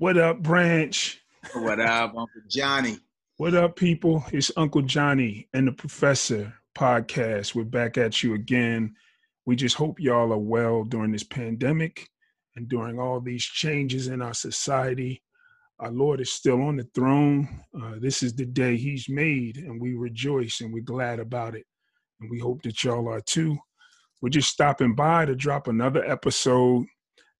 What 0.00 0.16
up, 0.16 0.40
Branch? 0.44 1.20
What 1.54 1.80
up, 1.80 2.10
Uncle 2.10 2.42
Johnny? 2.48 3.00
What 3.38 3.56
up, 3.56 3.74
people? 3.74 4.24
It's 4.32 4.52
Uncle 4.56 4.82
Johnny 4.82 5.48
and 5.52 5.66
the 5.66 5.72
Professor 5.72 6.54
podcast. 6.72 7.56
We're 7.56 7.64
back 7.64 7.98
at 7.98 8.22
you 8.22 8.34
again. 8.34 8.94
We 9.44 9.56
just 9.56 9.74
hope 9.74 9.98
y'all 9.98 10.32
are 10.32 10.38
well 10.38 10.84
during 10.84 11.10
this 11.10 11.24
pandemic 11.24 12.08
and 12.54 12.68
during 12.68 13.00
all 13.00 13.20
these 13.20 13.42
changes 13.42 14.06
in 14.06 14.22
our 14.22 14.34
society. 14.34 15.20
Our 15.80 15.90
Lord 15.90 16.20
is 16.20 16.30
still 16.30 16.62
on 16.62 16.76
the 16.76 16.88
throne. 16.94 17.64
Uh, 17.74 17.96
this 18.00 18.22
is 18.22 18.32
the 18.36 18.46
day 18.46 18.76
He's 18.76 19.08
made, 19.08 19.56
and 19.56 19.80
we 19.80 19.94
rejoice 19.94 20.60
and 20.60 20.72
we're 20.72 20.84
glad 20.84 21.18
about 21.18 21.56
it. 21.56 21.66
And 22.20 22.30
we 22.30 22.38
hope 22.38 22.62
that 22.62 22.84
y'all 22.84 23.08
are 23.08 23.22
too. 23.22 23.58
We're 24.22 24.28
just 24.28 24.50
stopping 24.50 24.94
by 24.94 25.24
to 25.24 25.34
drop 25.34 25.66
another 25.66 26.04
episode 26.04 26.86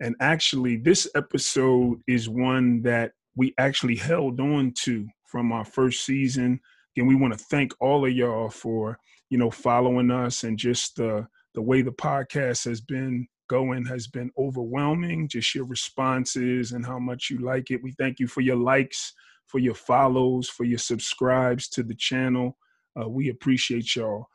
and 0.00 0.14
actually, 0.20 0.76
this 0.76 1.08
episode 1.14 2.00
is 2.06 2.28
one 2.28 2.82
that 2.82 3.12
we 3.36 3.54
actually 3.58 3.96
held 3.96 4.40
on 4.40 4.72
to 4.84 5.06
from 5.26 5.52
our 5.52 5.64
first 5.64 6.04
season. 6.04 6.60
Again, 6.96 7.06
we 7.06 7.14
want 7.14 7.32
to 7.32 7.44
thank 7.50 7.72
all 7.80 8.06
of 8.06 8.12
y'all 8.12 8.50
for 8.50 8.98
you 9.30 9.38
know 9.38 9.50
following 9.50 10.10
us 10.10 10.44
and 10.44 10.58
just 10.58 10.96
the 10.96 11.26
the 11.54 11.62
way 11.62 11.82
the 11.82 11.92
podcast 11.92 12.64
has 12.64 12.80
been 12.80 13.26
going 13.48 13.84
has 13.86 14.06
been 14.06 14.30
overwhelming. 14.38 15.28
Just 15.28 15.54
your 15.54 15.64
responses 15.64 16.72
and 16.72 16.86
how 16.86 16.98
much 16.98 17.30
you 17.30 17.38
like 17.38 17.70
it. 17.70 17.82
We 17.82 17.92
thank 17.92 18.20
you 18.20 18.28
for 18.28 18.40
your 18.40 18.56
likes, 18.56 19.12
for 19.46 19.58
your 19.58 19.74
follows, 19.74 20.48
for 20.48 20.64
your 20.64 20.78
subscribes 20.78 21.68
to 21.70 21.82
the 21.82 21.94
channel. 21.94 22.56
Uh, 23.00 23.08
we 23.08 23.30
appreciate 23.30 23.96
y'all. 23.96 24.26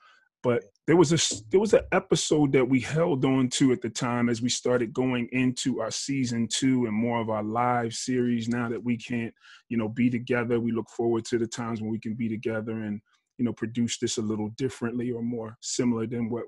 But 0.43 0.65
there 0.85 0.97
was 0.97 1.13
a 1.13 1.43
there 1.49 1.59
was 1.61 1.73
an 1.73 1.83
episode 1.93 2.51
that 2.51 2.67
we 2.67 2.81
held 2.81 3.23
on 3.23 3.47
to 3.51 3.71
at 3.71 3.81
the 3.81 3.89
time 3.89 4.27
as 4.27 4.41
we 4.41 4.49
started 4.49 4.93
going 4.93 5.29
into 5.31 5.79
our 5.79 5.91
season 5.91 6.47
two 6.51 6.85
and 6.85 6.93
more 6.93 7.21
of 7.21 7.29
our 7.29 7.43
live 7.43 7.93
series. 7.93 8.49
Now 8.49 8.67
that 8.67 8.83
we 8.83 8.97
can't, 8.97 9.33
you 9.69 9.77
know, 9.77 9.87
be 9.87 10.09
together, 10.09 10.59
we 10.59 10.73
look 10.73 10.89
forward 10.89 11.23
to 11.25 11.37
the 11.37 11.47
times 11.47 11.81
when 11.81 11.89
we 11.89 11.99
can 11.99 12.13
be 12.13 12.27
together 12.27 12.73
and 12.83 12.99
you 13.37 13.45
know 13.45 13.53
produce 13.53 13.97
this 13.97 14.17
a 14.17 14.21
little 14.21 14.49
differently 14.49 15.11
or 15.11 15.23
more 15.23 15.57
similar 15.61 16.05
than 16.05 16.29
what 16.29 16.43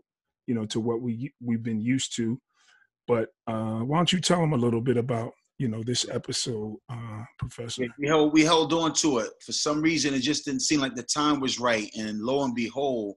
you 0.45 0.53
know 0.53 0.65
to 0.65 0.81
what 0.81 1.01
we 1.01 1.31
we've 1.41 1.63
been 1.63 1.81
used 1.81 2.15
to. 2.17 2.39
But 3.07 3.29
uh, 3.47 3.79
why 3.79 3.97
don't 3.97 4.11
you 4.11 4.19
tell 4.19 4.41
them 4.41 4.53
a 4.53 4.57
little 4.57 4.81
bit 4.81 4.97
about 4.97 5.31
you 5.57 5.69
know 5.69 5.81
this 5.83 6.05
episode, 6.09 6.75
uh, 6.89 7.23
Professor? 7.39 7.85
We 7.97 8.07
held 8.07 8.33
we 8.33 8.43
held 8.43 8.73
on 8.73 8.91
to 8.95 9.19
it 9.19 9.29
for 9.45 9.53
some 9.53 9.81
reason. 9.81 10.13
It 10.13 10.19
just 10.19 10.43
didn't 10.43 10.63
seem 10.63 10.81
like 10.81 10.95
the 10.95 11.03
time 11.03 11.39
was 11.39 11.57
right, 11.57 11.89
and 11.97 12.19
lo 12.19 12.43
and 12.43 12.53
behold 12.53 13.15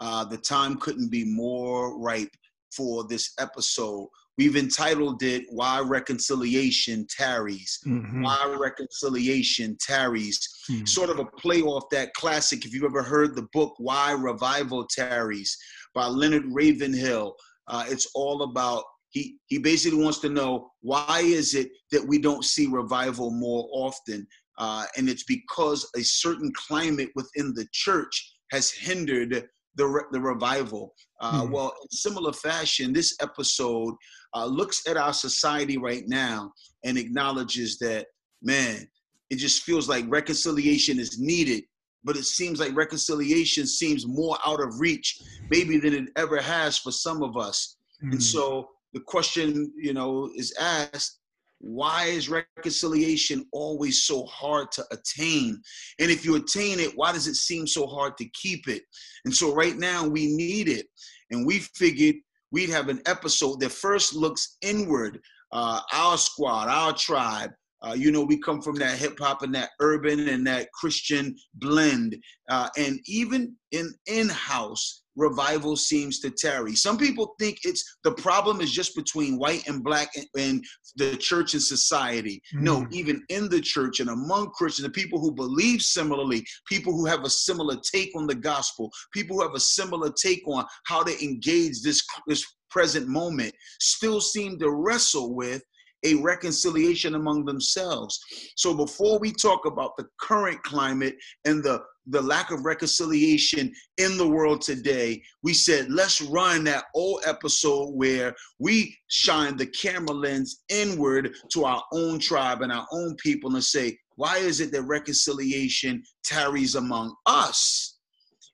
uh, 0.00 0.24
the 0.24 0.38
time 0.38 0.76
couldn't 0.76 1.10
be 1.10 1.24
more 1.24 1.98
ripe 1.98 2.34
for 2.74 3.06
this 3.08 3.32
episode. 3.38 4.08
We've 4.38 4.56
entitled 4.56 5.22
it 5.22 5.44
Why 5.50 5.80
Reconciliation 5.80 7.06
Tarries. 7.14 7.78
Mm-hmm. 7.86 8.22
Why 8.22 8.56
Reconciliation 8.58 9.76
Tarries. 9.80 10.40
Mm-hmm. 10.70 10.86
Sort 10.86 11.10
of 11.10 11.18
a 11.18 11.26
play 11.26 11.60
off 11.60 11.90
that 11.90 12.14
classic, 12.14 12.64
if 12.64 12.72
you've 12.72 12.84
ever 12.84 13.02
heard 13.02 13.36
the 13.36 13.48
book 13.52 13.74
Why 13.78 14.12
Revival 14.12 14.86
Tarries 14.86 15.56
by 15.94 16.06
Leonard 16.06 16.44
Ravenhill. 16.46 17.34
Uh, 17.68 17.84
it's 17.88 18.08
all 18.14 18.42
about 18.42 18.84
he 19.10 19.36
he 19.46 19.58
basically 19.58 20.02
wants 20.02 20.20
to 20.20 20.28
know 20.28 20.70
why 20.80 21.20
is 21.22 21.54
it 21.54 21.68
that 21.90 22.06
we 22.06 22.18
don't 22.18 22.44
see 22.44 22.66
revival 22.66 23.30
more 23.32 23.68
often 23.72 24.26
uh, 24.58 24.84
and 24.96 25.08
it's 25.08 25.24
because 25.24 25.88
a 25.96 26.02
certain 26.02 26.52
climate 26.54 27.10
within 27.14 27.52
the 27.54 27.66
church 27.72 28.34
has 28.52 28.70
hindered 28.70 29.48
the, 29.76 30.04
the 30.12 30.20
revival. 30.20 30.94
Uh, 31.20 31.42
mm 31.42 31.50
Well, 31.50 31.72
in 31.82 31.88
similar 31.90 32.32
fashion, 32.32 32.92
this 32.92 33.16
episode 33.20 33.94
uh, 34.34 34.46
looks 34.46 34.82
at 34.88 34.96
our 34.96 35.12
society 35.12 35.78
right 35.78 36.04
now 36.06 36.52
and 36.84 36.98
acknowledges 36.98 37.78
that, 37.78 38.06
man, 38.42 38.86
it 39.30 39.36
just 39.36 39.62
feels 39.62 39.88
like 39.88 40.04
reconciliation 40.08 40.98
is 40.98 41.20
needed, 41.20 41.62
but 42.02 42.16
it 42.16 42.24
seems 42.24 42.58
like 42.58 42.74
reconciliation 42.74 43.66
seems 43.66 44.06
more 44.06 44.36
out 44.44 44.60
of 44.60 44.80
reach, 44.80 45.20
maybe 45.50 45.78
than 45.78 45.94
it 45.94 46.08
ever 46.16 46.40
has 46.40 46.78
for 46.78 46.92
some 46.92 47.22
of 47.22 47.36
us. 47.36 47.76
mm 48.02 48.12
And 48.12 48.22
so 48.22 48.68
the 48.92 49.00
question, 49.00 49.72
you 49.76 49.94
know, 49.94 50.30
is 50.34 50.52
asked 50.58 51.19
why 51.60 52.06
is 52.06 52.30
reconciliation 52.30 53.46
always 53.52 54.02
so 54.04 54.24
hard 54.24 54.72
to 54.72 54.84
attain? 54.90 55.60
And 55.98 56.10
if 56.10 56.24
you 56.24 56.36
attain 56.36 56.80
it, 56.80 56.92
why 56.96 57.12
does 57.12 57.26
it 57.26 57.36
seem 57.36 57.66
so 57.66 57.86
hard 57.86 58.16
to 58.18 58.28
keep 58.30 58.66
it? 58.66 58.82
And 59.24 59.34
so 59.34 59.54
right 59.54 59.76
now 59.76 60.06
we 60.06 60.34
need 60.34 60.68
it. 60.68 60.86
And 61.30 61.46
we 61.46 61.60
figured 61.76 62.16
we'd 62.50 62.70
have 62.70 62.88
an 62.88 63.02
episode 63.06 63.60
that 63.60 63.72
first 63.72 64.14
looks 64.14 64.56
inward, 64.62 65.20
uh, 65.52 65.80
our 65.92 66.16
squad, 66.16 66.68
our 66.68 66.94
tribe. 66.94 67.50
Uh, 67.82 67.94
you 67.94 68.10
know, 68.10 68.22
we 68.22 68.38
come 68.38 68.60
from 68.60 68.76
that 68.76 68.98
hip 68.98 69.18
hop 69.18 69.42
and 69.42 69.54
that 69.54 69.70
urban 69.80 70.28
and 70.28 70.46
that 70.46 70.70
Christian 70.72 71.34
blend. 71.54 72.16
Uh, 72.48 72.68
and 72.76 73.00
even 73.06 73.54
in 73.72 73.94
in 74.06 74.28
house, 74.28 75.02
revival 75.20 75.76
seems 75.76 76.18
to 76.20 76.30
tarry. 76.30 76.74
Some 76.74 76.96
people 76.96 77.34
think 77.38 77.58
it's 77.64 77.98
the 78.02 78.12
problem 78.12 78.60
is 78.60 78.72
just 78.72 78.96
between 78.96 79.38
white 79.38 79.68
and 79.68 79.84
black 79.84 80.08
and, 80.16 80.26
and 80.36 80.64
the 80.96 81.16
church 81.16 81.54
and 81.54 81.62
society. 81.62 82.42
Mm. 82.54 82.60
No, 82.62 82.86
even 82.90 83.22
in 83.28 83.48
the 83.48 83.60
church 83.60 84.00
and 84.00 84.10
among 84.10 84.50
Christians, 84.50 84.86
the 84.86 84.92
people 84.92 85.20
who 85.20 85.32
believe 85.32 85.82
similarly, 85.82 86.44
people 86.66 86.92
who 86.92 87.06
have 87.06 87.24
a 87.24 87.30
similar 87.30 87.76
take 87.94 88.10
on 88.16 88.26
the 88.26 88.34
gospel, 88.34 88.90
people 89.12 89.36
who 89.36 89.42
have 89.42 89.54
a 89.54 89.60
similar 89.60 90.10
take 90.10 90.42
on 90.48 90.64
how 90.86 91.02
to 91.02 91.24
engage 91.24 91.82
this, 91.82 92.02
this 92.26 92.44
present 92.70 93.06
moment, 93.06 93.54
still 93.80 94.20
seem 94.20 94.58
to 94.58 94.70
wrestle 94.70 95.34
with 95.34 95.62
a 96.04 96.14
reconciliation 96.14 97.14
among 97.14 97.44
themselves. 97.44 98.18
So 98.56 98.74
before 98.74 99.18
we 99.18 99.32
talk 99.32 99.66
about 99.66 99.92
the 99.98 100.06
current 100.20 100.62
climate 100.62 101.14
and 101.44 101.62
the 101.62 101.82
the 102.10 102.20
lack 102.20 102.50
of 102.50 102.64
reconciliation 102.64 103.72
in 103.98 104.18
the 104.18 104.26
world 104.26 104.60
today, 104.60 105.22
we 105.42 105.54
said, 105.54 105.90
let's 105.90 106.20
run 106.20 106.64
that 106.64 106.84
old 106.94 107.22
episode 107.26 107.90
where 107.90 108.34
we 108.58 108.96
shine 109.08 109.56
the 109.56 109.66
camera 109.66 110.14
lens 110.14 110.62
inward 110.68 111.34
to 111.52 111.64
our 111.64 111.82
own 111.92 112.18
tribe 112.18 112.62
and 112.62 112.72
our 112.72 112.86
own 112.92 113.16
people 113.16 113.54
and 113.54 113.64
say, 113.64 113.96
why 114.16 114.38
is 114.38 114.60
it 114.60 114.72
that 114.72 114.82
reconciliation 114.82 116.02
tarries 116.24 116.74
among 116.74 117.14
us? 117.26 117.98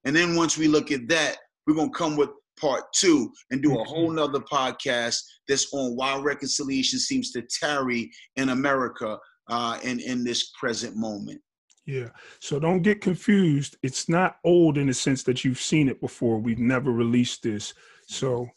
And 0.04 0.14
then 0.14 0.36
once 0.36 0.56
we 0.56 0.68
look 0.68 0.92
at 0.92 1.08
that, 1.08 1.38
we're 1.66 1.74
going 1.74 1.92
to 1.92 1.98
come 1.98 2.16
with 2.16 2.30
part 2.60 2.84
two 2.94 3.30
and 3.50 3.62
do 3.62 3.72
a 3.72 3.76
mm-hmm. 3.76 3.88
whole 3.88 4.10
nother 4.10 4.40
podcast 4.40 5.18
that's 5.48 5.72
on 5.72 5.96
why 5.96 6.18
reconciliation 6.20 6.98
seems 6.98 7.32
to 7.32 7.42
tarry 7.60 8.10
in 8.36 8.50
America 8.50 9.18
uh, 9.48 9.78
in, 9.82 10.00
in 10.00 10.24
this 10.24 10.50
present 10.58 10.96
moment. 10.96 11.40
Yeah. 11.86 12.08
So 12.40 12.58
don't 12.58 12.82
get 12.82 13.00
confused. 13.00 13.76
It's 13.82 14.08
not 14.08 14.38
old 14.44 14.76
in 14.76 14.88
the 14.88 14.94
sense 14.94 15.22
that 15.22 15.44
you've 15.44 15.60
seen 15.60 15.88
it 15.88 16.00
before. 16.00 16.38
We've 16.38 16.58
never 16.58 16.90
released 16.90 17.44
this. 17.44 17.74
So, 18.08 18.48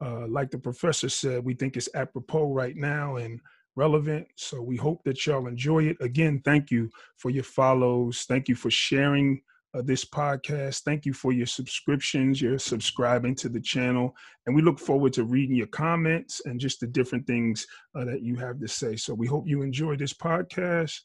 uh, 0.00 0.26
like 0.28 0.50
the 0.50 0.58
professor 0.58 1.08
said, 1.08 1.44
we 1.44 1.54
think 1.54 1.76
it's 1.76 1.88
apropos 1.94 2.52
right 2.52 2.76
now 2.76 3.16
and 3.16 3.40
relevant. 3.74 4.28
So 4.36 4.62
we 4.62 4.76
hope 4.76 5.02
that 5.04 5.26
y'all 5.26 5.48
enjoy 5.48 5.84
it. 5.84 5.96
Again, 6.00 6.40
thank 6.44 6.70
you 6.70 6.88
for 7.16 7.30
your 7.30 7.44
follows. 7.44 8.24
Thank 8.28 8.48
you 8.48 8.54
for 8.54 8.70
sharing 8.70 9.42
uh, 9.74 9.82
this 9.82 10.04
podcast. 10.04 10.82
Thank 10.82 11.06
you 11.06 11.12
for 11.12 11.32
your 11.32 11.46
subscriptions, 11.46 12.40
your 12.40 12.58
subscribing 12.58 13.34
to 13.36 13.48
the 13.48 13.60
channel. 13.60 14.14
And 14.46 14.54
we 14.54 14.62
look 14.62 14.78
forward 14.78 15.12
to 15.14 15.24
reading 15.24 15.56
your 15.56 15.66
comments 15.66 16.40
and 16.44 16.60
just 16.60 16.80
the 16.80 16.86
different 16.86 17.26
things 17.26 17.66
uh, 17.94 18.04
that 18.04 18.22
you 18.22 18.36
have 18.36 18.60
to 18.60 18.68
say. 18.68 18.96
So 18.96 19.12
we 19.12 19.26
hope 19.26 19.48
you 19.48 19.62
enjoy 19.62 19.96
this 19.96 20.14
podcast 20.14 21.00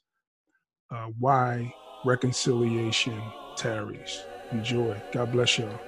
uh, 0.91 1.07
why 1.19 1.74
reconciliation 2.03 3.34
tarries. 3.56 4.28
Enjoy. 4.52 5.02
God 5.12 5.31
bless 5.31 5.57
y'all. 5.57 5.81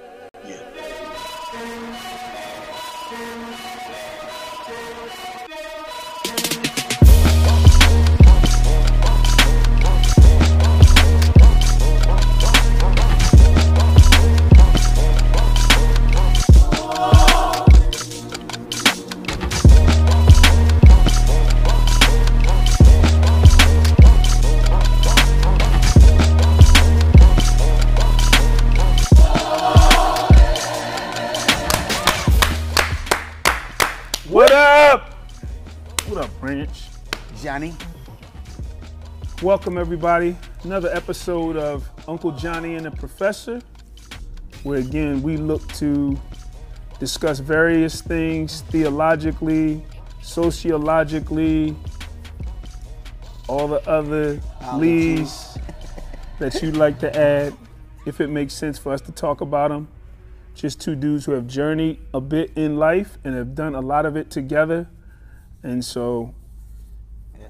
Welcome, 39.44 39.76
everybody. 39.76 40.38
Another 40.62 40.88
episode 40.90 41.58
of 41.58 41.86
Uncle 42.08 42.32
Johnny 42.32 42.76
and 42.76 42.86
the 42.86 42.90
Professor, 42.90 43.60
where 44.62 44.78
again 44.78 45.22
we 45.22 45.36
look 45.36 45.70
to 45.74 46.18
discuss 46.98 47.40
various 47.40 48.00
things 48.00 48.62
theologically, 48.62 49.84
sociologically, 50.22 51.76
all 53.46 53.68
the 53.68 53.86
other 53.86 54.40
leads 54.76 55.58
that 56.38 56.62
you'd 56.62 56.78
like 56.78 56.98
to 57.00 57.14
add, 57.14 57.54
if 58.06 58.22
it 58.22 58.28
makes 58.28 58.54
sense 58.54 58.78
for 58.78 58.94
us 58.94 59.02
to 59.02 59.12
talk 59.12 59.42
about 59.42 59.68
them. 59.68 59.88
Just 60.54 60.80
two 60.80 60.96
dudes 60.96 61.26
who 61.26 61.32
have 61.32 61.46
journeyed 61.46 62.00
a 62.14 62.20
bit 62.22 62.50
in 62.56 62.78
life 62.78 63.18
and 63.22 63.34
have 63.34 63.54
done 63.54 63.74
a 63.74 63.82
lot 63.82 64.06
of 64.06 64.16
it 64.16 64.30
together. 64.30 64.88
And 65.62 65.84
so 65.84 66.34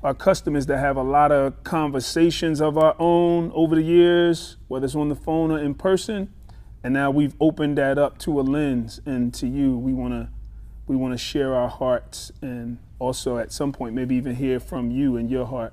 our 0.04 0.12
customers 0.12 0.66
that 0.66 0.76
have 0.78 0.98
a 0.98 1.02
lot 1.02 1.32
of 1.32 1.64
conversations 1.64 2.60
of 2.60 2.76
our 2.76 2.94
own 2.98 3.50
over 3.54 3.74
the 3.74 3.82
years, 3.82 4.58
whether 4.68 4.84
it's 4.84 4.94
on 4.94 5.08
the 5.08 5.14
phone 5.14 5.50
or 5.50 5.58
in 5.58 5.74
person. 5.74 6.30
And 6.82 6.92
now 6.92 7.10
we've 7.10 7.34
opened 7.40 7.78
that 7.78 7.96
up 7.96 8.18
to 8.18 8.38
a 8.38 8.42
lens, 8.42 9.00
and 9.06 9.32
to 9.34 9.46
you, 9.46 9.78
we 9.78 9.94
want 9.94 10.12
to 10.12 10.28
we 10.86 10.94
want 10.94 11.14
to 11.14 11.18
share 11.18 11.54
our 11.54 11.70
hearts, 11.70 12.30
and 12.42 12.76
also 12.98 13.38
at 13.38 13.50
some 13.50 13.72
point 13.72 13.94
maybe 13.94 14.14
even 14.16 14.34
hear 14.34 14.60
from 14.60 14.90
you 14.90 15.16
and 15.16 15.30
your 15.30 15.46
heart. 15.46 15.72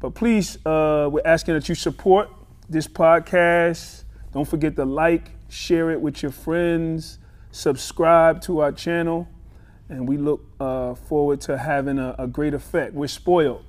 But 0.00 0.14
please, 0.14 0.58
uh, 0.66 1.08
we're 1.10 1.22
asking 1.24 1.54
that 1.54 1.70
you 1.70 1.74
support 1.74 2.28
this 2.68 2.86
podcast. 2.86 4.04
Don't 4.32 4.46
forget 4.46 4.76
to 4.76 4.84
like, 4.84 5.30
share 5.48 5.90
it 5.90 6.02
with 6.02 6.22
your 6.22 6.30
friends, 6.30 7.18
subscribe 7.50 8.42
to 8.42 8.60
our 8.60 8.70
channel, 8.70 9.26
and 9.88 10.08
we 10.08 10.16
look 10.16 10.44
uh, 10.60 10.94
forward 10.94 11.40
to 11.42 11.58
having 11.58 11.98
a, 11.98 12.14
a, 12.18 12.26
great 12.26 12.54
effect. 12.54 12.94
We're 12.94 13.06
spoiled. 13.06 13.64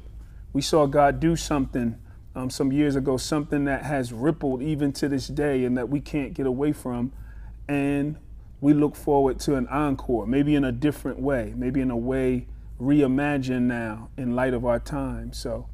We 0.51 0.61
saw 0.61 0.85
God 0.85 1.19
do 1.19 1.35
something 1.35 1.97
um, 2.35 2.49
some 2.49 2.71
years 2.71 2.95
ago, 2.95 3.17
something 3.17 3.65
that 3.65 3.83
has 3.83 4.11
rippled 4.11 4.61
even 4.61 4.91
to 4.93 5.07
this 5.07 5.27
day 5.27 5.63
and 5.63 5.77
that 5.77 5.89
we 5.89 6.01
can't 6.01 6.33
get 6.33 6.45
away 6.45 6.73
from. 6.73 7.13
And 7.67 8.17
we 8.61 8.73
look 8.73 8.95
forward 8.95 9.39
to 9.41 9.55
an 9.55 9.67
encore, 9.67 10.27
maybe 10.27 10.55
in 10.55 10.65
a 10.65 10.71
different 10.71 11.19
way, 11.19 11.53
maybe 11.55 11.79
in 11.79 11.91
a 11.91 11.97
way 11.97 12.47
reimagined 12.79 13.63
now 13.63 14.09
in 14.17 14.35
light 14.35 14.53
of 14.53 14.65
our 14.65 14.79
time. 14.79 15.31
So 15.33 15.67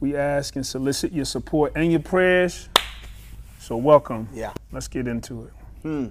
we 0.00 0.16
ask 0.16 0.56
and 0.56 0.66
solicit 0.66 1.12
your 1.12 1.24
support 1.24 1.72
and 1.76 1.90
your 1.90 2.00
prayers. 2.00 2.68
So 3.58 3.76
welcome. 3.76 4.28
Yeah. 4.32 4.52
Let's 4.72 4.88
get 4.88 5.06
into 5.06 5.44
it. 5.44 5.52
Hmm. 5.82 6.06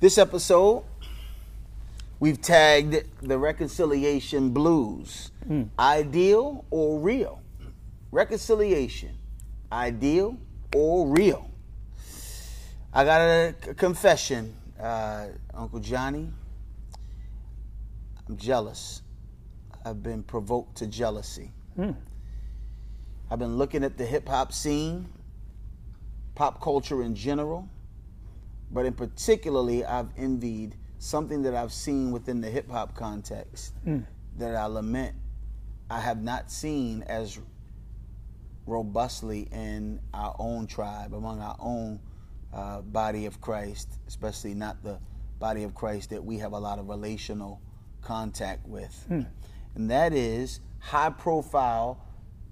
This 0.00 0.16
episode, 0.16 0.84
we've 2.20 2.40
tagged 2.40 3.04
the 3.22 3.38
reconciliation 3.38 4.50
blues. 4.50 5.30
Hmm. 5.46 5.64
Ideal 5.78 6.64
or 6.70 6.98
real? 7.00 7.42
Reconciliation, 8.10 9.16
ideal 9.70 10.38
or 10.74 11.08
real? 11.08 11.50
I 12.92 13.04
got 13.04 13.20
a 13.20 13.54
confession, 13.76 14.54
uh, 14.80 15.26
Uncle 15.54 15.78
Johnny. 15.80 16.30
I'm 18.28 18.36
jealous. 18.36 19.02
I've 19.84 20.02
been 20.02 20.22
provoked 20.22 20.76
to 20.78 20.86
jealousy. 20.86 21.52
Hmm. 21.76 21.92
I've 23.30 23.38
been 23.38 23.58
looking 23.58 23.84
at 23.84 23.98
the 23.98 24.06
hip 24.06 24.26
hop 24.26 24.52
scene, 24.52 25.06
pop 26.34 26.62
culture 26.62 27.02
in 27.02 27.14
general, 27.14 27.68
but 28.70 28.86
in 28.86 28.94
particularly, 28.94 29.84
I've 29.84 30.08
envied 30.16 30.74
something 30.98 31.42
that 31.42 31.54
I've 31.54 31.72
seen 31.72 32.10
within 32.10 32.40
the 32.40 32.50
hip 32.50 32.70
hop 32.70 32.94
context 32.94 33.74
hmm. 33.84 34.00
that 34.36 34.54
I 34.54 34.66
lament 34.66 35.14
I 35.90 36.00
have 36.00 36.22
not 36.22 36.50
seen 36.50 37.02
as 37.04 37.38
robustly 38.66 39.48
in 39.50 40.00
our 40.12 40.36
own 40.38 40.66
tribe, 40.66 41.14
among 41.14 41.40
our 41.40 41.56
own 41.58 41.98
uh, 42.52 42.82
body 42.82 43.24
of 43.24 43.40
Christ, 43.40 43.88
especially 44.06 44.54
not 44.54 44.82
the 44.82 44.98
body 45.38 45.64
of 45.64 45.74
Christ 45.74 46.10
that 46.10 46.22
we 46.22 46.38
have 46.38 46.52
a 46.52 46.58
lot 46.58 46.78
of 46.78 46.88
relational 46.88 47.62
contact 48.02 48.66
with. 48.68 49.04
Hmm. 49.08 49.22
And 49.74 49.90
that 49.90 50.12
is 50.12 50.60
high 50.78 51.10
profile 51.10 52.04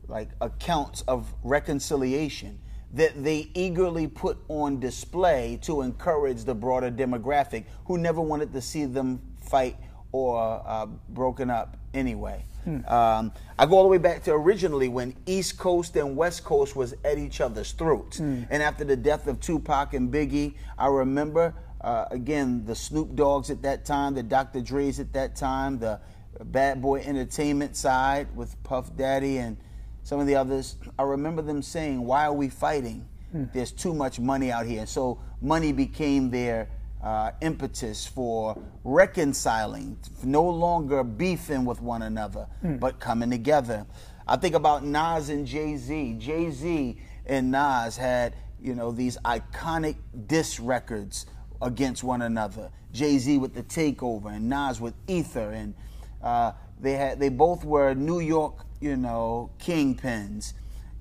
like 0.09 0.31
accounts 0.41 1.03
of 1.03 1.35
reconciliation 1.43 2.59
that 2.97 3.23
they 3.23 3.51
eagerly 3.55 4.07
put 4.07 4.39
on 4.49 4.81
display 4.81 5.59
to 5.63 5.83
encourage 5.83 6.45
the 6.45 6.55
broader 6.55 6.91
demographic 6.91 7.65
who 7.85 7.99
never 7.99 8.23
wanted 8.23 8.53
to 8.55 8.61
see 8.61 8.87
them 8.87 9.21
fight 9.39 9.77
or 10.13 10.63
uh, 10.67 10.87
broken 11.11 11.51
up 11.51 11.77
anyway. 11.93 12.43
Hmm. 12.65 12.85
Um, 12.87 13.33
I 13.59 13.67
go 13.67 13.77
all 13.77 13.83
the 13.83 13.91
way 13.91 13.99
back 13.99 14.25
to 14.25 14.33
originally 14.33 14.89
when 14.89 15.15
East 15.27 15.59
Coast 15.59 15.95
and 15.97 16.17
West 16.17 16.43
Coast 16.43 16.75
was 16.75 16.95
at 17.05 17.19
each 17.19 17.43
other's 17.43 17.73
throats. 17.73 18.17
Hmm. 18.17 18.45
And 18.49 18.63
after 18.63 18.83
the 18.83 18.97
death 18.97 19.27
of 19.27 19.41
Tupac 19.41 19.93
and 19.93 20.11
Biggie, 20.11 20.55
I 20.79 20.87
remember 20.89 21.55
uh, 21.83 22.07
again 22.11 22.65
the 22.65 22.75
Snoop 22.75 23.15
Doggs 23.15 23.51
at 23.51 23.61
that 23.63 23.85
time, 23.85 24.15
the 24.15 24.23
Dr. 24.23 24.63
Dre's 24.63 24.99
at 25.01 25.13
that 25.13 25.37
time, 25.37 25.79
the 25.79 26.01
Bad 26.45 26.81
Boy 26.81 27.01
Entertainment 27.01 27.77
side 27.77 28.35
with 28.35 28.63
Puff 28.63 28.97
Daddy 28.97 29.37
and 29.37 29.59
some 30.06 30.20
of 30.20 30.29
the 30.29 30.37
others. 30.37 30.76
I 30.97 31.03
remember 31.03 31.43
them 31.43 31.61
saying, 31.61 32.00
"Why 32.00 32.26
are 32.26 32.32
we 32.32 32.49
fighting? 32.49 33.08
Hmm. 33.32 33.47
There's 33.53 33.73
too 33.73 33.93
much 33.93 34.20
money 34.20 34.53
out 34.53 34.64
here." 34.64 34.79
And 34.81 34.88
so 34.88 35.19
money 35.41 35.73
became 35.73 36.31
their 36.31 36.69
uh, 37.03 37.32
impetus 37.41 38.06
for 38.06 38.56
reconciling, 38.85 39.99
no 40.23 40.49
longer 40.49 41.03
beefing 41.03 41.64
with 41.64 41.82
one 41.82 42.03
another, 42.03 42.47
hmm. 42.61 42.76
but 42.76 43.00
coming 43.00 43.31
together. 43.31 43.85
I 44.29 44.37
think 44.37 44.55
about 44.55 44.85
Nas 44.85 45.29
and 45.29 45.44
Jay 45.44 45.76
Z. 45.76 46.14
Jay 46.20 46.50
Z 46.50 47.00
and 47.26 47.50
Nas 47.50 47.97
had, 47.97 48.37
you 48.62 48.76
know, 48.76 48.93
these 48.93 49.19
iconic 49.25 49.97
diss 50.29 50.61
records 50.61 51.26
against 51.61 52.05
one 52.05 52.23
another. 52.23 52.70
Jay 52.93 53.19
Z 53.19 53.38
with 53.38 53.55
the 53.55 53.64
Takeover 53.64 54.37
and 54.37 54.49
Nas 54.49 54.81
with 54.81 54.94
Ether, 55.09 55.50
and 55.50 55.75
uh, 56.23 56.52
they 56.81 56.93
had 56.93 57.19
they 57.19 57.29
both 57.29 57.64
were 57.64 57.93
New 57.94 58.20
York, 58.20 58.66
you 58.81 58.96
know, 58.96 59.50
kingpins, 59.58 60.52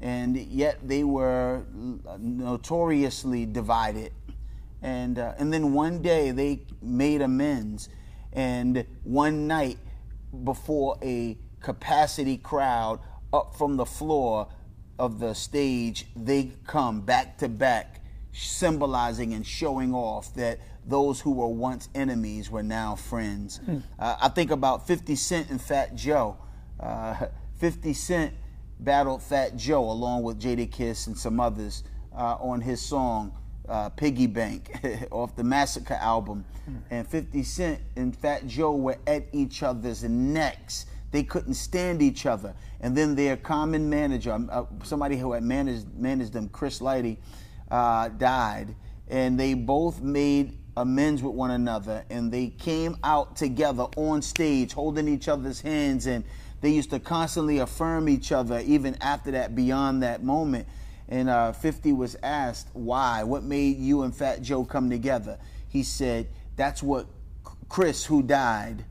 and 0.02 0.38
yet 0.38 0.88
they 0.88 1.04
were 1.04 1.64
notoriously 2.20 3.46
divided. 3.46 4.12
And 4.82 5.18
uh, 5.18 5.34
and 5.38 5.52
then 5.52 5.74
one 5.74 6.02
day 6.02 6.32
they 6.32 6.62
made 6.82 7.22
amends, 7.22 7.90
and 8.34 8.86
one 9.04 9.48
night 9.48 9.78
before 10.44 10.98
a 11.02 11.38
capacity 11.62 12.38
crowd 12.38 13.00
up 13.34 13.56
from 13.58 13.78
the 13.78 13.86
floor 13.86 14.48
of 15.00 15.20
the 15.20 15.34
stage, 15.34 16.06
they 16.16 16.52
come 16.66 17.02
back 17.02 17.38
to 17.40 17.50
back 17.50 18.02
symbolizing 18.32 19.34
and 19.34 19.46
showing 19.46 19.94
off 19.94 20.34
that 20.36 20.60
those 20.86 21.22
who 21.22 21.32
were 21.32 21.48
once 21.48 21.90
enemies 21.96 22.52
were 22.52 22.64
now 22.64 22.96
friends. 22.96 23.58
Hmm. 23.66 23.78
Uh, 23.98 24.18
I 24.22 24.30
think 24.30 24.52
about 24.52 24.86
50 24.88 25.16
Cent 25.16 25.50
and 25.50 25.60
Fat 25.60 25.96
Joe. 25.96 26.38
Uh, 26.80 27.28
50 27.58 27.94
Cent 27.94 28.34
battled 28.80 29.24
Fat 29.24 29.56
Joe 29.56 29.90
along 29.90 30.24
with 30.24 30.40
Jadakiss 30.40 31.08
and 31.08 31.18
some 31.18 31.40
others 31.40 31.84
uh, 32.16 32.36
on 32.40 32.62
his 32.62 32.82
song 32.82 33.34
uh, 33.68 33.90
Piggy 33.90 34.28
Bank 34.28 34.72
off 35.12 35.36
the 35.36 35.44
Massacre 35.44 35.96
album. 35.96 36.46
Hmm. 36.66 36.76
And 36.92 37.08
50 37.08 37.44
Cent 37.44 37.82
and 37.96 38.16
Fat 38.16 38.48
Joe 38.48 38.76
were 38.76 38.98
at 39.08 39.26
each 39.32 39.64
other's 39.64 40.04
necks. 40.04 40.86
They 41.12 41.24
couldn't 41.24 41.54
stand 41.54 42.02
each 42.02 42.26
other. 42.26 42.54
And 42.82 42.96
then 42.96 43.16
their 43.16 43.38
common 43.38 43.90
manager, 43.90 44.34
um, 44.34 44.50
uh, 44.52 44.66
somebody 44.84 45.18
who 45.18 45.32
had 45.32 45.44
managed, 45.44 45.94
managed 45.96 46.34
them, 46.34 46.50
Chris 46.50 46.80
Lighty, 46.80 47.18
uh, 47.72 48.10
died, 48.10 48.76
and 49.08 49.40
they 49.40 49.54
both 49.54 50.02
made 50.02 50.58
amends 50.78 51.24
with 51.24 51.34
one 51.34 51.52
another, 51.52 52.04
and 52.10 52.32
they 52.32 52.48
came 52.48 52.98
out 53.04 53.36
together 53.38 53.84
on 53.96 54.22
stage, 54.22 54.74
holding 54.74 55.08
each 55.08 55.30
other's 55.30 55.62
hands, 55.62 56.06
and 56.06 56.26
they 56.62 56.70
used 56.70 56.90
to 56.92 57.00
constantly 57.00 57.60
affirm 57.60 58.10
each 58.10 58.32
other, 58.32 58.60
even 58.66 58.98
after 59.02 59.32
that, 59.32 59.56
beyond 59.56 60.04
that 60.04 60.24
moment. 60.24 60.68
And 61.08 61.30
uh, 61.30 61.54
50 61.54 61.94
was 61.94 62.16
asked 62.24 62.70
why, 62.74 63.24
what 63.24 63.44
made 63.44 63.78
you 63.78 64.04
and 64.04 64.16
Fat 64.16 64.42
Joe 64.42 64.66
come 64.66 64.90
together? 64.90 65.38
He 65.70 65.84
said, 65.84 66.28
"That's 66.56 66.82
what 66.82 67.08
Chris, 67.70 68.06
who 68.06 68.24
died." 68.24 68.86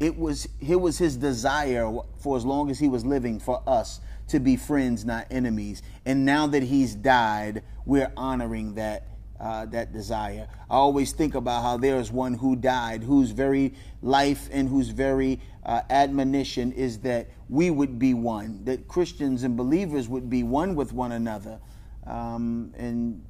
It 0.00 0.18
was 0.18 0.48
it 0.60 0.80
was 0.80 0.98
his 0.98 1.16
desire 1.16 1.90
for 2.18 2.36
as 2.36 2.44
long 2.44 2.70
as 2.70 2.78
he 2.78 2.88
was 2.88 3.06
living 3.06 3.38
for 3.38 3.62
us 3.66 4.00
to 4.28 4.40
be 4.40 4.56
friends, 4.56 5.04
not 5.04 5.26
enemies. 5.30 5.82
And 6.04 6.24
now 6.24 6.46
that 6.48 6.64
he's 6.64 6.94
died, 6.94 7.62
we're 7.86 8.12
honoring 8.16 8.74
that 8.74 9.06
uh, 9.44 9.66
that 9.66 9.92
desire. 9.92 10.48
I 10.70 10.76
always 10.76 11.12
think 11.12 11.34
about 11.34 11.62
how 11.62 11.76
there 11.76 11.98
is 11.98 12.10
one 12.10 12.32
who 12.32 12.56
died, 12.56 13.02
whose 13.02 13.30
very 13.30 13.74
life 14.00 14.48
and 14.50 14.66
whose 14.66 14.88
very 14.88 15.38
uh, 15.66 15.82
admonition 15.90 16.72
is 16.72 16.98
that 17.00 17.28
we 17.50 17.70
would 17.70 17.98
be 17.98 18.14
one, 18.14 18.64
that 18.64 18.88
Christians 18.88 19.42
and 19.42 19.54
believers 19.54 20.08
would 20.08 20.30
be 20.30 20.42
one 20.42 20.74
with 20.74 20.94
one 20.94 21.12
another. 21.12 21.58
Um, 22.06 22.72
and 22.78 23.22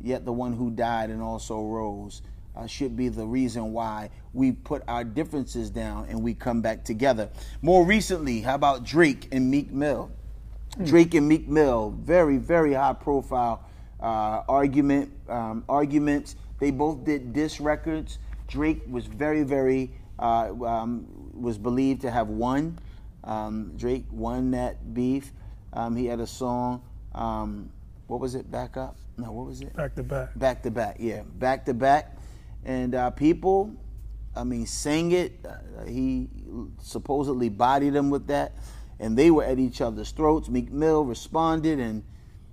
yet 0.00 0.24
the 0.24 0.32
one 0.32 0.54
who 0.54 0.70
died 0.70 1.08
and 1.10 1.22
also 1.22 1.62
rose 1.62 2.22
uh, 2.56 2.66
should 2.66 2.96
be 2.96 3.08
the 3.08 3.24
reason 3.24 3.72
why 3.72 4.10
we 4.32 4.50
put 4.50 4.82
our 4.88 5.04
differences 5.04 5.70
down 5.70 6.06
and 6.08 6.20
we 6.20 6.34
come 6.34 6.60
back 6.62 6.82
together. 6.82 7.30
More 7.62 7.86
recently, 7.86 8.40
how 8.40 8.56
about 8.56 8.82
Drake 8.82 9.28
and 9.30 9.48
Meek 9.48 9.70
Mill? 9.70 10.10
Drake 10.84 11.14
and 11.14 11.28
Meek 11.28 11.48
Mill, 11.48 11.90
very, 11.90 12.38
very 12.38 12.72
high 12.74 12.92
profile 12.92 13.64
uh, 14.00 14.42
argument, 14.48 15.12
um, 15.28 15.64
arguments. 15.68 16.36
They 16.58 16.70
both 16.70 17.04
did 17.04 17.32
diss 17.32 17.60
records. 17.60 18.18
Drake 18.48 18.82
was 18.88 19.06
very, 19.06 19.42
very, 19.42 19.92
uh, 20.18 20.52
um, 20.64 21.06
was 21.32 21.58
believed 21.58 22.02
to 22.02 22.10
have 22.10 22.28
won. 22.28 22.78
Um, 23.24 23.72
Drake 23.76 24.06
won 24.10 24.50
that 24.52 24.94
beef. 24.94 25.32
Um, 25.72 25.96
he 25.96 26.06
had 26.06 26.20
a 26.20 26.26
song. 26.26 26.82
Um, 27.14 27.70
what 28.06 28.20
was 28.20 28.34
it? 28.34 28.50
Back 28.50 28.76
up? 28.76 28.96
No, 29.16 29.32
what 29.32 29.46
was 29.46 29.60
it? 29.60 29.74
Back 29.76 29.94
to 29.96 30.02
back. 30.02 30.38
Back 30.38 30.62
to 30.62 30.70
back. 30.70 30.96
Yeah, 30.98 31.22
back 31.22 31.64
to 31.66 31.74
back. 31.74 32.16
And 32.64 32.94
uh, 32.94 33.10
people, 33.10 33.72
I 34.34 34.44
mean, 34.44 34.66
sang 34.66 35.12
it. 35.12 35.44
Uh, 35.46 35.84
he 35.84 36.28
supposedly 36.82 37.48
bodied 37.48 37.92
them 37.92 38.10
with 38.10 38.26
that, 38.28 38.52
and 38.98 39.16
they 39.16 39.30
were 39.30 39.44
at 39.44 39.58
each 39.58 39.80
other's 39.80 40.10
throats. 40.10 40.48
Meek 40.48 40.72
Mill 40.72 41.04
responded, 41.04 41.78
and 41.78 42.02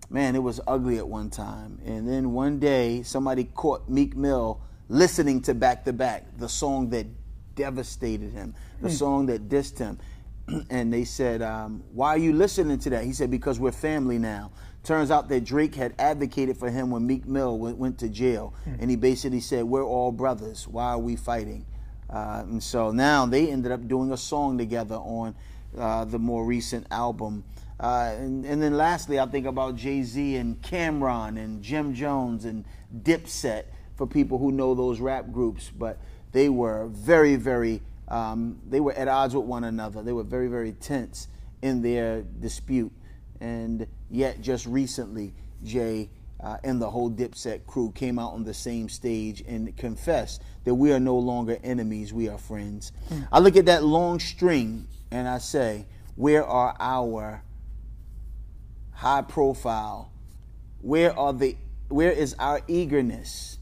man, 0.09 0.35
it 0.35 0.43
was 0.43 0.59
ugly 0.67 0.97
at 0.97 1.07
one 1.07 1.29
time. 1.29 1.79
And 1.85 2.07
then 2.07 2.33
one 2.33 2.59
day, 2.59 3.03
somebody 3.03 3.45
caught 3.45 3.89
Meek 3.89 4.15
Mill 4.15 4.61
listening 4.89 5.41
to 5.43 5.53
Back 5.53 5.85
to 5.85 5.93
Back, 5.93 6.25
the 6.37 6.49
song 6.49 6.89
that 6.91 7.07
devastated 7.55 8.31
him, 8.31 8.55
the 8.81 8.89
mm. 8.89 8.97
song 8.97 9.25
that 9.27 9.49
dissed 9.49 9.77
him. 9.77 9.99
and 10.69 10.93
they 10.93 11.03
said, 11.03 11.41
um, 11.41 11.83
Why 11.93 12.09
are 12.09 12.17
you 12.17 12.33
listening 12.33 12.79
to 12.79 12.89
that? 12.91 13.03
He 13.03 13.13
said, 13.13 13.29
Because 13.29 13.59
we're 13.59 13.71
family 13.71 14.17
now. 14.17 14.51
Turns 14.83 15.11
out 15.11 15.27
that 15.27 15.43
Drake 15.43 15.75
had 15.75 15.93
advocated 15.99 16.55
for 16.57 16.69
him 16.69 16.89
when 16.89 17.05
Meek 17.05 17.25
Mill 17.25 17.57
went, 17.57 17.77
went 17.77 17.99
to 17.99 18.07
jail. 18.07 18.53
Mm. 18.65 18.81
And 18.81 18.89
he 18.89 18.95
basically 18.95 19.41
said, 19.41 19.65
We're 19.65 19.83
all 19.83 20.11
brothers. 20.11 20.67
Why 20.67 20.91
are 20.91 20.99
we 20.99 21.15
fighting? 21.15 21.65
Uh, 22.09 22.43
and 22.43 22.63
so 22.63 22.91
now 22.91 23.25
they 23.25 23.51
ended 23.51 23.71
up 23.71 23.85
doing 23.87 24.13
a 24.13 24.17
song 24.17 24.57
together 24.57 24.95
on 24.95 25.35
uh, 25.77 26.05
the 26.05 26.17
more 26.17 26.45
recent 26.45 26.87
album. 26.89 27.43
Uh, 27.79 28.13
and, 28.17 28.46
and, 28.46 28.62
then 28.62 28.75
lastly, 28.75 29.19
I 29.19 29.27
think 29.27 29.46
about 29.46 29.75
Jay 29.75 30.01
Z 30.01 30.36
and 30.36 30.60
Cam'ron 30.62 31.38
and 31.38 31.62
Jim 31.62 31.93
Jones 31.93 32.43
and 32.46 32.65
Dipset 33.03 33.65
for 33.96 34.07
people 34.07 34.39
who 34.39 34.51
know 34.51 34.74
those 34.74 35.00
rap 35.00 35.31
groups. 35.31 35.69
But 35.69 36.00
they 36.31 36.50
were 36.50 36.88
very, 36.88 37.36
very 37.36 37.81
um, 38.07 38.62
they 38.67 38.79
were 38.79 38.93
at 38.93 39.07
odds 39.07 39.36
with 39.36 39.46
one 39.46 39.63
another. 39.63 40.01
They 40.01 40.13
were 40.13 40.24
very, 40.24 40.48
very 40.48 40.72
tense 40.72 41.27
in 41.62 41.81
their 41.81 42.22
dispute. 42.22 42.91
And 43.39 43.88
yet, 44.10 44.41
just 44.41 44.65
recently, 44.65 45.34
Jay 45.63 46.10
uh, 46.39 46.57
and 46.63 46.81
the 46.81 46.89
whole 46.89 47.12
Dipset 47.12 47.65
crew 47.65 47.91
came 47.91 48.19
out 48.19 48.34
on 48.34 48.43
the 48.43 48.53
same 48.53 48.89
stage 48.89 49.43
and 49.48 49.75
confessed 49.75 50.41
that 50.63 50.75
we 50.75 50.91
are 50.93 51.00
no 51.00 51.17
longer 51.17 51.57
enemies, 51.63 52.13
we 52.13 52.29
are 52.29 52.38
friends. 52.38 52.91
Mm. 53.10 53.27
I 53.31 53.39
look 53.39 53.55
at 53.55 53.65
that 53.65 53.84
long 53.84 54.19
string 54.19 54.88
and 55.12 55.27
I 55.27 55.39
say, 55.39 55.86
where 56.15 56.46
are 56.46 56.75
our 56.79 57.43
high 58.97 59.21
profile? 59.21 60.11
Where 60.81 61.17
are 61.17 61.33
the 61.33 61.55
where 61.89 62.11
is 62.11 62.35
our 62.37 62.61
eagerness 62.67 63.57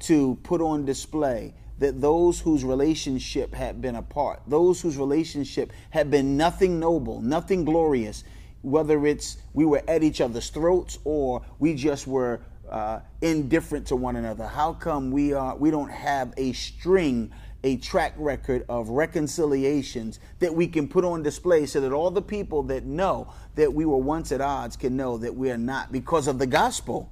to 0.00 0.36
put 0.42 0.60
on 0.60 0.84
display 0.84 1.54
that 1.78 2.00
those 2.00 2.38
whose 2.38 2.64
relationship 2.64 3.54
had 3.54 3.80
been 3.80 3.96
apart, 3.96 4.42
those 4.46 4.80
whose 4.80 4.96
relationship 4.96 5.72
had 5.90 6.10
been 6.10 6.36
nothing 6.36 6.78
noble, 6.78 7.20
nothing 7.22 7.64
glorious, 7.64 8.24
whether 8.62 9.06
it's 9.06 9.38
we 9.54 9.64
were 9.64 9.82
at 9.88 10.02
each 10.02 10.20
other's 10.20 10.50
throats 10.50 10.98
or 11.04 11.42
we 11.58 11.74
just 11.74 12.06
were 12.06 12.40
uh, 12.68 13.00
indifferent 13.20 13.86
to 13.86 13.96
one 13.96 14.16
another. 14.16 14.46
How 14.46 14.72
come 14.72 15.10
we 15.10 15.32
are 15.32 15.56
we 15.56 15.70
don't 15.70 15.90
have 15.90 16.34
a 16.36 16.52
string, 16.52 17.32
a 17.64 17.76
track 17.76 18.14
record 18.16 18.64
of 18.68 18.88
reconciliations 18.88 20.20
that 20.40 20.54
we 20.54 20.66
can 20.66 20.88
put 20.88 21.04
on 21.04 21.22
display 21.22 21.66
so 21.66 21.80
that 21.80 21.92
all 21.92 22.10
the 22.10 22.22
people 22.22 22.62
that 22.64 22.84
know 22.84 23.32
that 23.54 23.72
we 23.72 23.84
were 23.84 23.98
once 23.98 24.32
at 24.32 24.40
odds 24.40 24.76
can 24.76 24.96
know 24.96 25.18
that 25.18 25.34
we 25.34 25.50
are 25.50 25.58
not 25.58 25.92
because 25.92 26.26
of 26.26 26.38
the 26.38 26.46
gospel. 26.46 27.10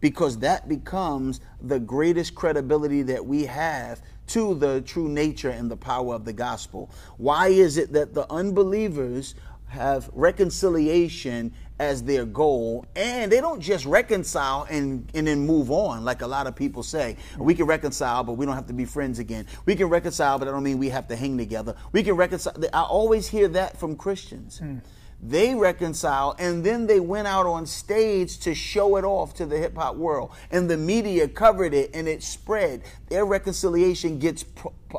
Because 0.00 0.38
that 0.38 0.68
becomes 0.68 1.40
the 1.60 1.80
greatest 1.80 2.34
credibility 2.36 3.02
that 3.02 3.24
we 3.24 3.46
have 3.46 4.00
to 4.28 4.54
the 4.54 4.80
true 4.82 5.08
nature 5.08 5.50
and 5.50 5.70
the 5.70 5.76
power 5.76 6.14
of 6.14 6.24
the 6.24 6.32
gospel. 6.32 6.90
Why 7.16 7.48
is 7.48 7.78
it 7.78 7.92
that 7.94 8.14
the 8.14 8.30
unbelievers 8.30 9.34
have 9.68 10.08
reconciliation 10.12 11.52
as 11.78 12.02
their 12.02 12.24
goal? 12.24 12.86
And 12.94 13.32
they 13.32 13.40
don't 13.40 13.60
just 13.60 13.86
reconcile 13.86 14.66
and, 14.70 15.10
and 15.14 15.26
then 15.26 15.40
move 15.46 15.70
on 15.70 16.04
like 16.04 16.22
a 16.22 16.26
lot 16.26 16.46
of 16.46 16.54
people 16.54 16.82
say. 16.82 17.16
We 17.38 17.54
can 17.54 17.66
reconcile 17.66 18.22
but 18.22 18.34
we 18.34 18.46
don't 18.46 18.54
have 18.54 18.66
to 18.68 18.72
be 18.72 18.84
friends 18.84 19.18
again. 19.18 19.46
We 19.66 19.74
can 19.74 19.86
reconcile 19.86 20.38
but 20.38 20.46
i 20.46 20.50
don't 20.50 20.62
mean 20.62 20.78
we 20.78 20.90
have 20.90 21.08
to 21.08 21.16
hang 21.16 21.38
together. 21.38 21.74
We 21.92 22.02
can 22.02 22.14
reconcile. 22.14 22.54
I 22.72 22.82
always 22.82 23.26
hear 23.26 23.48
that 23.48 23.78
from 23.78 23.96
christians. 23.96 24.60
Mm. 24.60 24.80
They 25.20 25.54
reconciled 25.54 26.36
and 26.38 26.62
then 26.62 26.86
they 26.86 27.00
went 27.00 27.26
out 27.26 27.46
on 27.46 27.66
stage 27.66 28.38
to 28.40 28.54
show 28.54 28.96
it 28.96 29.04
off 29.04 29.34
to 29.34 29.46
the 29.46 29.58
hip 29.58 29.76
hop 29.76 29.96
world. 29.96 30.30
And 30.50 30.70
the 30.70 30.76
media 30.76 31.26
covered 31.26 31.74
it 31.74 31.90
and 31.92 32.06
it 32.06 32.22
spread. 32.22 32.82
Their 33.08 33.24
reconciliation 33.24 34.20
gets 34.20 34.44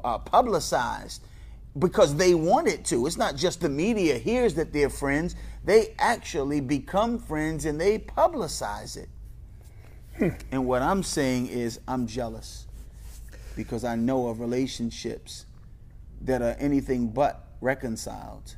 uh, 0.03 0.17
publicized 0.17 1.23
because 1.77 2.15
they 2.15 2.33
want 2.33 2.67
it 2.67 2.83
to. 2.85 3.07
It's 3.07 3.15
not 3.15 3.37
just 3.37 3.61
the 3.61 3.69
media 3.69 4.17
hears 4.17 4.55
that 4.55 4.73
they're 4.73 4.89
friends, 4.89 5.35
they 5.63 5.95
actually 5.99 6.59
become 6.59 7.19
friends 7.19 7.63
and 7.63 7.79
they 7.79 7.99
publicize 7.99 8.97
it. 8.97 9.09
Hmm. 10.17 10.29
And 10.51 10.65
what 10.65 10.81
I'm 10.81 11.03
saying 11.03 11.47
is, 11.47 11.79
I'm 11.87 12.07
jealous 12.07 12.65
because 13.55 13.85
I 13.85 13.95
know 13.95 14.27
of 14.27 14.41
relationships 14.41 15.45
that 16.21 16.41
are 16.41 16.55
anything 16.59 17.07
but 17.07 17.47
reconciled 17.61 18.55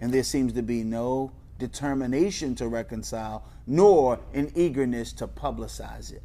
and 0.00 0.12
there 0.12 0.22
seems 0.22 0.52
to 0.54 0.62
be 0.62 0.82
no 0.82 1.32
determination 1.58 2.54
to 2.56 2.68
reconcile, 2.68 3.44
nor 3.66 4.18
an 4.32 4.50
eagerness 4.54 5.12
to 5.12 5.28
publicize 5.28 6.12
it. 6.12 6.22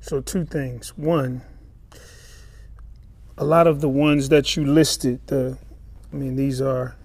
So, 0.00 0.20
two 0.20 0.44
things. 0.44 0.96
One, 0.96 1.42
a 3.36 3.44
lot 3.44 3.66
of 3.66 3.80
the 3.80 3.88
ones 3.88 4.28
that 4.30 4.56
you 4.56 4.64
listed, 4.64 5.20
the, 5.26 5.58
I 6.12 6.16
mean, 6.16 6.36
these 6.36 6.60
are 6.60 6.96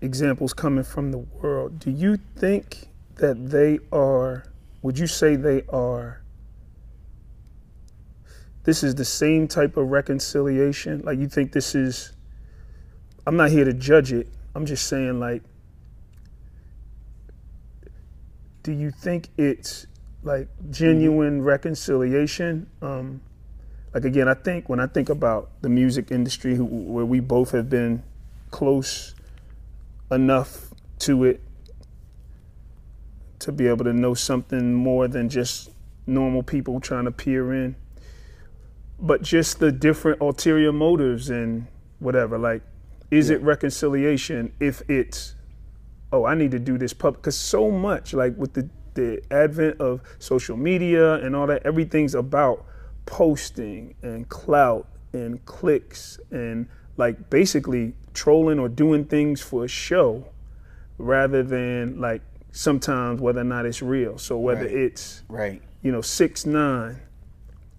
examples 0.00 0.52
coming 0.52 0.84
from 0.84 1.12
the 1.12 1.18
world. 1.18 1.78
Do 1.78 1.90
you 1.90 2.18
think 2.36 2.88
that 3.16 3.50
they 3.50 3.78
are, 3.92 4.44
would 4.82 4.98
you 4.98 5.06
say 5.06 5.36
they 5.36 5.62
are, 5.72 6.22
this 8.64 8.82
is 8.82 8.94
the 8.94 9.04
same 9.04 9.48
type 9.48 9.76
of 9.76 9.88
reconciliation? 9.88 11.02
Like, 11.04 11.18
you 11.18 11.28
think 11.28 11.52
this 11.52 11.74
is 11.74 12.12
I'm 13.26 13.36
not 13.36 13.50
here 13.50 13.64
to 13.64 13.72
judge 13.72 14.12
it. 14.12 14.28
I'm 14.54 14.66
just 14.66 14.86
saying, 14.86 15.20
like, 15.20 15.42
do 18.62 18.72
you 18.72 18.90
think 18.90 19.28
it's 19.36 19.86
like 20.22 20.48
genuine 20.70 21.38
mm-hmm. 21.38 21.46
reconciliation? 21.46 22.68
Um, 22.80 23.20
like 23.94 24.04
again, 24.04 24.28
I 24.28 24.34
think 24.34 24.68
when 24.68 24.80
I 24.80 24.86
think 24.86 25.08
about 25.08 25.50
the 25.62 25.68
music 25.68 26.10
industry, 26.10 26.54
who, 26.54 26.64
where 26.64 27.04
we 27.04 27.20
both 27.20 27.50
have 27.52 27.68
been 27.68 28.02
close 28.50 29.14
enough 30.10 30.68
to 31.00 31.24
it 31.24 31.40
to 33.40 33.50
be 33.50 33.66
able 33.66 33.84
to 33.84 33.92
know 33.92 34.14
something 34.14 34.72
more 34.72 35.08
than 35.08 35.28
just 35.28 35.70
normal 36.06 36.42
people 36.42 36.80
trying 36.80 37.04
to 37.04 37.10
peer 37.10 37.52
in, 37.52 37.74
but 39.00 39.22
just 39.22 39.58
the 39.58 39.72
different 39.72 40.20
ulterior 40.20 40.72
motives 40.72 41.28
and 41.28 41.66
whatever. 41.98 42.38
Like 42.38 42.62
is 43.12 43.28
yeah. 43.28 43.36
it 43.36 43.42
reconciliation 43.42 44.52
if 44.58 44.82
it's, 44.88 45.34
oh, 46.12 46.24
I 46.24 46.34
need 46.34 46.50
to 46.52 46.58
do 46.58 46.78
this 46.78 46.94
public? 46.94 47.20
Because 47.20 47.36
so 47.36 47.70
much, 47.70 48.14
like 48.14 48.36
with 48.38 48.54
the, 48.54 48.68
the 48.94 49.22
advent 49.30 49.80
of 49.80 50.00
social 50.18 50.56
media 50.56 51.14
and 51.16 51.36
all 51.36 51.46
that, 51.46 51.64
everything's 51.66 52.14
about 52.14 52.64
posting 53.04 53.94
and 54.02 54.28
clout 54.30 54.88
and 55.12 55.44
clicks 55.44 56.18
and 56.30 56.66
like 56.96 57.28
basically 57.28 57.92
trolling 58.14 58.58
or 58.58 58.68
doing 58.68 59.04
things 59.04 59.42
for 59.42 59.64
a 59.64 59.68
show 59.68 60.26
rather 60.96 61.42
than 61.42 62.00
like 62.00 62.22
sometimes 62.50 63.20
whether 63.20 63.40
or 63.40 63.44
not 63.44 63.66
it's 63.66 63.82
real. 63.82 64.16
So 64.16 64.38
whether 64.38 64.64
right. 64.64 64.74
it's 64.74 65.22
right, 65.28 65.62
you 65.82 65.92
know, 65.92 66.00
6ix9ine 66.00 66.98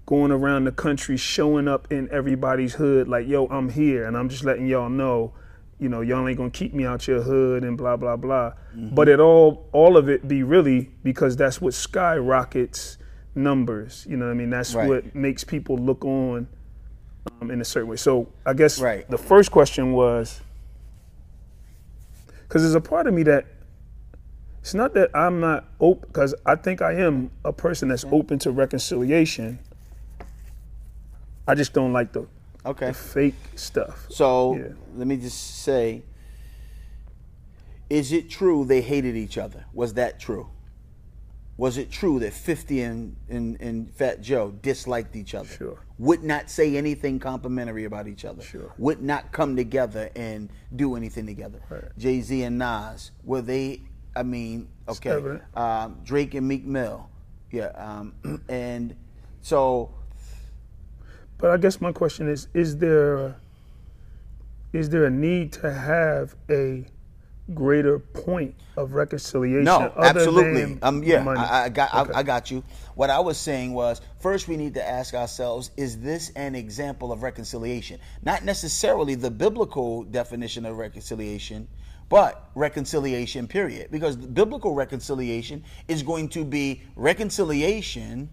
going 0.05 0.31
around 0.31 0.65
the 0.65 0.72
country 0.72 1.15
showing 1.17 1.67
up 1.67 1.91
in 1.91 2.10
everybody's 2.12 2.74
hood 2.74 3.07
like 3.07 3.27
yo 3.27 3.45
i'm 3.48 3.69
here 3.69 4.05
and 4.05 4.17
i'm 4.17 4.27
just 4.29 4.43
letting 4.43 4.67
y'all 4.67 4.89
know 4.89 5.33
you 5.79 5.89
know 5.89 6.01
y'all 6.01 6.27
ain't 6.27 6.38
gonna 6.38 6.50
keep 6.50 6.74
me 6.74 6.86
out 6.86 7.07
your 7.07 7.22
hood 7.22 7.63
and 7.63 7.77
blah 7.77 7.95
blah 7.95 8.15
blah 8.15 8.51
mm-hmm. 8.75 8.93
but 8.93 9.07
it 9.07 9.19
all 9.19 9.67
all 9.72 9.98
of 9.98 10.10
it 10.10 10.27
be 10.27 10.43
really 10.43 10.89
because 11.03 11.36
that's 11.36 11.62
what 11.62 11.74
skyrockets 11.74 12.98
numbers 13.36 14.05
you 14.10 14.17
know 14.17 14.25
what 14.25 14.31
i 14.31 14.36
mean 14.36 14.50
that's 14.50 14.75
right. 14.75 14.88
what 14.88 15.15
makes 15.15 15.43
people 15.43 15.77
look 15.77 16.03
on 16.05 16.48
um, 17.41 17.50
in 17.50 17.62
a 17.62 17.65
certain 17.65 17.89
way 17.89 17.95
so 17.95 18.27
i 18.45 18.53
guess 18.53 18.79
right. 18.79 19.10
the 19.10 19.17
first 19.17 19.51
question 19.51 19.93
was 19.93 20.41
because 22.48 22.62
there's 22.62 22.75
a 22.75 22.81
part 22.81 23.07
of 23.07 23.13
me 23.13 23.24
that 23.24 23.45
it's 24.60 24.74
not 24.74 24.93
that 24.93 25.10
i'm 25.15 25.39
not 25.39 25.65
open 25.79 26.07
because 26.07 26.36
i 26.45 26.55
think 26.55 26.81
i 26.81 26.93
am 26.93 27.31
a 27.43 27.51
person 27.51 27.88
that's 27.88 28.05
open 28.12 28.38
to 28.38 28.51
reconciliation 28.51 29.60
I 31.47 31.55
just 31.55 31.73
don't 31.73 31.93
like 31.93 32.13
the 32.13 32.27
okay 32.65 32.88
the 32.88 32.93
fake 32.93 33.35
stuff. 33.55 34.05
So 34.09 34.55
yeah. 34.55 34.67
let 34.95 35.07
me 35.07 35.17
just 35.17 35.63
say, 35.63 36.03
is 37.89 38.12
it 38.12 38.29
true 38.29 38.65
they 38.65 38.81
hated 38.81 39.15
each 39.15 39.38
other? 39.38 39.65
Was 39.73 39.93
that 39.95 40.19
true? 40.19 40.50
was 41.57 41.77
it 41.77 41.91
true 41.91 42.19
that 42.19 42.33
50 42.33 42.81
and, 42.81 43.15
and, 43.29 43.62
and 43.62 43.91
Fat 43.93 44.21
Joe 44.21 44.51
disliked 44.62 45.15
each 45.15 45.35
other? 45.35 45.47
Sure. 45.47 45.79
Would 46.00 46.23
not 46.23 46.50
say 46.50 46.75
anything 46.75 47.19
complimentary 47.19 47.85
about 47.85 48.07
each 48.07 48.25
other. 48.25 48.41
Sure. 48.41 48.73
Would 48.79 49.03
not 49.03 49.31
come 49.31 49.55
together 49.55 50.09
and 50.15 50.50
do 50.75 50.95
anything 50.95 51.27
together. 51.27 51.62
Right. 51.69 51.83
Jay 51.97 52.21
Z 52.21 52.41
and 52.43 52.57
Nas, 52.57 53.12
were 53.23 53.41
they, 53.41 53.81
I 54.15 54.23
mean, 54.23 54.67
okay. 54.88 55.39
Um, 55.55 56.00
Drake 56.03 56.33
and 56.33 56.47
Meek 56.47 56.65
Mill. 56.65 57.07
Yeah. 57.51 57.67
Um, 57.67 58.43
and 58.50 58.95
so, 59.41 59.93
But 61.38 61.52
I 61.52 61.58
guess 61.58 61.82
my 61.82 61.92
question 61.92 62.30
is: 62.30 62.48
Is 62.54 62.78
there 62.78 63.36
is 64.74 64.90
there 64.90 65.06
a 65.06 65.10
need 65.10 65.54
to 65.54 65.72
have 65.72 66.36
a 66.50 66.84
greater 67.54 68.00
point 68.00 68.56
of 68.75 68.94
reconciliation? 68.94 69.66
no, 69.66 69.94
absolutely. 69.98 70.80
Um, 70.82 71.04
yeah? 71.04 71.24
I, 71.28 71.66
I 71.66 71.70
got, 71.70 71.94
Okay. 71.94 72.13
I, 72.13 72.20
I 72.20 72.24
got 72.24 72.50
you. 72.50 72.63
What 72.96 73.12
I 73.12 73.20
was 73.20 73.38
saying 73.38 73.74
was, 73.74 74.02
first 74.20 74.48
we 74.48 74.58
need 74.58 74.74
to 74.74 74.88
ask 74.88 75.13
ourselves: 75.13 75.72
Is 75.78 76.00
this 76.00 76.32
an 76.36 76.56
example 76.56 77.12
of 77.12 77.22
reconciliation? 77.22 78.00
Not 78.24 78.44
necessarily 78.44 79.16
the 79.16 79.30
biblical 79.30 80.04
definition 80.04 80.66
of 80.66 80.78
reconciliation, 80.78 81.68
but 82.10 82.50
reconciliation. 82.56 83.48
Period. 83.48 83.92
Because 83.92 84.16
biblical 84.16 84.74
reconciliation 84.74 85.63
is 85.88 86.02
going 86.02 86.30
to 86.30 86.44
be 86.44 86.82
reconciliation 86.96 88.30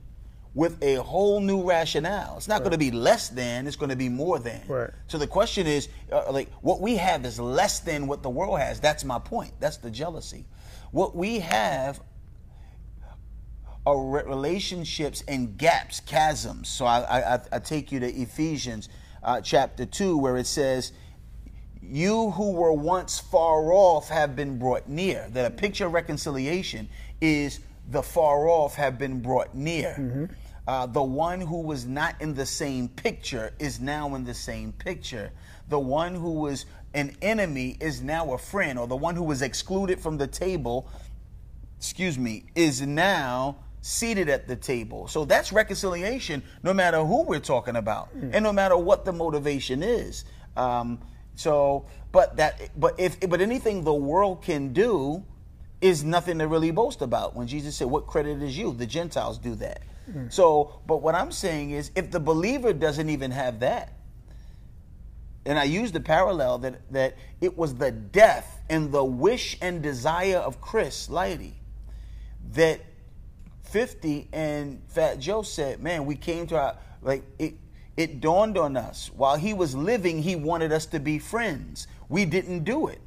with 0.55 0.83
a 0.83 0.97
whole 0.97 1.41
new 1.41 1.63
rationale. 1.69 2.37
It's 2.37 2.49
not 2.49 2.61
going 2.61 2.73
to 2.73 2.79
be 2.79 2.91
less 2.91 3.29
than; 3.29 3.67
it's 3.67 3.77
going 3.77 3.91
to 3.91 3.97
be 3.97 4.09
more 4.09 4.39
than. 4.39 4.61
Right. 4.67 4.91
So 5.07 5.17
the 5.19 5.27
question 5.27 5.67
is, 5.67 5.89
uh, 6.11 6.31
like, 6.33 6.51
what 6.61 6.81
we 6.81 6.97
have 6.97 7.25
is 7.25 7.39
less 7.39 7.81
than 7.81 8.07
what 8.07 8.23
the 8.23 8.31
world 8.31 8.59
has. 8.59 8.81
That's 8.81 9.05
my 9.05 9.19
point. 9.19 9.53
That's 9.61 9.77
the 9.77 9.91
jealousy. 9.91 10.45
What 10.91 11.15
we 11.15 11.39
have 11.39 12.01
are 13.87 13.99
relationships 13.99 15.23
and 15.27 15.57
gaps, 15.57 16.01
chasms. 16.01 16.69
So 16.69 16.85
I, 16.85 17.35
I, 17.35 17.41
I- 17.53 17.59
take 17.61 17.91
you 17.93 18.01
to 18.01 18.07
Ephesians 18.13 18.89
uh, 19.23 19.41
chapter 19.41 19.87
2, 19.87 20.19
where 20.19 20.37
it 20.37 20.47
says, 20.47 20.93
You 21.81 22.31
who 22.33 22.53
were 22.53 22.73
once 22.73 23.19
far 23.19 23.73
off 23.73 24.09
have 24.09 24.37
been 24.37 24.59
brought 24.59 24.89
near. 24.89 25.29
That 25.33 25.47
a 25.47 25.51
picture 25.51 25.87
of 25.87 25.93
reconciliation 25.93 26.89
is 27.21 27.61
the 27.91 28.03
far 28.03 28.49
off 28.49 28.75
have 28.77 28.99
been 28.99 29.21
brought 29.21 29.55
near. 29.55 30.29
Uh, 30.67 30.87
the 30.87 31.03
one 31.03 31.41
who 31.41 31.61
was 31.61 31.87
not 31.87 32.21
in 32.21 32.35
the 32.35 32.47
same 32.47 32.89
picture 32.89 33.53
is 33.59 33.81
now 33.81 34.15
in 34.15 34.25
the 34.25 34.35
same 34.35 34.73
picture. 34.73 35.33
The 35.69 35.79
one 35.79 36.15
who 36.15 36.33
was 36.33 36.67
an 36.95 37.17
enemy 37.23 37.77
is 37.81 38.03
now 38.03 38.33
a 38.33 38.39
friend, 38.39 38.79
or 38.79 38.87
the 38.87 38.97
one 38.97 39.17
who 39.17 39.25
was 39.25 39.43
excluded 39.43 40.01
from 40.01 40.19
the 40.19 40.27
table 40.27 40.89
excuse 41.81 42.19
me, 42.19 42.45
is 42.55 42.83
now 42.83 43.57
seated 43.81 44.29
at 44.29 44.47
the 44.47 44.55
table. 44.55 45.09
So 45.09 45.25
that's 45.25 45.51
reconciliation, 45.51 46.43
no 46.63 46.75
matter 46.75 47.03
who 47.03 47.23
we're 47.23 47.41
talking 47.41 47.77
about, 47.77 48.11
and 48.35 48.43
no 48.43 48.53
matter 48.53 48.77
what 48.77 49.07
the 49.07 49.15
motivation 49.15 49.83
is. 49.83 50.27
Um, 50.59 51.01
so, 51.37 51.87
but 52.13 52.37
that, 52.37 52.79
but 52.79 53.01
if, 53.01 53.19
but 53.21 53.41
anything 53.41 53.83
the 53.83 53.95
world 53.95 54.43
can 54.43 54.75
do 54.75 55.25
is 55.81 56.05
nothing 56.05 56.39
to 56.41 56.47
really 56.47 56.71
boast 56.71 57.01
about. 57.01 57.35
When 57.35 57.47
Jesus 57.47 57.77
said, 57.77 57.87
"What 57.87 58.07
credit 58.07 58.43
is 58.43 58.59
you?" 58.59 58.75
The 58.75 58.87
Gentiles 58.87 59.39
do 59.39 59.55
that. 59.55 59.81
Mm. 60.11 60.33
So, 60.33 60.81
but 60.87 61.03
what 61.03 61.15
I'm 61.15 61.33
saying 61.33 61.71
is, 61.71 61.91
if 61.95 62.11
the 62.11 62.21
believer 62.21 62.73
doesn't 62.73 63.09
even 63.09 63.31
have 63.31 63.61
that, 63.61 63.93
and 65.47 65.59
I 65.59 65.65
use 65.65 65.93
the 65.93 66.01
parallel 66.01 66.59
that 66.59 66.93
that 66.93 67.17
it 67.41 67.57
was 67.57 67.75
the 67.75 67.91
death 67.91 68.61
and 68.69 68.93
the 68.93 69.05
wish 69.05 69.57
and 69.61 69.83
desire 69.83 70.37
of 70.37 70.61
Chris 70.61 71.09
Lighty 71.09 71.55
that 72.53 72.81
50 73.63 74.29
and 74.33 74.83
Fat 74.89 75.21
Joe 75.21 75.43
said, 75.43 75.81
man, 75.81 76.05
we 76.05 76.17
came 76.17 76.47
to 76.49 76.57
our 76.57 76.77
like 77.03 77.25
it 77.39 77.55
it 77.97 78.21
dawned 78.21 78.57
on 78.57 78.77
us 78.77 79.11
while 79.17 79.37
he 79.37 79.53
was 79.53 79.75
living 79.75 80.23
he 80.23 80.37
wanted 80.37 80.73
us 80.73 80.87
to 80.87 81.01
be 81.01 81.19
friends. 81.19 81.87
We 82.09 82.25
didn't 82.25 82.65
do 82.65 82.89
it. 82.89 83.01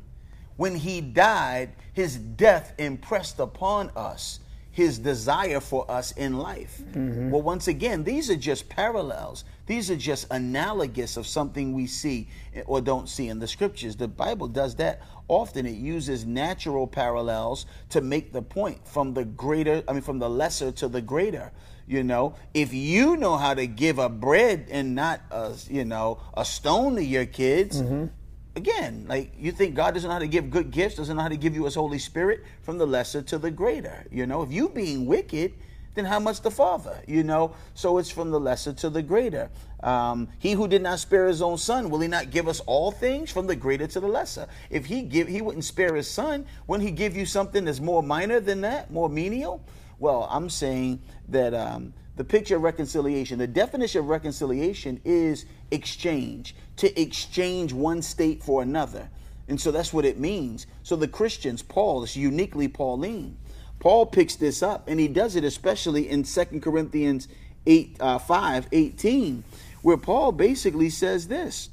When 0.55 0.75
he 0.75 1.01
died, 1.01 1.73
his 1.93 2.15
death 2.17 2.73
impressed 2.77 3.39
upon 3.39 3.89
us 3.95 4.39
his 4.73 4.97
desire 4.97 5.59
for 5.59 5.89
us 5.89 6.11
in 6.13 6.39
life. 6.39 6.81
Mm-hmm. 6.93 7.29
Well, 7.29 7.43
once 7.43 7.67
again, 7.67 8.03
these 8.03 8.31
are 8.31 8.35
just 8.35 8.67
parallels. 8.69 9.45
These 9.67 9.91
are 9.91 9.95
just 9.95 10.25
analogous 10.31 11.15
of 11.15 11.27
something 11.27 11.73
we 11.73 11.85
see 11.85 12.27
or 12.65 12.81
don't 12.81 13.07
see 13.07 13.29
in 13.29 13.37
the 13.37 13.47
scriptures. 13.47 13.95
The 13.95 14.07
Bible 14.07 14.47
does 14.47 14.73
that 14.75 15.03
often. 15.27 15.67
It 15.67 15.75
uses 15.75 16.25
natural 16.25 16.87
parallels 16.87 17.67
to 17.89 18.01
make 18.01 18.33
the 18.33 18.41
point 18.41 18.85
from 18.87 19.13
the 19.13 19.25
greater, 19.25 19.83
I 19.87 19.93
mean, 19.93 20.01
from 20.01 20.17
the 20.17 20.29
lesser 20.29 20.71
to 20.71 20.87
the 20.87 21.01
greater. 21.01 21.51
You 21.85 22.03
know, 22.03 22.35
if 22.55 22.73
you 22.73 23.15
know 23.17 23.37
how 23.37 23.53
to 23.53 23.67
give 23.67 23.99
a 23.99 24.09
bread 24.09 24.69
and 24.71 24.95
not 24.95 25.21
a, 25.29 25.53
you 25.69 25.85
know, 25.85 26.19
a 26.33 26.45
stone 26.45 26.95
to 26.95 27.03
your 27.03 27.27
kids, 27.27 27.79
mm-hmm. 27.79 28.07
Again, 28.55 29.05
like 29.07 29.31
you 29.37 29.51
think 29.51 29.75
God 29.75 29.93
doesn't 29.93 30.07
know 30.07 30.13
how 30.13 30.19
to 30.19 30.27
give 30.27 30.49
good 30.49 30.71
gifts, 30.71 30.95
doesn't 30.95 31.15
know 31.15 31.21
how 31.23 31.29
to 31.29 31.37
give 31.37 31.55
you 31.55 31.65
His 31.65 31.75
Holy 31.75 31.99
Spirit 31.99 32.43
from 32.61 32.77
the 32.77 32.87
lesser 32.87 33.21
to 33.23 33.37
the 33.37 33.51
greater. 33.51 34.05
You 34.11 34.25
know, 34.25 34.41
if 34.41 34.51
you 34.51 34.69
being 34.69 35.05
wicked, 35.05 35.53
then 35.95 36.05
how 36.05 36.19
much 36.19 36.41
the 36.41 36.51
Father? 36.51 37.01
You 37.07 37.23
know, 37.23 37.55
so 37.73 37.97
it's 37.97 38.09
from 38.09 38.31
the 38.31 38.39
lesser 38.39 38.73
to 38.73 38.89
the 38.89 39.01
greater. 39.01 39.49
Um, 39.81 40.29
he 40.39 40.53
who 40.53 40.67
did 40.67 40.81
not 40.81 40.99
spare 40.99 41.27
his 41.27 41.41
own 41.41 41.57
son, 41.57 41.89
will 41.89 41.99
he 41.99 42.07
not 42.07 42.31
give 42.31 42.47
us 42.47 42.61
all 42.61 42.91
things 42.91 43.31
from 43.31 43.47
the 43.47 43.55
greater 43.55 43.85
to 43.87 43.99
the 43.99 44.07
lesser? 44.07 44.47
If 44.69 44.85
he 44.85 45.03
give, 45.03 45.27
he 45.27 45.41
wouldn't 45.41 45.65
spare 45.65 45.95
his 45.95 46.09
son. 46.09 46.45
Wouldn't 46.67 46.87
he 46.87 46.93
give 46.93 47.15
you 47.15 47.25
something 47.25 47.65
that's 47.65 47.79
more 47.79 48.01
minor 48.01 48.39
than 48.39 48.61
that, 48.61 48.91
more 48.91 49.09
menial? 49.09 49.63
Well, 49.99 50.27
I'm 50.31 50.49
saying 50.49 51.01
that 51.29 51.53
um, 51.53 51.93
the 52.15 52.23
picture 52.23 52.55
of 52.55 52.61
reconciliation, 52.61 53.39
the 53.39 53.47
definition 53.47 53.99
of 53.99 54.07
reconciliation 54.07 55.01
is 55.03 55.45
exchange, 55.71 56.55
to 56.77 56.99
exchange 56.99 57.73
one 57.73 58.01
state 58.01 58.43
for 58.43 58.61
another. 58.61 59.09
And 59.47 59.59
so 59.59 59.71
that's 59.71 59.93
what 59.93 60.05
it 60.05 60.19
means. 60.19 60.67
So 60.83 60.95
the 60.95 61.07
Christians, 61.07 61.61
Paul, 61.61 62.03
is 62.03 62.15
uniquely 62.15 62.67
Pauline. 62.67 63.37
Paul 63.79 64.05
picks 64.05 64.35
this 64.35 64.63
up, 64.63 64.87
and 64.87 64.99
he 64.99 65.07
does 65.07 65.35
it 65.35 65.43
especially 65.43 66.09
in 66.09 66.23
2 66.23 66.61
Corinthians 66.61 67.27
8, 67.65 67.97
uh, 67.99 68.17
5, 68.19 68.67
18, 68.71 69.43
where 69.81 69.97
Paul 69.97 70.31
basically 70.31 70.89
says 70.89 71.27
this. 71.27 71.69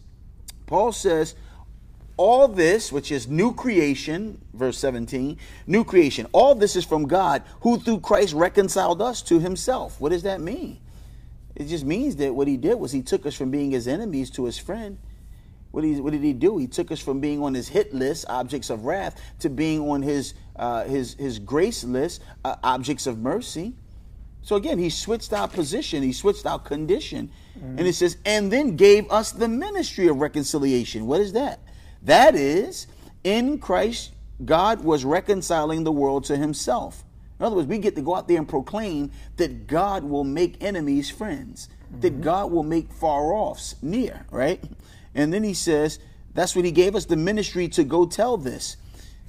Paul 0.66 0.90
says, 0.92 1.36
all 2.16 2.48
this, 2.48 2.92
which 2.92 3.10
is 3.10 3.28
new 3.28 3.54
creation, 3.54 4.42
verse 4.52 4.76
17, 4.78 5.38
new 5.66 5.84
creation, 5.84 6.26
all 6.32 6.54
this 6.54 6.76
is 6.76 6.84
from 6.84 7.06
God, 7.06 7.42
who 7.60 7.78
through 7.78 8.00
Christ 8.00 8.34
reconciled 8.34 9.00
us 9.00 9.22
to 9.22 9.38
himself. 9.38 9.98
What 10.00 10.10
does 10.10 10.24
that 10.24 10.40
mean? 10.40 10.79
It 11.60 11.68
just 11.68 11.84
means 11.84 12.16
that 12.16 12.34
what 12.34 12.48
he 12.48 12.56
did 12.56 12.76
was 12.76 12.90
he 12.90 13.02
took 13.02 13.26
us 13.26 13.34
from 13.34 13.50
being 13.50 13.72
his 13.72 13.86
enemies 13.86 14.30
to 14.30 14.46
his 14.46 14.56
friend. 14.56 14.98
What, 15.72 15.84
he, 15.84 16.00
what 16.00 16.12
did 16.14 16.22
he 16.22 16.32
do? 16.32 16.56
He 16.56 16.66
took 16.66 16.90
us 16.90 17.00
from 17.00 17.20
being 17.20 17.42
on 17.42 17.52
his 17.52 17.68
hit 17.68 17.92
list, 17.92 18.24
objects 18.30 18.70
of 18.70 18.86
wrath, 18.86 19.20
to 19.40 19.50
being 19.50 19.80
on 19.82 20.00
his 20.00 20.32
uh, 20.56 20.84
his 20.84 21.12
his 21.14 21.38
grace 21.38 21.84
list, 21.84 22.22
uh, 22.46 22.56
objects 22.64 23.06
of 23.06 23.18
mercy. 23.18 23.74
So 24.40 24.56
again, 24.56 24.78
he 24.78 24.88
switched 24.88 25.34
our 25.34 25.48
position, 25.48 26.02
he 26.02 26.14
switched 26.14 26.46
our 26.46 26.58
condition, 26.58 27.30
and 27.60 27.86
it 27.86 27.92
says, 27.92 28.16
and 28.24 28.50
then 28.50 28.76
gave 28.76 29.10
us 29.12 29.30
the 29.32 29.46
ministry 29.46 30.08
of 30.08 30.16
reconciliation. 30.16 31.06
What 31.06 31.20
is 31.20 31.34
that? 31.34 31.60
That 32.04 32.36
is, 32.36 32.86
in 33.22 33.58
Christ, 33.58 34.12
God 34.42 34.82
was 34.82 35.04
reconciling 35.04 35.84
the 35.84 35.92
world 35.92 36.24
to 36.24 36.38
Himself. 36.38 37.04
In 37.40 37.46
other 37.46 37.56
words, 37.56 37.68
we 37.68 37.78
get 37.78 37.96
to 37.96 38.02
go 38.02 38.14
out 38.14 38.28
there 38.28 38.36
and 38.36 38.46
proclaim 38.46 39.10
that 39.38 39.66
God 39.66 40.04
will 40.04 40.24
make 40.24 40.62
enemies 40.62 41.10
friends, 41.10 41.70
that 42.00 42.12
mm-hmm. 42.12 42.22
God 42.22 42.52
will 42.52 42.62
make 42.62 42.92
far 42.92 43.32
offs 43.32 43.76
near, 43.80 44.26
right? 44.30 44.62
And 45.14 45.32
then 45.32 45.42
he 45.42 45.54
says, 45.54 45.98
that's 46.34 46.54
what 46.54 46.66
he 46.66 46.70
gave 46.70 46.94
us 46.94 47.06
the 47.06 47.16
ministry 47.16 47.66
to 47.68 47.82
go 47.82 48.04
tell 48.04 48.36
this. 48.36 48.76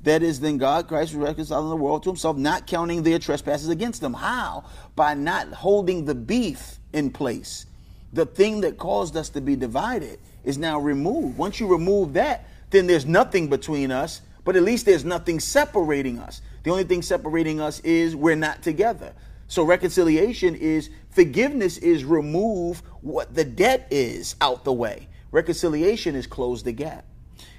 That 0.03 0.23
is, 0.23 0.41
then 0.41 0.57
God, 0.57 0.89
Christ, 0.89 1.13
was 1.13 1.23
reconciling 1.23 1.69
the 1.69 1.75
world 1.77 2.03
to 2.03 2.09
himself, 2.09 2.35
not 2.35 2.67
counting 2.67 3.03
their 3.03 3.17
trespasses 3.17 3.69
against 3.69 4.01
them. 4.01 4.13
How? 4.13 4.65
By 4.95 5.13
not 5.13 5.47
holding 5.49 6.03
the 6.03 6.15
beef 6.15 6.79
in 6.91 7.11
place. 7.11 7.65
The 8.11 8.25
thing 8.25 8.61
that 8.61 8.77
caused 8.77 9.15
us 9.15 9.29
to 9.29 9.41
be 9.41 9.55
divided 9.55 10.19
is 10.43 10.57
now 10.57 10.79
removed. 10.79 11.37
Once 11.37 11.61
you 11.61 11.67
remove 11.67 12.13
that, 12.13 12.45
then 12.71 12.87
there's 12.87 13.05
nothing 13.05 13.47
between 13.47 13.89
us, 13.89 14.21
but 14.43 14.57
at 14.57 14.63
least 14.63 14.85
there's 14.85 15.05
nothing 15.05 15.39
separating 15.39 16.19
us. 16.19 16.41
The 16.63 16.71
only 16.71 16.83
thing 16.83 17.01
separating 17.01 17.59
us 17.59 17.79
is 17.81 18.15
we're 18.15 18.35
not 18.35 18.61
together. 18.61 19.13
So 19.47 19.63
reconciliation 19.63 20.55
is 20.55 20.89
forgiveness 21.09 21.77
is 21.77 22.05
remove 22.05 22.83
what 23.01 23.33
the 23.35 23.43
debt 23.43 23.87
is 23.91 24.35
out 24.39 24.63
the 24.63 24.73
way. 24.73 25.07
Reconciliation 25.31 26.15
is 26.15 26.27
close 26.27 26.63
the 26.63 26.71
gap. 26.71 27.05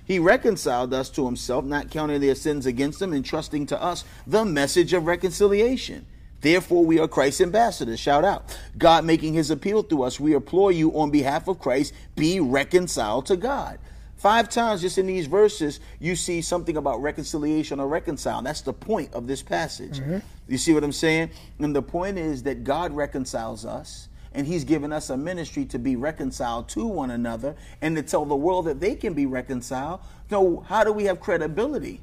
He 0.05 0.19
reconciled 0.19 0.93
us 0.95 1.11
to 1.11 1.27
himself, 1.27 1.65
not 1.65 1.91
counting 1.91 2.21
their 2.21 2.35
sins 2.35 2.67
against 2.67 2.99
them, 2.99 3.13
and 3.13 3.25
trusting 3.25 3.67
to 3.67 3.83
us 3.83 4.05
the 4.27 4.45
message 4.45 4.93
of 4.93 5.07
reconciliation. 5.07 6.07
Therefore, 6.41 6.85
we 6.85 6.99
are 6.99 7.07
Christ's 7.07 7.41
ambassadors. 7.41 8.01
Shout 8.01 8.25
out. 8.25 8.59
God 8.77 9.05
making 9.05 9.35
his 9.35 9.51
appeal 9.51 9.83
through 9.83 10.03
us. 10.03 10.19
We 10.19 10.35
implore 10.35 10.73
you 10.73 10.99
on 10.99 11.11
behalf 11.11 11.47
of 11.47 11.61
Christ, 11.61 11.95
be 12.17 12.41
reconciled 12.41 13.27
to 13.27 13.37
God. 13.37 13.79
Five 14.23 14.51
times 14.51 14.83
just 14.83 14.99
in 14.99 15.09
these 15.09 15.27
verses, 15.27 15.81
you 15.99 16.15
see 16.15 16.43
something 16.43 16.77
about 16.77 17.03
reconciliation 17.03 17.81
or 17.81 17.89
reconcile. 17.89 18.41
That's 18.41 18.61
the 18.61 18.73
point 18.73 19.13
of 19.15 19.27
this 19.27 19.43
passage. 19.43 19.99
Mm-hmm. 19.99 20.19
You 20.47 20.59
see 20.59 20.73
what 20.73 20.85
I'm 20.85 20.93
saying? 20.93 21.31
And 21.59 21.75
the 21.75 21.83
point 21.83 22.19
is 22.19 22.45
that 22.45 22.63
God 22.63 22.93
reconciles 22.93 23.67
us, 23.67 24.09
and 24.33 24.47
He's 24.47 24.63
given 24.63 24.93
us 24.93 25.11
a 25.11 25.17
ministry 25.17 25.65
to 25.65 25.79
be 25.81 25.97
reconciled 25.97 26.69
to 26.69 26.87
one 26.87 27.11
another 27.11 27.57
and 27.81 27.97
to 27.97 28.03
tell 28.05 28.25
the 28.25 28.37
world 28.37 28.67
that 28.67 28.79
they 28.79 28.95
can 28.95 29.13
be 29.13 29.27
reconciled. 29.27 29.99
So, 30.31 30.61
how 30.69 30.85
do 30.85 30.93
we 30.93 31.07
have 31.07 31.19
credibility 31.19 32.01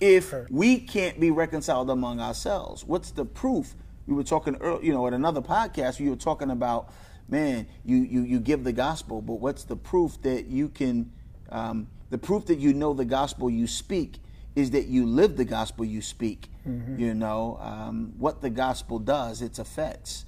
if 0.00 0.34
we 0.50 0.80
can't 0.80 1.20
be 1.20 1.30
reconciled 1.30 1.90
among 1.90 2.18
ourselves? 2.18 2.84
What's 2.84 3.12
the 3.12 3.24
proof? 3.24 3.76
We 4.08 4.16
were 4.16 4.24
talking, 4.24 4.56
earlier, 4.56 4.82
you 4.82 4.92
know, 4.92 5.06
at 5.06 5.12
another 5.12 5.42
podcast, 5.42 6.00
we 6.00 6.10
were 6.10 6.16
talking 6.16 6.50
about, 6.50 6.92
man, 7.28 7.68
you, 7.84 7.98
you, 7.98 8.22
you 8.22 8.40
give 8.40 8.64
the 8.64 8.72
gospel, 8.72 9.22
but 9.22 9.34
what's 9.34 9.62
the 9.62 9.76
proof 9.76 10.20
that 10.22 10.46
you 10.46 10.70
can 10.70 11.12
um, 11.50 11.88
the 12.10 12.18
proof 12.18 12.46
that 12.46 12.58
you 12.58 12.72
know 12.72 12.94
the 12.94 13.04
gospel 13.04 13.50
you 13.50 13.66
speak 13.66 14.18
is 14.54 14.70
that 14.70 14.86
you 14.86 15.06
live 15.06 15.36
the 15.36 15.44
gospel 15.44 15.84
you 15.84 16.00
speak. 16.00 16.48
Mm-hmm. 16.66 16.98
You 16.98 17.14
know 17.14 17.58
um, 17.60 18.14
what 18.18 18.40
the 18.40 18.50
gospel 18.50 18.98
does, 18.98 19.42
its 19.42 19.58
effects. 19.58 20.24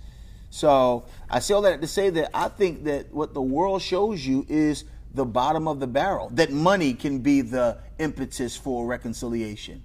So 0.51 1.05
I 1.29 1.41
say 1.41 1.55
all 1.55 1.63
that 1.63 1.81
to 1.81 1.87
say 1.87 2.11
that 2.11 2.31
I 2.35 2.49
think 2.49 2.85
that 2.85 3.13
what 3.13 3.35
the 3.35 3.43
world 3.43 3.83
shows 3.83 4.27
you 4.27 4.47
is 4.49 4.85
the 5.15 5.25
bottom 5.25 5.67
of 5.67 5.81
the 5.81 5.87
barrel. 5.87 6.31
That 6.31 6.51
money 6.51 6.95
can 6.95 7.21
be 7.21 7.41
the 7.41 7.79
impetus 7.99 8.57
for 8.57 8.87
reconciliation. 8.87 9.83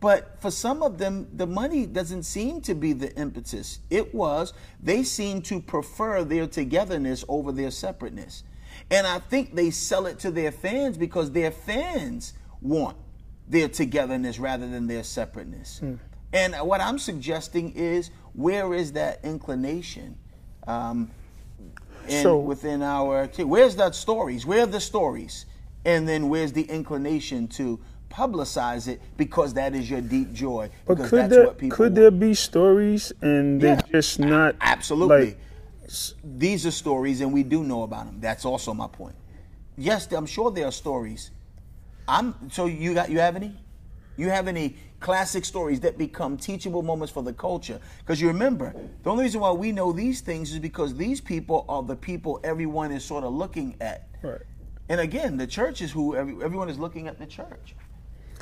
But 0.00 0.36
for 0.40 0.50
some 0.50 0.82
of 0.82 0.98
them, 0.98 1.28
the 1.32 1.46
money 1.46 1.86
doesn't 1.86 2.24
seem 2.24 2.60
to 2.62 2.74
be 2.74 2.92
the 2.92 3.14
impetus. 3.16 3.78
It 3.88 4.14
was, 4.14 4.52
they 4.82 5.02
seem 5.02 5.40
to 5.42 5.60
prefer 5.60 6.24
their 6.24 6.46
togetherness 6.46 7.24
over 7.28 7.52
their 7.52 7.70
separateness. 7.70 8.42
And 8.94 9.08
I 9.08 9.18
think 9.18 9.56
they 9.56 9.70
sell 9.72 10.06
it 10.06 10.20
to 10.20 10.30
their 10.30 10.52
fans 10.52 10.96
because 10.96 11.32
their 11.32 11.50
fans 11.50 12.32
want 12.60 12.96
their 13.48 13.66
togetherness 13.66 14.38
rather 14.38 14.68
than 14.68 14.86
their 14.86 15.02
separateness. 15.02 15.80
Mm. 15.82 15.98
And 16.32 16.54
what 16.66 16.80
I'm 16.80 17.00
suggesting 17.00 17.72
is 17.74 18.10
where 18.34 18.72
is 18.72 18.92
that 18.92 19.18
inclination 19.24 20.16
um, 20.68 21.10
in, 22.08 22.22
so, 22.22 22.38
within 22.38 22.82
our 22.82 23.26
where's 23.38 23.74
that 23.76 23.96
stories? 23.96 24.46
Where 24.46 24.62
are 24.62 24.66
the 24.66 24.80
stories? 24.80 25.46
And 25.84 26.08
then 26.08 26.28
where's 26.28 26.52
the 26.52 26.62
inclination 26.62 27.48
to 27.48 27.80
publicize 28.10 28.86
it 28.86 29.00
because 29.16 29.54
that 29.54 29.74
is 29.74 29.90
your 29.90 30.02
deep 30.02 30.32
joy? 30.32 30.70
But 30.86 30.98
could 30.98 31.30
there, 31.30 31.48
could 31.48 31.78
want. 31.78 31.94
there 31.96 32.10
be 32.12 32.34
stories 32.34 33.12
and 33.20 33.60
they're 33.60 33.74
yeah, 33.74 33.92
just 33.92 34.20
not 34.20 34.54
absolutely. 34.60 35.26
Like, 35.26 35.38
these 36.22 36.66
are 36.66 36.70
stories, 36.70 37.20
and 37.20 37.32
we 37.32 37.42
do 37.42 37.64
know 37.64 37.82
about 37.82 38.06
them. 38.06 38.20
That's 38.20 38.44
also 38.44 38.74
my 38.74 38.88
point. 38.88 39.14
Yes, 39.76 40.10
I'm 40.12 40.26
sure 40.26 40.50
there 40.50 40.66
are 40.66 40.72
stories. 40.72 41.30
I'm 42.06 42.50
so 42.50 42.66
you 42.66 42.94
got 42.94 43.10
you 43.10 43.18
have 43.18 43.36
any? 43.36 43.54
You 44.16 44.30
have 44.30 44.46
any 44.46 44.76
classic 45.00 45.44
stories 45.44 45.80
that 45.80 45.98
become 45.98 46.36
teachable 46.36 46.82
moments 46.82 47.12
for 47.12 47.22
the 47.22 47.32
culture? 47.32 47.80
Because 47.98 48.20
you 48.20 48.28
remember, 48.28 48.74
the 49.02 49.10
only 49.10 49.24
reason 49.24 49.40
why 49.40 49.50
we 49.50 49.72
know 49.72 49.92
these 49.92 50.20
things 50.20 50.52
is 50.52 50.58
because 50.58 50.94
these 50.94 51.20
people 51.20 51.64
are 51.68 51.82
the 51.82 51.96
people 51.96 52.40
everyone 52.44 52.92
is 52.92 53.04
sort 53.04 53.24
of 53.24 53.32
looking 53.32 53.74
at. 53.80 54.08
Right. 54.22 54.40
And 54.88 55.00
again, 55.00 55.36
the 55.36 55.46
church 55.46 55.82
is 55.82 55.90
who 55.90 56.14
every, 56.14 56.34
everyone 56.44 56.68
is 56.68 56.78
looking 56.78 57.08
at 57.08 57.18
the 57.18 57.26
church. 57.26 57.74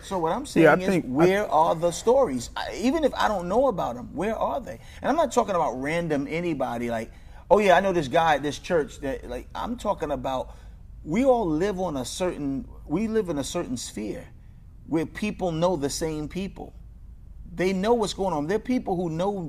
So 0.02 0.18
what 0.18 0.32
I'm 0.32 0.44
saying 0.44 0.64
yeah, 0.64 0.76
is, 0.76 0.86
think, 0.86 1.06
where 1.06 1.46
I, 1.46 1.48
are 1.48 1.74
the 1.74 1.92
stories? 1.92 2.50
I, 2.56 2.74
even 2.74 3.04
if 3.04 3.14
I 3.14 3.28
don't 3.28 3.48
know 3.48 3.68
about 3.68 3.94
them, 3.94 4.12
where 4.12 4.36
are 4.36 4.60
they? 4.60 4.78
And 5.00 5.10
I'm 5.10 5.16
not 5.16 5.32
talking 5.32 5.54
about 5.54 5.80
random 5.80 6.26
anybody 6.28 6.90
like 6.90 7.12
oh 7.52 7.58
yeah, 7.58 7.76
I 7.76 7.80
know 7.80 7.92
this 7.92 8.08
guy 8.08 8.36
at 8.36 8.42
this 8.42 8.58
church 8.58 9.00
that 9.00 9.28
like 9.28 9.46
I'm 9.54 9.76
talking 9.76 10.10
about 10.10 10.56
we 11.04 11.24
all 11.24 11.46
live 11.46 11.78
on 11.78 11.98
a 11.98 12.04
certain 12.04 12.66
we 12.86 13.08
live 13.08 13.28
in 13.28 13.38
a 13.38 13.44
certain 13.44 13.76
sphere 13.76 14.26
where 14.86 15.04
people 15.04 15.52
know 15.52 15.76
the 15.76 15.90
same 15.90 16.28
people. 16.28 16.72
They 17.54 17.74
know 17.74 17.92
what's 17.92 18.14
going 18.14 18.32
on. 18.32 18.46
There 18.46 18.56
are 18.56 18.68
people 18.76 18.96
who 18.96 19.10
know 19.10 19.46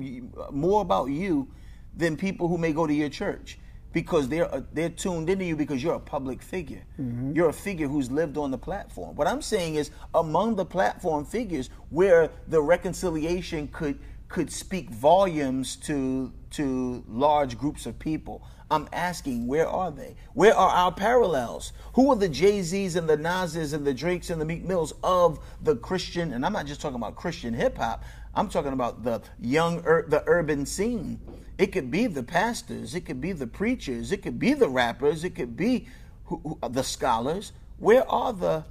more 0.52 0.82
about 0.82 1.06
you 1.06 1.48
than 1.96 2.18
people 2.18 2.46
who 2.46 2.58
may 2.58 2.74
go 2.74 2.86
to 2.86 2.92
your 2.92 3.08
church 3.08 3.58
because 3.94 4.28
they're 4.28 4.54
uh, 4.54 4.60
they're 4.74 4.90
tuned 4.90 5.30
into 5.30 5.46
you 5.46 5.56
because 5.56 5.82
you're 5.82 5.94
a 5.94 6.00
public 6.00 6.42
figure. 6.42 6.84
Mm-hmm. 7.00 7.32
You're 7.34 7.48
a 7.48 7.54
figure 7.54 7.88
who's 7.88 8.10
lived 8.10 8.36
on 8.36 8.50
the 8.50 8.58
platform. 8.58 9.16
What 9.16 9.26
I'm 9.26 9.40
saying 9.40 9.76
is 9.76 9.90
among 10.14 10.56
the 10.56 10.66
platform 10.66 11.24
figures 11.24 11.70
where 11.88 12.30
the 12.48 12.60
reconciliation 12.60 13.68
could 13.68 13.98
could 14.28 14.50
speak 14.50 14.90
volumes 14.90 15.76
to 15.76 16.32
to 16.50 17.04
large 17.08 17.58
groups 17.58 17.86
of 17.86 17.98
people. 17.98 18.46
I'm 18.70 18.88
asking, 18.92 19.46
where 19.46 19.68
are 19.68 19.90
they? 19.90 20.16
Where 20.32 20.54
are 20.54 20.70
our 20.70 20.92
parallels? 20.92 21.72
Who 21.94 22.10
are 22.10 22.16
the 22.16 22.28
Jay 22.28 22.62
Z's 22.62 22.96
and 22.96 23.08
the 23.08 23.16
Nas's 23.16 23.72
and 23.72 23.86
the 23.86 23.92
Drakes 23.92 24.30
and 24.30 24.40
the 24.40 24.44
Meek 24.44 24.64
Mills 24.64 24.94
of 25.02 25.38
the 25.62 25.76
Christian? 25.76 26.32
And 26.32 26.46
I'm 26.46 26.52
not 26.52 26.66
just 26.66 26.80
talking 26.80 26.96
about 26.96 27.16
Christian 27.16 27.54
hip 27.54 27.76
hop. 27.76 28.04
I'm 28.34 28.48
talking 28.48 28.72
about 28.72 29.04
the 29.04 29.20
young, 29.40 29.82
ur- 29.84 30.06
the 30.08 30.24
urban 30.26 30.64
scene. 30.66 31.20
It 31.58 31.68
could 31.68 31.90
be 31.90 32.06
the 32.06 32.22
pastors. 32.22 32.94
It 32.94 33.02
could 33.02 33.20
be 33.20 33.32
the 33.32 33.46
preachers. 33.46 34.10
It 34.10 34.22
could 34.22 34.38
be 34.38 34.54
the 34.54 34.68
rappers. 34.68 35.24
It 35.24 35.34
could 35.34 35.56
be 35.56 35.86
who, 36.24 36.40
who, 36.42 36.68
the 36.68 36.82
scholars. 36.82 37.52
Where 37.78 38.08
are 38.10 38.32
the 38.32 38.64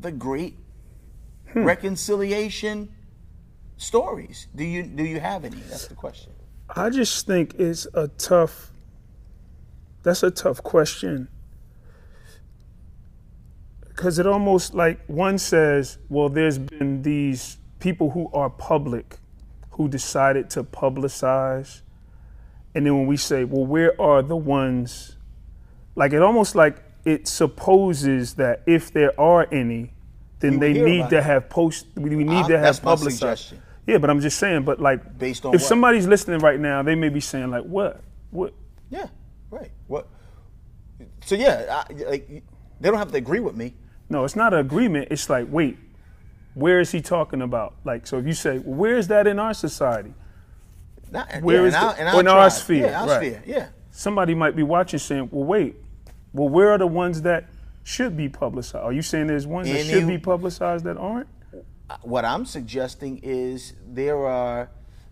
the 0.00 0.10
great 0.10 0.56
hmm. 1.52 1.64
reconciliation 1.64 2.88
stories? 3.84 4.48
Do 4.54 4.64
you 4.64 4.82
do 4.82 5.04
you 5.04 5.20
have 5.20 5.44
any? 5.44 5.56
That's 5.56 5.86
the 5.86 5.94
question. 5.94 6.32
I 6.74 6.90
just 6.90 7.26
think 7.26 7.54
it's 7.58 7.86
a 7.94 8.08
tough. 8.08 8.72
That's 10.02 10.22
a 10.22 10.30
tough 10.30 10.62
question. 10.62 11.28
Because 13.88 14.18
it 14.18 14.26
almost 14.26 14.74
like 14.74 15.00
one 15.06 15.38
says, 15.38 15.98
well, 16.08 16.28
there's 16.28 16.58
been 16.58 17.02
these 17.02 17.58
people 17.78 18.10
who 18.10 18.28
are 18.32 18.50
public 18.50 19.18
who 19.72 19.88
decided 19.88 20.50
to 20.50 20.64
publicize. 20.64 21.82
And 22.74 22.86
then 22.86 22.96
when 22.96 23.06
we 23.06 23.16
say, 23.16 23.44
well, 23.44 23.66
where 23.66 24.00
are 24.00 24.22
the 24.22 24.36
ones? 24.36 25.16
Like 25.94 26.12
it 26.12 26.22
almost 26.22 26.54
like 26.54 26.82
it 27.04 27.28
supposes 27.28 28.34
that 28.34 28.62
if 28.66 28.92
there 28.92 29.18
are 29.20 29.46
any, 29.52 29.92
then 30.40 30.58
they 30.58 30.72
need 30.72 31.08
to 31.10 31.18
it. 31.18 31.22
have 31.22 31.48
post. 31.48 31.86
We 31.94 32.10
need 32.10 32.44
uh, 32.44 32.48
to 32.48 32.58
have 32.58 32.82
publicized. 32.82 33.54
Yeah, 33.86 33.98
but 33.98 34.10
I'm 34.10 34.20
just 34.20 34.38
saying. 34.38 34.64
But 34.64 34.80
like, 34.80 35.18
based 35.18 35.44
on 35.44 35.54
if 35.54 35.60
what? 35.60 35.68
somebody's 35.68 36.06
listening 36.06 36.40
right 36.40 36.58
now, 36.58 36.82
they 36.82 36.94
may 36.94 37.08
be 37.08 37.20
saying 37.20 37.50
like, 37.50 37.64
"What? 37.64 38.02
What?" 38.30 38.54
Yeah, 38.90 39.08
right. 39.50 39.70
What? 39.86 40.08
So 41.24 41.34
yeah, 41.34 41.84
I, 41.88 41.92
like 41.92 42.28
they 42.28 42.90
don't 42.90 42.98
have 42.98 43.12
to 43.12 43.18
agree 43.18 43.40
with 43.40 43.56
me. 43.56 43.74
No, 44.08 44.24
it's 44.24 44.36
not 44.36 44.52
an 44.52 44.60
agreement. 44.60 45.08
It's 45.10 45.28
like, 45.30 45.46
wait, 45.50 45.78
where 46.54 46.80
is 46.80 46.92
he 46.92 47.00
talking 47.00 47.42
about? 47.42 47.74
Like, 47.84 48.06
so 48.06 48.18
if 48.18 48.26
you 48.26 48.34
say, 48.34 48.58
well, 48.58 48.76
where 48.76 48.96
is 48.96 49.08
that 49.08 49.26
in 49.26 49.38
our 49.38 49.54
society? 49.54 50.14
Not, 51.10 51.42
where 51.42 51.62
yeah, 51.62 51.68
is 51.68 51.74
in, 51.74 51.80
our, 51.80 51.96
in, 51.98 52.06
our, 52.06 52.20
in 52.20 52.28
our 52.28 52.50
sphere? 52.50 52.86
Yeah, 52.86 53.00
our 53.00 53.08
right. 53.08 53.16
sphere. 53.16 53.42
Yeah. 53.46 53.68
Somebody 53.90 54.34
might 54.34 54.56
be 54.56 54.62
watching, 54.62 54.98
saying, 54.98 55.28
well, 55.30 55.46
wait, 55.46 55.76
well, 56.32 56.48
where 56.48 56.70
are 56.70 56.78
the 56.78 56.86
ones 56.86 57.22
that 57.22 57.48
should 57.84 58.16
be 58.16 58.28
publicized? 58.28 58.84
Are 58.84 58.92
you 58.92 59.02
saying 59.02 59.28
there's 59.28 59.46
ones 59.46 59.68
Any, 59.68 59.82
that 59.82 59.88
should 59.88 60.06
be 60.06 60.18
publicized 60.18 60.84
that 60.84 60.96
aren't? 60.96 61.28
What 62.02 62.24
I'm 62.24 62.46
suggesting 62.46 63.20
is 63.22 63.74
there 63.86 64.26
are, 64.26 64.70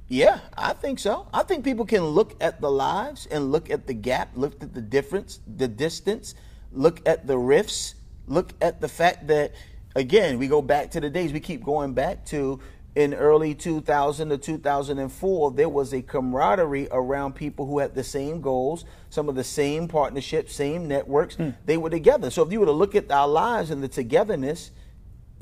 yeah, 0.08 0.40
I 0.56 0.72
think 0.72 0.98
so. 0.98 1.26
I 1.32 1.42
think 1.42 1.64
people 1.64 1.85
can 1.85 2.04
look 2.04 2.35
at 2.40 2.61
the 2.61 2.70
lives 2.70 3.26
and 3.26 3.52
look 3.52 3.70
at 3.70 3.87
the 3.87 3.94
gap, 3.94 4.30
look 4.35 4.62
at 4.62 4.74
the 4.74 4.80
difference, 4.80 5.40
the 5.56 5.68
distance, 5.68 6.35
look 6.72 7.06
at 7.06 7.26
the 7.26 7.38
rifts, 7.38 7.94
look 8.26 8.52
at 8.61 8.80
the 8.80 8.88
fact 8.88 9.26
that, 9.28 9.52
again, 9.94 10.38
we 10.38 10.48
go 10.48 10.62
back 10.62 10.90
to 10.92 11.00
the 11.00 11.11
days 11.11 11.32
we 11.32 11.40
keep 11.40 11.64
going 11.64 11.92
back 11.92 12.24
to 12.26 12.61
in 12.94 13.14
early 13.14 13.54
2000 13.54 14.28
to 14.28 14.38
2004, 14.38 15.50
there 15.52 15.68
was 15.68 15.94
a 15.94 16.02
camaraderie 16.02 16.88
around 16.90 17.35
people 17.35 17.66
who 17.66 17.78
had 17.78 17.94
the 17.94 18.04
same 18.04 18.40
goals, 18.42 18.85
some 19.08 19.28
of 19.28 19.35
the 19.35 19.44
same 19.44 19.88
partnerships, 19.88 20.54
same 20.54 20.88
networks. 20.88 21.37
Mm. 21.37 21.54
They 21.64 21.78
were 21.78 21.88
together. 21.88 22.30
So 22.30 22.42
if 22.42 22.52
you 22.52 22.61
were 22.61 22.66
to 22.66 22.72
look 22.72 22.94
at 22.94 23.11
our 23.11 23.28
lives 23.28 23.70
and 23.70 23.82
the 23.82 23.88
togetherness, 23.88 24.72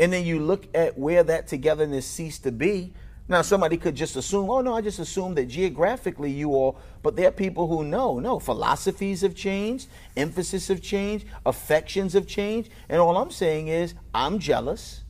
and 0.01 0.13
then 0.13 0.25
you 0.25 0.41
look 0.41 0.67
at 0.75 0.99
where 0.99 1.23
that 1.23 1.47
togetherness 1.47 2.07
ceased 2.07 2.43
to 2.45 2.51
be. 2.51 2.93
Now, 3.29 3.43
somebody 3.43 3.77
could 3.77 3.95
just 3.95 4.17
assume, 4.17 4.51
oh, 4.51 4.61
no, 4.61 4.75
I 4.75 4.81
just 4.81 4.99
assume 4.99 5.37
that 5.37 5.47
geographically 5.47 6.33
you 6.33 6.53
all, 6.53 6.81
but 7.03 7.15
there 7.15 7.29
are 7.29 7.33
people 7.33 7.69
who 7.69 7.85
know, 7.85 8.19
no, 8.19 8.41
philosophies 8.41 9.21
have 9.21 9.37
changed, 9.37 9.87
emphasis 10.17 10.67
have 10.67 10.83
changed, 10.83 11.27
affections 11.47 12.15
have 12.15 12.27
changed. 12.27 12.71
And 12.89 13.01
all 13.01 13.17
I'm 13.17 13.31
saying 13.31 13.69
is, 13.69 13.95
I'm 14.13 14.41
jealous 14.41 15.03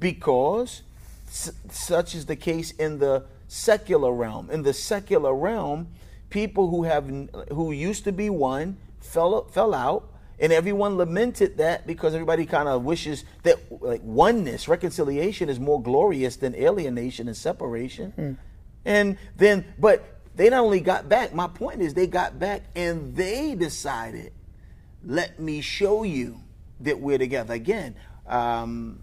because 0.00 0.82
s- 1.28 1.52
such 1.70 2.14
is 2.14 2.26
the 2.26 2.36
case 2.36 2.72
in 2.72 2.98
the 2.98 3.24
secular 3.48 4.12
realm. 4.12 4.50
In 4.50 4.62
the 4.64 4.74
secular 4.74 5.34
realm, 5.34 5.88
people 6.28 6.68
who 6.68 6.82
have 6.82 7.06
who 7.52 7.72
used 7.72 8.04
to 8.04 8.12
be 8.12 8.28
one 8.28 8.76
fell, 9.00 9.44
fell 9.44 9.72
out 9.72 10.11
and 10.42 10.52
everyone 10.52 10.96
lamented 10.96 11.56
that 11.56 11.86
because 11.86 12.12
everybody 12.12 12.44
kind 12.44 12.68
of 12.68 12.84
wishes 12.84 13.24
that 13.44 13.56
like 13.80 14.02
oneness 14.02 14.68
reconciliation 14.68 15.48
is 15.48 15.58
more 15.58 15.80
glorious 15.80 16.36
than 16.36 16.54
alienation 16.54 17.28
and 17.28 17.36
separation 17.36 18.12
mm. 18.18 18.36
and 18.84 19.16
then 19.36 19.64
but 19.78 20.20
they 20.34 20.50
not 20.50 20.60
only 20.60 20.80
got 20.80 21.08
back 21.08 21.34
my 21.34 21.46
point 21.48 21.80
is 21.80 21.94
they 21.94 22.06
got 22.06 22.38
back 22.38 22.62
and 22.76 23.16
they 23.16 23.54
decided 23.54 24.32
let 25.04 25.38
me 25.38 25.60
show 25.60 26.02
you 26.02 26.40
that 26.82 27.00
we're 27.00 27.18
together. 27.18 27.54
Again, 27.54 27.94
um, 28.26 29.00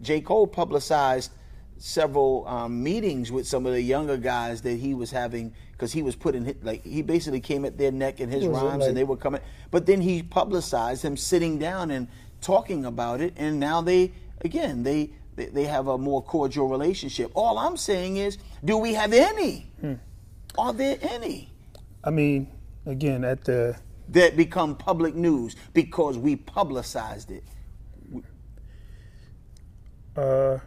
J. 0.00 0.20
Cole 0.20 0.46
publicized 0.46 1.32
several 1.80 2.46
um, 2.46 2.82
meetings 2.82 3.32
with 3.32 3.46
some 3.46 3.64
of 3.64 3.72
the 3.72 3.80
younger 3.80 4.18
guys 4.18 4.60
that 4.60 4.74
he 4.74 4.92
was 4.92 5.10
having 5.10 5.52
because 5.72 5.90
he 5.90 6.02
was 6.02 6.14
putting 6.14 6.54
like 6.62 6.84
he 6.84 7.00
basically 7.00 7.40
came 7.40 7.64
at 7.64 7.78
their 7.78 7.90
neck 7.90 8.20
in 8.20 8.28
his 8.28 8.46
rhymes 8.46 8.80
like, 8.80 8.88
and 8.88 8.96
they 8.96 9.02
were 9.02 9.16
coming. 9.16 9.40
But 9.70 9.86
then 9.86 10.02
he 10.02 10.22
publicized 10.22 11.02
him 11.02 11.16
sitting 11.16 11.58
down 11.58 11.90
and 11.90 12.06
talking 12.42 12.84
about 12.84 13.22
it 13.22 13.32
and 13.36 13.58
now 13.58 13.80
they 13.80 14.12
again 14.42 14.82
they 14.82 15.10
they 15.36 15.64
have 15.64 15.88
a 15.88 15.96
more 15.96 16.22
cordial 16.22 16.68
relationship. 16.68 17.30
All 17.34 17.58
i'm 17.58 17.78
saying 17.78 18.18
is 18.18 18.36
do 18.62 18.76
we 18.76 18.92
have 18.92 19.14
any? 19.14 19.66
Hmm. 19.80 19.94
are 20.58 20.74
there 20.74 20.98
any? 21.00 21.50
I 22.04 22.10
mean 22.10 22.48
again 22.84 23.24
at 23.24 23.44
the 23.44 23.74
that 24.10 24.36
become 24.36 24.76
public 24.76 25.14
news 25.14 25.56
because 25.72 26.18
we 26.18 26.36
publicized 26.36 27.30
it. 27.30 27.44
Uh 30.14 30.58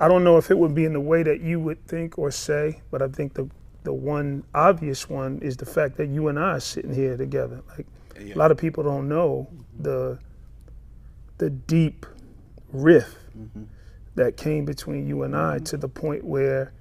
I 0.00 0.08
don't 0.08 0.22
know 0.22 0.36
if 0.36 0.50
it 0.50 0.58
would 0.58 0.74
be 0.74 0.84
in 0.84 0.92
the 0.92 1.00
way 1.00 1.22
that 1.22 1.40
you 1.40 1.58
would 1.60 1.84
think 1.86 2.18
or 2.18 2.30
say, 2.30 2.82
but 2.90 3.02
I 3.02 3.08
think 3.08 3.34
the 3.34 3.48
the 3.84 3.92
one 3.92 4.44
obvious 4.54 5.08
one 5.08 5.38
is 5.40 5.56
the 5.56 5.66
fact 5.66 5.96
that 5.96 6.08
you 6.08 6.28
and 6.28 6.38
I 6.38 6.52
are 6.52 6.60
sitting 6.60 6.94
here 6.94 7.16
together. 7.16 7.62
Like 7.70 7.86
yeah. 8.20 8.34
a 8.34 8.36
lot 8.36 8.50
of 8.50 8.58
people 8.58 8.84
don't 8.84 9.08
know 9.08 9.48
the 9.78 10.18
the 11.38 11.50
deep 11.50 12.04
rift 12.72 13.16
mm-hmm. 13.36 13.64
that 14.16 14.36
came 14.36 14.64
between 14.64 15.06
you 15.06 15.22
and 15.22 15.34
I 15.34 15.56
mm-hmm. 15.56 15.64
to 15.64 15.76
the 15.76 15.88
point 15.88 16.24
where 16.24 16.72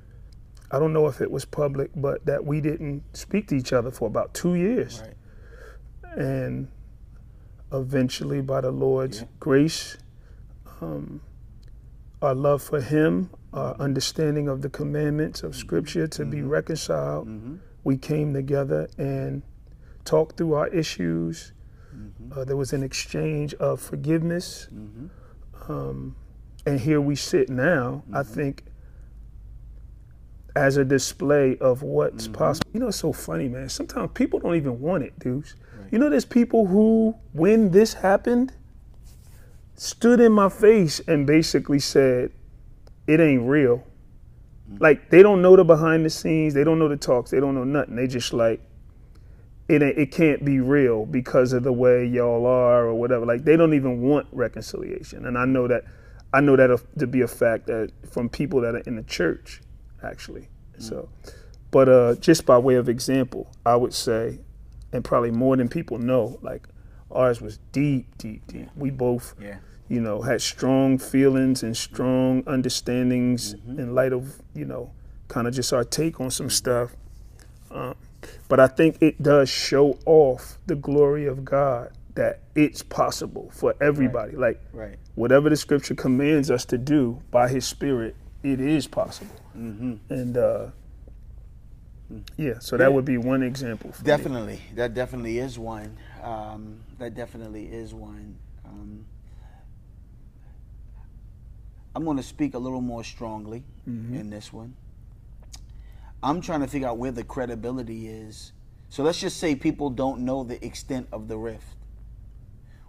I 0.69 0.79
don't 0.79 0.91
know 0.91 1.07
if 1.07 1.21
it 1.21 1.31
was 1.31 1.45
public, 1.45 1.91
but 1.95 2.25
that 2.25 2.43
we 2.43 2.59
didn't 2.59 3.03
speak 3.15 3.47
to 3.49 3.55
each 3.55 3.71
other 3.71 3.89
for 3.89 4.07
about 4.07 4.33
two 4.33 4.55
years. 4.55 5.01
Right. 5.01 6.19
And 6.19 6.67
eventually, 7.71 8.41
by 8.41 8.61
the 8.61 8.71
Lord's 8.71 9.21
yeah. 9.21 9.27
grace, 9.39 9.97
um, 10.81 11.21
our 12.21 12.35
love 12.35 12.61
for 12.61 12.81
Him, 12.81 13.29
our 13.53 13.75
understanding 13.75 14.47
of 14.47 14.61
the 14.61 14.69
commandments 14.69 15.43
of 15.43 15.55
Scripture 15.55 16.07
to 16.07 16.21
mm-hmm. 16.21 16.31
be 16.31 16.41
reconciled. 16.41 17.27
Mm-hmm. 17.27 17.55
We 17.83 17.97
came 17.97 18.33
together 18.33 18.89
and 18.97 19.43
talked 20.03 20.37
through 20.37 20.53
our 20.53 20.67
issues. 20.69 21.53
Mm-hmm. 21.95 22.39
Uh, 22.39 22.43
there 22.45 22.57
was 22.57 22.73
an 22.73 22.83
exchange 22.83 23.53
of 23.55 23.79
forgiveness. 23.79 24.67
Mm-hmm. 24.73 25.71
Um, 25.71 26.15
and 26.65 26.79
here 26.79 26.99
we 26.99 27.15
sit 27.15 27.49
now, 27.49 28.03
I 28.11 28.19
mm-hmm. 28.19 28.33
think, 28.33 28.63
as 30.55 30.77
a 30.77 30.83
display 30.83 31.57
of 31.59 31.83
what's 31.83 32.25
mm-hmm. 32.25 32.33
possible. 32.33 32.69
You 32.73 32.79
know, 32.79 32.87
it's 32.87 32.97
so 32.97 33.13
funny, 33.13 33.47
man. 33.47 33.69
Sometimes 33.69 34.11
people 34.13 34.39
don't 34.39 34.55
even 34.55 34.79
want 34.81 35.03
it, 35.03 35.17
dudes. 35.19 35.55
Right. 35.77 35.93
You 35.93 35.99
know, 35.99 36.09
there's 36.09 36.25
people 36.25 36.65
who, 36.65 37.15
when 37.33 37.71
this 37.71 37.93
happened, 37.93 38.53
stood 39.77 40.19
in 40.19 40.33
my 40.33 40.49
face 40.49 40.99
and 41.07 41.25
basically 41.25 41.79
said, 41.79 42.31
"It 43.07 43.19
ain't 43.19 43.47
real." 43.47 43.83
Like 44.79 45.09
they 45.09 45.23
don't 45.23 45.41
know 45.41 45.55
the 45.55 45.63
behind 45.63 46.05
the 46.05 46.09
scenes, 46.09 46.53
they 46.53 46.65
don't 46.65 46.77
know 46.77 46.89
the 46.89 46.97
talks, 46.97 47.31
they 47.31 47.39
don't 47.39 47.55
know 47.55 47.63
nothing. 47.63 47.95
They 47.95 48.07
just 48.07 48.33
like 48.33 48.59
it 49.69 49.81
it 49.81 50.11
can't 50.11 50.43
be 50.43 50.59
real 50.59 51.05
because 51.05 51.53
of 51.53 51.63
the 51.63 51.71
way 51.71 52.05
y'all 52.05 52.45
are 52.45 52.85
or 52.85 52.95
whatever. 52.95 53.25
Like 53.25 53.43
they 53.43 53.55
don't 53.55 53.73
even 53.73 54.01
want 54.01 54.27
reconciliation, 54.31 55.25
and 55.25 55.37
I 55.37 55.45
know 55.45 55.67
that 55.67 55.85
I 56.33 56.41
know 56.41 56.55
that 56.55 56.79
to 56.99 57.07
be 57.07 57.21
a 57.21 57.27
fact 57.27 57.67
that 57.67 57.91
from 58.09 58.29
people 58.29 58.61
that 58.61 58.75
are 58.75 58.79
in 58.79 58.95
the 58.95 59.03
church, 59.03 59.61
actually. 60.03 60.41
Mm-hmm. 60.73 60.81
So, 60.81 61.09
but 61.71 61.87
uh, 61.87 62.15
just 62.15 62.45
by 62.45 62.57
way 62.57 62.75
of 62.75 62.89
example, 62.89 63.51
I 63.65 63.75
would 63.75 63.93
say, 63.93 64.39
and 64.91 65.03
probably 65.03 65.31
more 65.31 65.55
than 65.55 65.69
people 65.69 65.97
know, 65.97 66.39
like 66.41 66.67
ours 67.11 67.41
was 67.41 67.59
deep, 67.71 68.17
deep, 68.17 68.45
deep. 68.47 68.69
We 68.75 68.89
both, 68.89 69.35
yeah. 69.41 69.57
you 69.87 70.01
know, 70.01 70.21
had 70.21 70.41
strong 70.41 70.97
feelings 70.97 71.63
and 71.63 71.75
strong 71.75 72.43
understandings 72.47 73.55
mm-hmm. 73.55 73.79
in 73.79 73.95
light 73.95 74.13
of, 74.13 74.41
you 74.53 74.65
know, 74.65 74.91
kind 75.27 75.47
of 75.47 75.53
just 75.53 75.73
our 75.73 75.83
take 75.83 76.19
on 76.19 76.31
some 76.31 76.49
stuff. 76.49 76.95
Um, 77.71 77.95
but 78.47 78.59
I 78.59 78.67
think 78.67 78.97
it 79.01 79.21
does 79.21 79.49
show 79.49 79.97
off 80.05 80.57
the 80.67 80.75
glory 80.75 81.25
of 81.25 81.45
God 81.45 81.91
that 82.15 82.39
it's 82.55 82.81
possible 82.81 83.51
for 83.53 83.75
everybody. 83.79 84.35
Right. 84.35 84.55
Like, 84.55 84.61
right. 84.73 84.95
whatever 85.15 85.49
the 85.49 85.57
scripture 85.57 85.95
commands 85.95 86.49
us 86.49 86.65
to 86.65 86.77
do 86.77 87.21
by 87.29 87.47
His 87.47 87.65
Spirit, 87.65 88.15
it 88.43 88.59
is 88.59 88.87
possible. 88.87 89.35
Mm-hmm. 89.55 89.95
And 90.09 90.37
uh, 90.37 90.67
yeah, 92.37 92.59
so 92.59 92.77
that 92.77 92.91
would 92.91 93.05
be 93.05 93.17
one 93.17 93.43
example. 93.43 93.93
definitely, 94.03 94.53
me. 94.53 94.61
that 94.75 94.93
definitely 94.93 95.39
is 95.39 95.59
one. 95.59 95.97
Um, 96.23 96.79
that 96.99 97.15
definitely 97.15 97.65
is 97.65 97.93
one. 97.93 98.37
Um, 98.65 99.05
I'm 101.95 102.05
going 102.05 102.17
to 102.17 102.23
speak 102.23 102.53
a 102.53 102.59
little 102.59 102.81
more 102.81 103.03
strongly 103.03 103.63
mm-hmm. 103.87 104.15
in 104.15 104.29
this 104.29 104.53
one. 104.53 104.75
I'm 106.21 106.41
trying 106.41 106.61
to 106.61 106.67
figure 106.67 106.87
out 106.87 106.97
where 106.97 107.11
the 107.11 107.23
credibility 107.23 108.07
is. 108.07 108.53
So 108.89 109.03
let's 109.03 109.19
just 109.19 109.37
say 109.37 109.55
people 109.55 109.89
don't 109.89 110.21
know 110.21 110.43
the 110.43 110.63
extent 110.65 111.07
of 111.11 111.27
the 111.27 111.37
rift. 111.37 111.75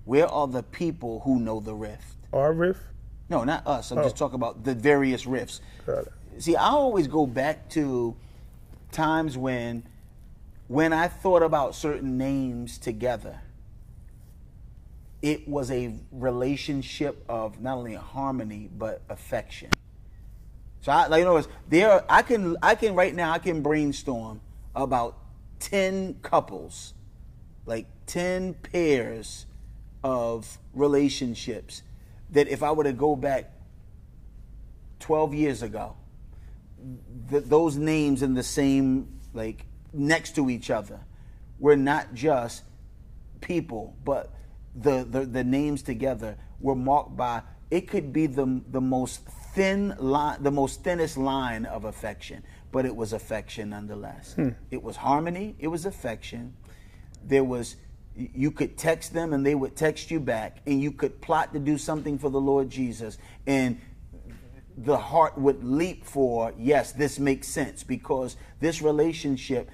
Where 0.05 0.27
are 0.27 0.47
the 0.47 0.63
people 0.63 1.21
who 1.21 1.41
know 1.41 1.61
the 1.61 1.75
rift? 1.75 2.17
Our 2.33 2.53
rift? 2.53 2.81
No, 3.29 3.45
not 3.45 3.67
us. 3.67 3.91
I'm 3.91 3.99
oh. 3.99 4.03
just 4.03 4.17
talking 4.17 4.37
about 4.37 4.65
the 4.65 4.75
various 4.75 5.27
rifts. 5.27 5.61
See, 6.39 6.57
I 6.57 6.69
always 6.69 7.07
go 7.07 7.27
back 7.27 7.69
to 7.71 8.17
times 8.91 9.37
when 9.37 9.85
when 10.69 10.93
I 10.93 11.09
thought 11.09 11.43
about 11.43 11.75
certain 11.75 12.19
names 12.19 12.79
together, 12.79 13.41
it 15.23 15.49
was 15.49 15.71
a 15.71 15.95
relationship 16.13 17.25
of 17.29 17.61
not 17.61 17.79
only 17.79 17.95
harmony 17.95 18.69
but 18.77 19.03
affection. 19.09 19.71
So 20.83 20.93
I 20.93 21.09
like 21.09 21.21
you 21.21 21.25
know 21.25 21.43
there 21.69 22.05
I 22.09 22.23
can 22.23 22.57
I 22.63 22.75
can 22.75 22.95
right 22.95 23.15
now 23.15 23.33
I 23.33 23.39
can 23.39 23.63
brainstorm 23.63 24.41
about 24.77 25.17
10 25.59 26.21
couples 26.23 26.95
like 27.67 27.87
10 28.07 28.55
pairs 28.55 29.47
of 30.05 30.59
relationships 30.73 31.83
that 32.31 32.47
if 32.47 32.63
I 32.63 32.71
were 32.71 32.85
to 32.85 32.93
go 32.93 33.17
back 33.17 33.51
12 35.01 35.35
years 35.35 35.63
ago 35.63 35.97
th- 37.29 37.45
those 37.45 37.77
names 37.77 38.23
in 38.23 38.35
the 38.35 38.45
same 38.45 39.19
like 39.35 39.65
next 39.93 40.35
to 40.37 40.51
each 40.51 40.71
other 40.71 41.01
were 41.59 41.77
not 41.77 42.15
just 42.15 42.63
people, 43.41 43.97
but 44.05 44.33
the, 44.75 45.07
the, 45.09 45.25
the 45.25 45.45
names 45.45 45.83
together 45.83 46.37
were 46.61 46.75
marked 46.75 47.17
by 47.17 47.43
it 47.71 47.89
could 47.89 48.13
be 48.13 48.27
the, 48.27 48.63
the 48.71 48.81
most 48.81 49.25
thin 49.55 49.95
line, 49.99 50.43
the 50.43 50.51
most 50.51 50.83
thinnest 50.83 51.19
line 51.19 51.67
of 51.67 51.85
affection, 51.85 52.43
but 52.73 52.87
it 52.87 52.95
was 52.95 53.13
affection 53.13 53.71
nonetheless. 53.71 54.35
Hmm. 54.35 54.51
It 54.71 54.83
was 54.83 54.97
harmony, 54.97 55.55
it 55.59 55.69
was 55.69 55.85
affection. 55.85 56.57
There 57.23 57.45
was 57.45 57.77
you 58.17 58.51
could 58.51 58.77
text 58.77 59.13
them 59.13 59.33
and 59.33 59.47
they 59.47 59.55
would 59.55 59.77
text 59.77 60.11
you 60.11 60.19
back 60.19 60.59
and 60.67 60.83
you 60.83 60.91
could 60.91 61.21
plot 61.21 61.53
to 61.53 61.61
do 61.61 61.79
something 61.79 62.19
for 62.19 62.31
the 62.31 62.41
Lord 62.41 62.69
Jesus 62.69 63.17
and 63.47 63.81
the 64.85 64.97
heart 64.97 65.37
would 65.37 65.65
leap 65.65 66.05
for, 66.05 66.53
yes, 66.57 66.93
this 66.93 67.19
makes 67.19 67.49
sense 67.49 67.83
because 67.83 68.37
this 68.61 68.81
relationship, 68.81 69.69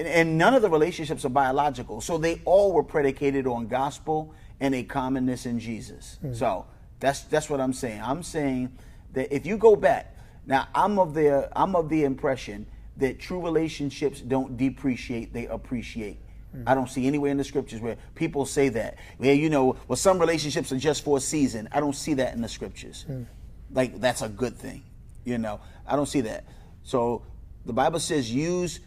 and 0.00 0.36
none 0.36 0.54
of 0.54 0.62
the 0.62 0.70
relationships 0.70 1.24
are 1.24 1.30
biological. 1.30 2.00
So 2.00 2.18
they 2.18 2.40
all 2.44 2.72
were 2.72 2.82
predicated 2.82 3.46
on 3.46 3.68
gospel 3.68 4.34
and 4.60 4.74
a 4.74 4.82
commonness 4.82 5.46
in 5.46 5.60
Jesus. 5.60 6.18
Mm. 6.24 6.36
So 6.36 6.66
that's 6.98 7.20
that's 7.22 7.48
what 7.48 7.60
I'm 7.60 7.72
saying. 7.72 8.00
I'm 8.02 8.22
saying 8.22 8.76
that 9.12 9.34
if 9.34 9.46
you 9.46 9.56
go 9.56 9.76
back, 9.76 10.16
now 10.46 10.66
I'm 10.74 10.98
of 10.98 11.14
the 11.14 11.48
I'm 11.54 11.76
of 11.76 11.88
the 11.88 12.04
impression 12.04 12.66
that 12.96 13.20
true 13.20 13.40
relationships 13.40 14.20
don't 14.20 14.56
depreciate, 14.56 15.32
they 15.32 15.46
appreciate. 15.46 16.18
Mm. 16.56 16.64
I 16.66 16.74
don't 16.74 16.88
see 16.88 17.06
anywhere 17.06 17.30
in 17.30 17.36
the 17.36 17.44
scriptures 17.44 17.80
where 17.80 17.96
people 18.16 18.44
say 18.44 18.68
that. 18.70 18.98
Well, 19.18 19.34
you 19.34 19.50
know, 19.50 19.76
well, 19.86 19.96
some 19.96 20.18
relationships 20.18 20.72
are 20.72 20.78
just 20.78 21.04
for 21.04 21.18
a 21.18 21.20
season. 21.20 21.68
I 21.70 21.78
don't 21.78 21.94
see 21.94 22.14
that 22.14 22.34
in 22.34 22.42
the 22.42 22.48
scriptures. 22.48 23.04
Mm 23.08 23.26
like 23.72 24.00
that's 24.00 24.22
a 24.22 24.28
good 24.28 24.56
thing. 24.56 24.82
You 25.24 25.38
know, 25.38 25.60
I 25.86 25.96
don't 25.96 26.06
see 26.06 26.22
that. 26.22 26.44
So 26.84 27.22
the 27.66 27.72
Bible 27.72 28.00
says 28.00 28.32
use 28.32 28.80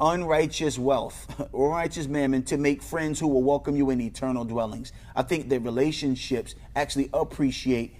unrighteous 0.00 0.78
wealth 0.78 1.48
or 1.52 1.70
righteous 1.70 2.06
mammon 2.06 2.42
to 2.44 2.56
make 2.56 2.82
friends 2.82 3.20
who 3.20 3.28
will 3.28 3.42
welcome 3.42 3.76
you 3.76 3.90
in 3.90 4.00
eternal 4.00 4.44
dwellings. 4.44 4.92
I 5.14 5.22
think 5.22 5.48
that 5.50 5.60
relationships 5.60 6.54
actually 6.74 7.10
appreciate 7.12 7.94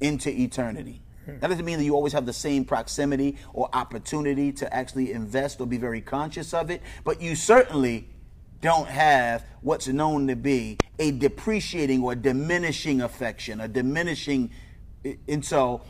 into 0.00 0.30
eternity. 0.30 1.02
Hmm. 1.24 1.38
That 1.40 1.48
doesn't 1.48 1.64
mean 1.64 1.78
that 1.78 1.84
you 1.84 1.94
always 1.94 2.12
have 2.12 2.26
the 2.26 2.32
same 2.32 2.64
proximity 2.64 3.36
or 3.52 3.68
opportunity 3.72 4.52
to 4.52 4.72
actually 4.72 5.12
invest 5.12 5.60
or 5.60 5.66
be 5.66 5.78
very 5.78 6.00
conscious 6.00 6.54
of 6.54 6.70
it, 6.70 6.82
but 7.04 7.20
you 7.20 7.34
certainly 7.34 8.08
don't 8.60 8.88
have 8.88 9.44
what's 9.60 9.88
known 9.88 10.26
to 10.28 10.36
be 10.36 10.78
a 10.98 11.10
depreciating 11.10 12.02
or 12.02 12.14
diminishing 12.14 13.00
affection, 13.02 13.60
a 13.60 13.68
diminishing 13.68 14.50
and 15.28 15.44
so 15.44 15.82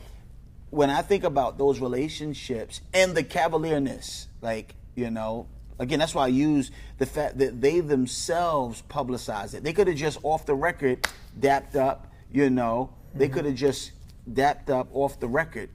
when 0.71 0.91
I 0.91 1.03
think 1.03 1.25
about 1.25 1.59
those 1.59 1.81
relationships 1.81 2.81
and 2.93 3.15
the 3.15 3.25
cavalierness, 3.25 4.27
like, 4.43 4.75
you 4.95 5.11
know, 5.11 5.47
Again, 5.79 5.99
that's 5.99 6.15
why 6.15 6.25
I 6.25 6.29
use 6.29 6.71
the 6.99 7.07
fact 7.07 7.39
that 7.39 7.61
they 7.61 7.81
themselves 7.81 8.83
publicized 8.83 9.55
it. 9.55 9.63
They 9.63 9.73
could 9.73 9.89
have 9.89 9.97
just 9.97 10.19
off 10.23 10.47
the 10.47 10.55
record 10.55 11.07
dapped 11.39 11.77
up, 11.77 12.13
you 12.33 12.49
know. 12.49 12.91
They 13.15 13.27
mm-hmm. 13.27 13.35
could 13.35 13.45
have 13.45 13.55
just 13.55 13.93
dapped 14.33 14.71
up 14.71 14.89
off 14.93 15.21
the 15.21 15.29
record. 15.29 15.69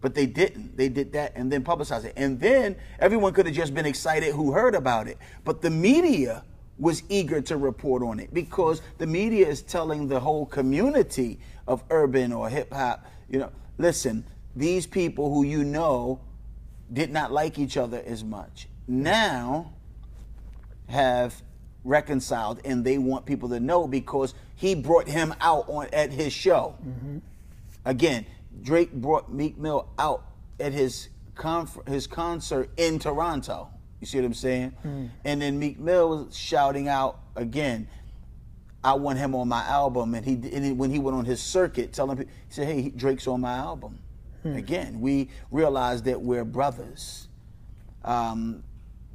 But 0.00 0.14
they 0.14 0.26
didn't. 0.26 0.76
They 0.76 0.88
did 0.88 1.12
that 1.12 1.32
and 1.34 1.52
then 1.52 1.62
publicized 1.62 2.06
it. 2.06 2.14
And 2.16 2.40
then 2.40 2.76
everyone 2.98 3.32
could 3.32 3.46
have 3.46 3.54
just 3.54 3.74
been 3.74 3.86
excited 3.86 4.34
who 4.34 4.52
heard 4.52 4.74
about 4.74 5.08
it. 5.08 5.18
But 5.44 5.60
the 5.60 5.70
media 5.70 6.42
was 6.78 7.02
eager 7.08 7.40
to 7.40 7.56
report 7.56 8.02
on 8.02 8.20
it 8.20 8.32
because 8.32 8.82
the 8.98 9.06
media 9.06 9.46
is 9.46 9.62
telling 9.62 10.08
the 10.08 10.20
whole 10.20 10.46
community 10.46 11.38
of 11.66 11.82
urban 11.90 12.32
or 12.32 12.48
hip 12.48 12.72
hop, 12.72 13.06
you 13.28 13.38
know, 13.38 13.50
listen, 13.78 14.24
these 14.54 14.86
people 14.86 15.32
who 15.32 15.44
you 15.44 15.64
know 15.64 16.20
did 16.92 17.10
not 17.10 17.32
like 17.32 17.58
each 17.58 17.76
other 17.76 18.02
as 18.04 18.22
much 18.22 18.68
now 18.86 19.72
have 20.88 21.42
reconciled 21.82 22.60
and 22.64 22.84
they 22.84 22.98
want 22.98 23.26
people 23.26 23.48
to 23.48 23.60
know 23.60 23.86
because 23.86 24.34
he 24.56 24.74
brought 24.74 25.08
him 25.08 25.34
out 25.40 25.68
on 25.68 25.88
at 25.92 26.12
his 26.12 26.32
show. 26.32 26.76
Mm-hmm. 26.86 27.18
Again, 27.84 28.26
Drake 28.62 28.92
brought 28.92 29.32
Meek 29.32 29.58
Mill 29.58 29.88
out 29.98 30.24
at 30.60 30.72
his 30.72 31.08
conf- 31.34 31.86
his 31.86 32.06
concert 32.06 32.70
in 32.76 32.98
Toronto. 32.98 33.68
You 34.00 34.06
see 34.06 34.18
what 34.18 34.26
I'm 34.26 34.34
saying? 34.34 34.74
Mm. 34.84 35.10
And 35.24 35.42
then 35.42 35.58
Meek 35.58 35.78
Mill 35.78 36.08
was 36.08 36.36
shouting 36.36 36.88
out 36.88 37.20
again, 37.36 37.88
"I 38.84 38.94
want 38.94 39.18
him 39.18 39.34
on 39.34 39.48
my 39.48 39.62
album." 39.64 40.14
And 40.14 40.24
he 40.24 40.34
and 40.54 40.78
when 40.78 40.90
he 40.90 40.98
went 40.98 41.16
on 41.16 41.24
his 41.24 41.40
circuit, 41.40 41.92
telling 41.92 42.18
people, 42.18 42.32
he 42.48 42.54
said, 42.54 42.66
"Hey, 42.66 42.90
Drake's 42.90 43.26
on 43.26 43.40
my 43.40 43.54
album." 43.54 43.98
Mm. 44.44 44.56
Again, 44.56 45.00
we 45.00 45.30
realize 45.50 46.02
that 46.02 46.20
we're 46.20 46.44
brothers. 46.44 47.28
Um, 48.04 48.62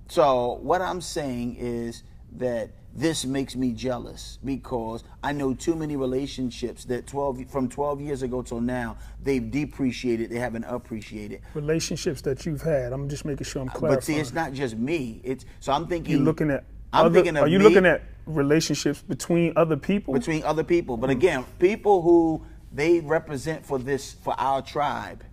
so 0.07 0.59
what 0.63 0.81
I'm 0.81 1.01
saying 1.01 1.57
is 1.59 2.03
that 2.37 2.71
this 2.95 3.25
makes 3.25 3.55
me 3.55 3.71
jealous 3.71 4.39
because 4.43 5.03
I 5.23 5.31
know 5.31 5.53
too 5.53 5.75
many 5.75 5.95
relationships 5.95 6.85
that 6.85 7.05
12 7.05 7.49
from 7.49 7.69
12 7.69 8.01
years 8.01 8.23
ago 8.23 8.41
till 8.41 8.61
now 8.61 8.97
they've 9.23 9.49
depreciated, 9.49 10.31
they 10.31 10.39
haven't 10.39 10.63
appreciated. 10.63 11.41
Relationships 11.53 12.21
that 12.23 12.45
you've 12.45 12.61
had. 12.61 12.91
I'm 12.91 13.07
just 13.07 13.25
making 13.25 13.45
sure 13.45 13.61
I'm. 13.61 13.71
But 13.79 14.03
see, 14.03 14.15
it's 14.15 14.33
not 14.33 14.53
just 14.53 14.75
me. 14.75 15.21
It's 15.23 15.45
so 15.59 15.71
I'm 15.71 15.87
thinking. 15.87 16.15
You're 16.15 16.25
looking 16.25 16.49
at. 16.49 16.65
I'm 16.91 17.07
other, 17.07 17.15
thinking 17.15 17.37
of 17.37 17.43
Are 17.43 17.47
you 17.47 17.59
me, 17.59 17.65
looking 17.65 17.85
at 17.85 18.03
relationships 18.25 19.01
between 19.01 19.53
other 19.55 19.77
people? 19.77 20.13
Between 20.13 20.43
other 20.43 20.63
people, 20.63 20.97
but 20.97 21.09
again, 21.09 21.45
people 21.59 22.01
who 22.01 22.45
they 22.71 22.99
represent 22.99 23.65
for 23.65 23.79
this 23.79 24.13
for 24.13 24.33
our 24.39 24.61
tribe 24.61 25.23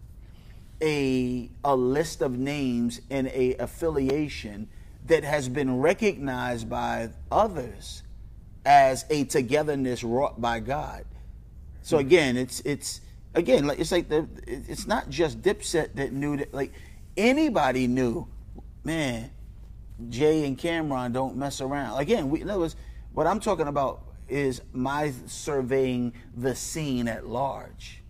a 0.82 1.50
a 1.64 1.74
list 1.74 2.22
of 2.22 2.38
names 2.38 3.00
and 3.10 3.28
a 3.28 3.54
affiliation 3.56 4.68
that 5.06 5.24
has 5.24 5.48
been 5.48 5.78
recognized 5.80 6.68
by 6.68 7.10
others 7.30 8.02
as 8.64 9.04
a 9.10 9.24
togetherness 9.24 10.02
wrought 10.02 10.40
by 10.40 10.60
God. 10.60 11.04
So 11.82 11.96
hmm. 11.96 12.06
again, 12.06 12.36
it's 12.36 12.60
it's 12.60 13.00
again 13.34 13.66
like 13.66 13.78
it's 13.78 13.92
like 13.92 14.08
the 14.08 14.28
it's 14.46 14.86
not 14.86 15.08
just 15.08 15.40
Dipset 15.42 15.94
that 15.94 16.12
knew 16.12 16.36
that 16.36 16.52
like 16.52 16.72
anybody 17.16 17.86
knew, 17.86 18.26
man. 18.84 19.30
Jay 20.09 20.46
and 20.46 20.59
Cam'ron 20.59 21.12
don't 21.12 21.37
mess 21.37 21.61
around. 21.61 21.98
Again, 21.98 22.30
we, 22.30 22.42
in 22.42 22.50
other 22.50 22.61
words, 22.61 22.76
what 23.12 23.26
I'm 23.26 23.40
talking 23.40 23.66
about 23.66 24.02
is 24.28 24.61
my 24.72 25.12
surveying 25.26 26.12
the 26.37 26.54
scene 26.54 27.09
at 27.09 27.26
large. 27.26 28.02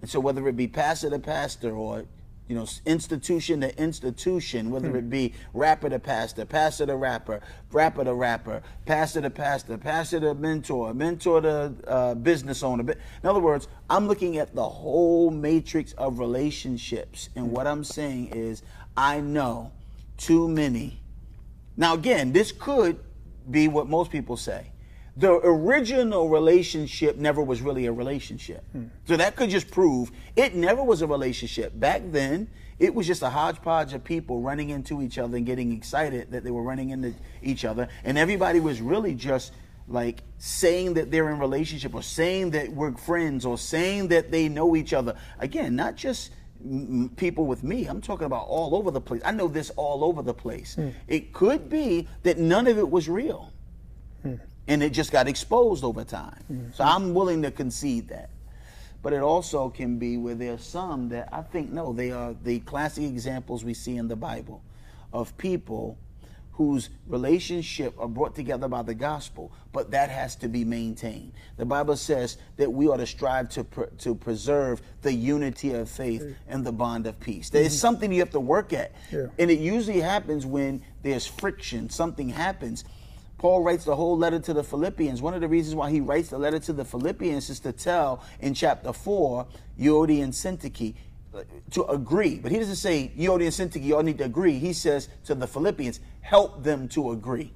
And 0.00 0.08
so 0.08 0.20
whether 0.20 0.46
it 0.48 0.56
be 0.56 0.66
pastor 0.66 1.10
to 1.10 1.18
pastor 1.18 1.74
or 1.74 2.04
you 2.50 2.56
know, 2.56 2.66
institution 2.84 3.60
to 3.60 3.80
institution, 3.80 4.70
whether 4.70 4.96
it 4.96 5.08
be 5.08 5.32
rapper 5.54 5.88
to 5.88 6.00
pastor, 6.00 6.44
pastor 6.44 6.84
to 6.84 6.96
rapper, 6.96 7.40
rapper 7.70 8.02
to 8.02 8.12
rapper, 8.12 8.60
pastor 8.86 9.20
to 9.20 9.30
pastor, 9.30 9.78
pastor 9.78 10.18
to 10.18 10.34
mentor, 10.34 10.92
mentor 10.92 11.40
to 11.42 11.72
uh, 11.86 12.14
business 12.16 12.64
owner. 12.64 12.92
In 13.22 13.28
other 13.28 13.38
words, 13.38 13.68
I'm 13.88 14.08
looking 14.08 14.36
at 14.38 14.52
the 14.52 14.68
whole 14.68 15.30
matrix 15.30 15.92
of 15.92 16.18
relationships. 16.18 17.28
And 17.36 17.52
what 17.52 17.68
I'm 17.68 17.84
saying 17.84 18.30
is, 18.34 18.64
I 18.96 19.20
know 19.20 19.70
too 20.16 20.48
many. 20.48 21.00
Now, 21.80 21.94
again, 21.94 22.32
this 22.32 22.52
could 22.52 23.00
be 23.50 23.66
what 23.66 23.88
most 23.88 24.12
people 24.12 24.36
say 24.36 24.66
the 25.16 25.32
original 25.32 26.28
relationship 26.28 27.16
never 27.16 27.42
was 27.42 27.60
really 27.60 27.86
a 27.86 27.92
relationship. 27.92 28.64
Hmm. 28.72 28.84
So 29.06 29.16
that 29.16 29.34
could 29.34 29.50
just 29.50 29.70
prove 29.70 30.12
it 30.36 30.54
never 30.54 30.82
was 30.82 31.02
a 31.02 31.06
relationship. 31.06 31.78
Back 31.78 32.02
then, 32.06 32.48
it 32.78 32.94
was 32.94 33.06
just 33.06 33.22
a 33.22 33.28
hodgepodge 33.28 33.92
of 33.92 34.04
people 34.04 34.40
running 34.40 34.70
into 34.70 35.02
each 35.02 35.18
other 35.18 35.36
and 35.36 35.44
getting 35.44 35.72
excited 35.72 36.30
that 36.30 36.44
they 36.44 36.50
were 36.50 36.62
running 36.62 36.90
into 36.90 37.12
each 37.42 37.64
other. 37.64 37.88
And 38.04 38.16
everybody 38.16 38.60
was 38.60 38.80
really 38.80 39.14
just 39.14 39.52
like 39.88 40.22
saying 40.38 40.94
that 40.94 41.10
they're 41.10 41.28
in 41.30 41.38
relationship 41.38 41.94
or 41.94 42.02
saying 42.02 42.50
that 42.52 42.72
we're 42.72 42.92
friends 42.92 43.44
or 43.44 43.58
saying 43.58 44.08
that 44.08 44.30
they 44.30 44.48
know 44.48 44.76
each 44.76 44.92
other. 44.92 45.16
Again, 45.38 45.76
not 45.76 45.96
just 45.96 46.30
people 47.16 47.46
with 47.46 47.62
me. 47.64 47.86
I'm 47.86 48.00
talking 48.00 48.26
about 48.26 48.46
all 48.46 48.74
over 48.74 48.90
the 48.90 49.00
place. 49.00 49.22
I 49.24 49.32
know 49.32 49.48
this 49.48 49.70
all 49.76 50.04
over 50.04 50.22
the 50.22 50.34
place. 50.34 50.74
Hmm. 50.74 50.90
It 51.08 51.32
could 51.32 51.68
be 51.68 52.08
that 52.22 52.38
none 52.38 52.66
of 52.66 52.78
it 52.78 52.88
was 52.88 53.08
real. 53.08 53.52
Hmm 54.22 54.34
and 54.70 54.84
it 54.84 54.90
just 54.90 55.10
got 55.10 55.26
exposed 55.26 55.82
over 55.82 56.04
time. 56.04 56.44
Mm-hmm. 56.50 56.70
So 56.74 56.84
I'm 56.84 57.12
willing 57.12 57.42
to 57.42 57.50
concede 57.50 58.08
that. 58.08 58.30
But 59.02 59.12
it 59.12 59.20
also 59.20 59.68
can 59.68 59.98
be 59.98 60.16
where 60.16 60.36
there's 60.36 60.62
some 60.64 61.08
that 61.08 61.28
I 61.32 61.42
think 61.42 61.70
no, 61.70 61.92
they 61.92 62.12
are 62.12 62.36
the 62.44 62.60
classic 62.60 63.04
examples 63.04 63.64
we 63.64 63.74
see 63.74 63.96
in 63.96 64.06
the 64.06 64.14
Bible 64.16 64.62
of 65.12 65.36
people 65.38 65.98
whose 66.60 66.90
relationship 67.06 67.94
are 67.98 68.06
brought 68.06 68.34
together 68.34 68.68
by 68.68 68.82
the 68.82 68.92
gospel, 68.92 69.50
but 69.72 69.92
that 69.92 70.10
has 70.10 70.36
to 70.36 70.46
be 70.46 70.62
maintained. 70.62 71.32
The 71.56 71.64
Bible 71.64 71.96
says 71.96 72.36
that 72.58 72.70
we 72.70 72.86
ought 72.86 72.98
to 72.98 73.06
strive 73.06 73.48
to 73.50 73.64
to 73.96 74.14
preserve 74.14 74.82
the 75.00 75.10
unity 75.10 75.72
of 75.72 75.88
faith 75.88 76.36
and 76.46 76.62
the 76.62 76.70
bond 76.70 77.06
of 77.06 77.18
peace. 77.18 77.48
There's 77.48 77.68
mm-hmm. 77.68 77.76
something 77.76 78.12
you 78.12 78.20
have 78.20 78.32
to 78.32 78.40
work 78.40 78.74
at, 78.74 78.92
yeah. 79.10 79.28
and 79.38 79.50
it 79.50 79.58
usually 79.58 80.02
happens 80.02 80.44
when 80.44 80.82
there's 81.02 81.26
friction. 81.26 81.88
Something 81.88 82.28
happens, 82.28 82.84
Paul 83.38 83.62
writes 83.62 83.86
the 83.86 83.96
whole 83.96 84.18
letter 84.18 84.38
to 84.38 84.52
the 84.52 84.62
Philippians. 84.62 85.22
One 85.22 85.32
of 85.32 85.40
the 85.40 85.48
reasons 85.48 85.74
why 85.74 85.90
he 85.90 86.02
writes 86.02 86.28
the 86.28 86.36
letter 86.36 86.58
to 86.58 86.74
the 86.74 86.84
Philippians 86.84 87.48
is 87.48 87.58
to 87.60 87.72
tell 87.72 88.22
in 88.40 88.52
chapter 88.52 88.92
4, 88.92 89.46
Euodia 89.80 90.24
and 90.24 90.34
Syntyche 90.34 90.94
to 91.72 91.84
agree. 91.86 92.36
But 92.36 92.52
he 92.52 92.58
doesn't 92.58 92.76
say 92.76 93.12
Euodia 93.16 93.58
and 93.58 93.72
Syntyche, 93.72 93.84
y'all 93.84 94.02
need 94.02 94.18
to 94.18 94.24
agree. 94.24 94.58
He 94.58 94.72
says 94.72 95.08
to 95.24 95.34
the 95.34 95.46
Philippians, 95.46 96.00
help 96.20 96.62
them 96.62 96.88
to 96.88 97.12
agree. 97.12 97.52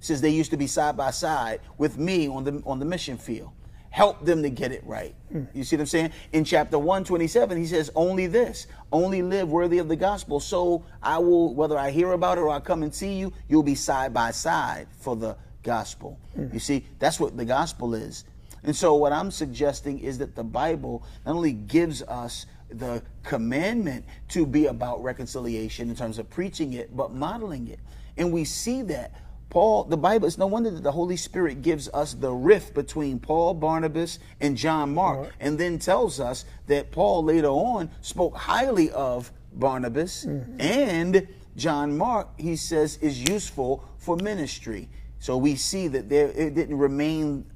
Says 0.00 0.20
they 0.20 0.30
used 0.30 0.52
to 0.52 0.56
be 0.56 0.66
side 0.66 0.96
by 0.96 1.10
side 1.10 1.60
with 1.76 1.98
me 1.98 2.28
on 2.28 2.44
the 2.44 2.62
on 2.64 2.78
the 2.78 2.84
mission 2.84 3.18
field 3.18 3.50
help 3.90 4.24
them 4.24 4.42
to 4.42 4.50
get 4.50 4.72
it 4.72 4.82
right. 4.86 5.14
You 5.54 5.64
see 5.64 5.76
what 5.76 5.80
I'm 5.80 5.86
saying? 5.86 6.12
In 6.32 6.44
chapter 6.44 6.78
127, 6.78 7.58
he 7.58 7.66
says, 7.66 7.90
Only 7.94 8.26
this, 8.26 8.66
only 8.92 9.22
live 9.22 9.50
worthy 9.50 9.78
of 9.78 9.88
the 9.88 9.96
gospel. 9.96 10.40
So 10.40 10.84
I 11.02 11.18
will, 11.18 11.54
whether 11.54 11.76
I 11.76 11.90
hear 11.90 12.12
about 12.12 12.38
it 12.38 12.42
or 12.42 12.50
I 12.50 12.60
come 12.60 12.82
and 12.82 12.94
see 12.94 13.14
you, 13.14 13.32
you'll 13.48 13.62
be 13.62 13.74
side 13.74 14.14
by 14.14 14.30
side 14.30 14.86
for 15.00 15.16
the 15.16 15.36
gospel. 15.62 16.18
Mm. 16.38 16.54
You 16.54 16.60
see, 16.60 16.86
that's 16.98 17.18
what 17.18 17.36
the 17.36 17.44
gospel 17.44 17.94
is. 17.94 18.24
And 18.62 18.74
so 18.74 18.94
what 18.94 19.12
I'm 19.12 19.30
suggesting 19.30 19.98
is 20.00 20.18
that 20.18 20.34
the 20.34 20.44
Bible 20.44 21.04
not 21.26 21.34
only 21.34 21.52
gives 21.52 22.02
us 22.02 22.46
the 22.70 23.02
commandment 23.22 24.04
to 24.28 24.46
be 24.46 24.66
about 24.66 25.02
reconciliation 25.02 25.88
in 25.88 25.96
terms 25.96 26.18
of 26.18 26.28
preaching 26.28 26.74
it, 26.74 26.96
but 26.96 27.12
modeling 27.12 27.68
it. 27.68 27.80
And 28.16 28.32
we 28.32 28.44
see 28.44 28.82
that 28.82 29.12
Paul, 29.50 29.84
the 29.84 29.96
Bible, 29.96 30.26
it's 30.26 30.36
no 30.36 30.46
wonder 30.46 30.70
that 30.70 30.82
the 30.82 30.92
Holy 30.92 31.16
Spirit 31.16 31.62
gives 31.62 31.88
us 31.88 32.12
the 32.12 32.30
rift 32.30 32.74
between 32.74 33.18
Paul, 33.18 33.54
Barnabas, 33.54 34.18
and 34.40 34.56
John 34.56 34.94
Mark, 34.94 35.20
right. 35.20 35.32
and 35.40 35.58
then 35.58 35.78
tells 35.78 36.20
us 36.20 36.44
that 36.66 36.90
Paul 36.90 37.24
later 37.24 37.48
on 37.48 37.90
spoke 38.02 38.36
highly 38.36 38.90
of 38.90 39.32
Barnabas 39.54 40.26
mm-hmm. 40.26 40.60
and 40.60 41.28
John 41.56 41.96
Mark, 41.96 42.28
he 42.38 42.56
says, 42.56 42.98
is 42.98 43.28
useful 43.28 43.84
for 43.96 44.16
ministry. 44.16 44.88
So 45.18 45.36
we 45.36 45.56
see 45.56 45.88
that 45.88 46.08
there 46.08 46.28
it 46.28 46.54
didn't 46.54 46.78
remain 46.78 47.46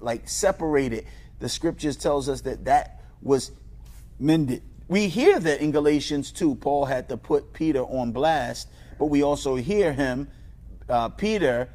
like 0.00 0.28
separated. 0.28 1.06
The 1.40 1.48
scriptures 1.48 1.96
tells 1.96 2.28
us 2.28 2.42
that 2.42 2.64
that 2.66 3.02
was 3.22 3.52
mended. 4.18 4.62
We 4.88 5.08
hear 5.08 5.38
that 5.38 5.60
in 5.60 5.70
Galatians 5.70 6.32
2, 6.32 6.56
Paul 6.56 6.86
had 6.86 7.08
to 7.10 7.16
put 7.16 7.52
Peter 7.52 7.80
on 7.80 8.12
blast, 8.12 8.68
but 8.98 9.06
we 9.06 9.22
also 9.22 9.56
hear 9.56 9.92
him 9.92 10.28
uh, 10.88 11.10
Peter, 11.10 11.68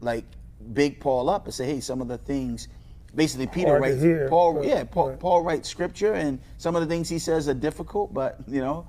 like, 0.00 0.24
big 0.72 1.00
Paul 1.00 1.28
up 1.28 1.46
and 1.46 1.54
say, 1.54 1.66
hey, 1.66 1.80
some 1.80 2.00
of 2.00 2.08
the 2.08 2.18
things. 2.18 2.68
Basically, 3.14 3.48
Peter 3.48 3.70
Hard 3.70 3.82
writes. 3.82 4.02
Hear, 4.02 4.28
Paul, 4.28 4.54
but, 4.54 4.66
yeah, 4.66 4.84
Paul. 4.84 5.16
Paul 5.18 5.42
writes 5.42 5.68
scripture, 5.68 6.14
and 6.14 6.38
some 6.58 6.76
of 6.76 6.82
the 6.82 6.86
things 6.86 7.08
he 7.08 7.18
says 7.18 7.48
are 7.48 7.54
difficult, 7.54 8.14
but 8.14 8.38
you 8.46 8.60
know, 8.60 8.86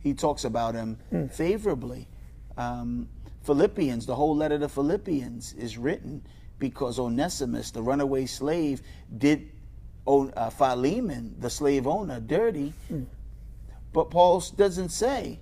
he 0.00 0.12
talks 0.12 0.44
about 0.44 0.74
him 0.74 0.98
hmm. 1.08 1.26
favorably. 1.28 2.08
Um, 2.58 3.08
Philippians, 3.44 4.04
the 4.04 4.14
whole 4.14 4.36
letter 4.36 4.58
to 4.58 4.68
Philippians 4.68 5.54
is 5.54 5.78
written 5.78 6.22
because 6.58 6.98
Onesimus, 6.98 7.70
the 7.70 7.82
runaway 7.82 8.26
slave, 8.26 8.82
did 9.18 9.50
uh, 10.06 10.50
Philemon, 10.50 11.36
the 11.38 11.50
slave 11.50 11.86
owner, 11.86 12.20
dirty. 12.20 12.72
Hmm. 12.88 13.04
But 13.92 14.10
Paul 14.10 14.42
doesn't 14.56 14.88
say 14.88 15.40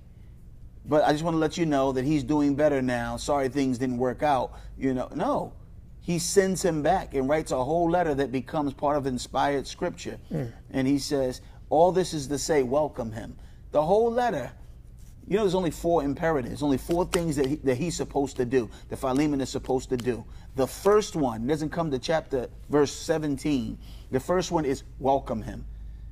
but 0.85 1.03
I 1.03 1.11
just 1.11 1.23
want 1.23 1.35
to 1.35 1.39
let 1.39 1.57
you 1.57 1.65
know 1.65 1.91
that 1.91 2.05
he's 2.05 2.23
doing 2.23 2.55
better 2.55 2.81
now. 2.81 3.17
Sorry 3.17 3.49
things 3.49 3.77
didn't 3.77 3.97
work 3.97 4.23
out. 4.23 4.53
You 4.77 4.93
know, 4.93 5.09
no. 5.13 5.53
He 6.01 6.17
sends 6.17 6.63
him 6.63 6.81
back 6.81 7.13
and 7.13 7.29
writes 7.29 7.51
a 7.51 7.63
whole 7.63 7.89
letter 7.89 8.15
that 8.15 8.31
becomes 8.31 8.73
part 8.73 8.97
of 8.97 9.05
inspired 9.05 9.67
scripture. 9.67 10.17
Mm. 10.31 10.51
And 10.71 10.87
he 10.87 10.97
says, 10.97 11.41
All 11.69 11.91
this 11.91 12.13
is 12.13 12.27
to 12.27 12.39
say, 12.39 12.63
welcome 12.63 13.11
him. 13.11 13.37
The 13.71 13.83
whole 13.83 14.11
letter 14.11 14.51
you 15.27 15.37
know, 15.37 15.43
there's 15.43 15.55
only 15.55 15.71
four 15.71 16.03
imperatives, 16.03 16.63
only 16.63 16.77
four 16.77 17.05
things 17.05 17.35
that, 17.35 17.45
he, 17.45 17.55
that 17.57 17.75
he's 17.75 17.95
supposed 17.95 18.37
to 18.37 18.45
do, 18.45 18.69
that 18.89 18.97
Philemon 18.97 19.39
is 19.41 19.49
supposed 19.49 19.89
to 19.89 19.97
do. 19.97 20.25
The 20.55 20.67
first 20.67 21.15
one 21.15 21.47
doesn't 21.47 21.69
come 21.69 21.91
to 21.91 21.99
chapter, 21.99 22.49
verse 22.69 22.91
17. 22.91 23.77
The 24.11 24.19
first 24.19 24.51
one 24.51 24.65
is 24.65 24.83
welcome 24.99 25.41
him. 25.41 25.65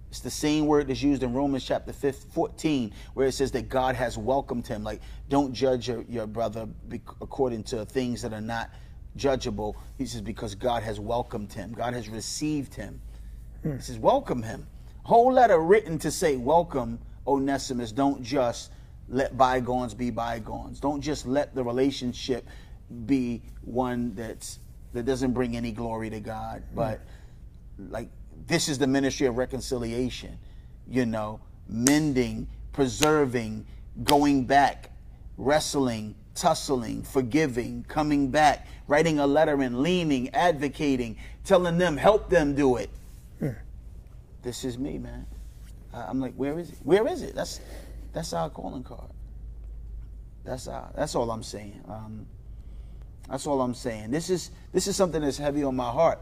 It's 0.09 0.21
the 0.21 0.31
same 0.31 0.65
word 0.65 0.87
that's 0.87 1.03
used 1.03 1.21
in 1.21 1.33
Romans 1.33 1.63
chapter 1.63 1.93
14, 1.93 2.93
where 3.13 3.27
it 3.27 3.33
says 3.33 3.51
that 3.51 3.69
God 3.69 3.95
has 3.95 4.17
welcomed 4.17 4.65
him. 4.65 4.83
Like, 4.83 5.01
don't 5.27 5.53
judge 5.53 5.87
your, 5.87 6.03
your 6.09 6.25
brother 6.25 6.67
according 7.21 7.63
to 7.65 7.85
things 7.85 8.21
that 8.23 8.33
are 8.33 8.41
not 8.41 8.71
judgeable. 9.17 9.75
He 9.97 10.05
says, 10.05 10.21
because 10.21 10.55
God 10.55 10.81
has 10.81 10.99
welcomed 10.99 11.53
him, 11.53 11.73
God 11.73 11.93
has 11.93 12.09
received 12.09 12.73
him. 12.73 13.01
Hmm. 13.61 13.75
He 13.75 13.81
says, 13.81 13.99
welcome 13.99 14.41
him. 14.41 14.65
Whole 15.03 15.31
letter 15.31 15.59
written 15.59 15.99
to 15.99 16.11
say, 16.11 16.37
welcome 16.37 16.99
Onesimus. 17.27 17.91
Don't 17.91 18.23
just 18.23 18.71
let 19.09 19.37
bygones 19.37 19.93
be 19.93 20.11
bygones. 20.11 20.79
Don't 20.79 21.01
just 21.01 21.25
let 21.25 21.53
the 21.55 21.63
relationship 21.63 22.47
be 23.05 23.41
one 23.61 24.13
that's 24.15 24.59
that 24.93 25.05
doesn't 25.05 25.33
bring 25.33 25.55
any 25.55 25.71
glory 25.71 26.09
to 26.09 26.19
God, 26.19 26.63
but 26.73 26.99
hmm. 27.77 27.91
like 27.91 28.09
this 28.47 28.67
is 28.69 28.77
the 28.79 28.87
ministry 28.87 29.27
of 29.27 29.37
reconciliation, 29.37 30.37
you 30.87 31.05
know, 31.05 31.39
mending, 31.67 32.47
preserving, 32.73 33.65
going 34.03 34.45
back, 34.45 34.91
wrestling, 35.37 36.15
tussling, 36.33 37.03
forgiving, 37.03 37.85
coming 37.87 38.31
back, 38.31 38.67
writing 38.87 39.19
a 39.19 39.27
letter 39.27 39.61
and 39.61 39.81
leaning, 39.81 40.29
advocating, 40.29 41.17
telling 41.43 41.77
them, 41.77 41.97
help 41.97 42.29
them 42.29 42.55
do 42.55 42.77
it. 42.77 42.89
Hmm. 43.39 43.49
This 44.41 44.63
is 44.63 44.77
me, 44.79 44.97
man. 44.97 45.25
I'm 45.93 46.19
like, 46.19 46.33
where 46.35 46.57
is 46.59 46.69
it? 46.69 46.77
Where 46.83 47.07
is 47.07 47.21
it? 47.23 47.35
That's 47.35 47.59
that's 48.13 48.33
our 48.33 48.49
calling 48.49 48.83
card. 48.83 49.11
That's 50.43 50.67
our, 50.67 50.91
that's 50.95 51.15
all 51.15 51.29
I'm 51.31 51.43
saying. 51.43 51.81
Um, 51.87 52.25
that's 53.29 53.45
all 53.45 53.61
I'm 53.61 53.75
saying. 53.75 54.11
This 54.11 54.29
is 54.29 54.51
this 54.71 54.87
is 54.87 54.95
something 54.95 55.21
that's 55.21 55.37
heavy 55.37 55.63
on 55.63 55.75
my 55.75 55.89
heart, 55.89 56.19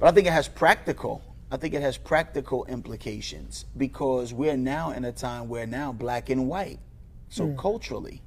but 0.00 0.06
I 0.08 0.12
think 0.12 0.26
it 0.26 0.32
has 0.32 0.48
practical 0.48 1.22
I 1.54 1.56
think 1.56 1.72
it 1.74 1.82
has 1.82 1.96
practical 1.96 2.64
implications 2.64 3.64
because 3.76 4.32
we're 4.32 4.56
now 4.56 4.90
in 4.90 5.04
a 5.04 5.12
time 5.12 5.48
where 5.48 5.68
now 5.68 5.92
black 5.92 6.28
and 6.28 6.48
white, 6.48 6.80
so 7.28 7.46
mm. 7.46 7.56
culturally, 7.56 8.20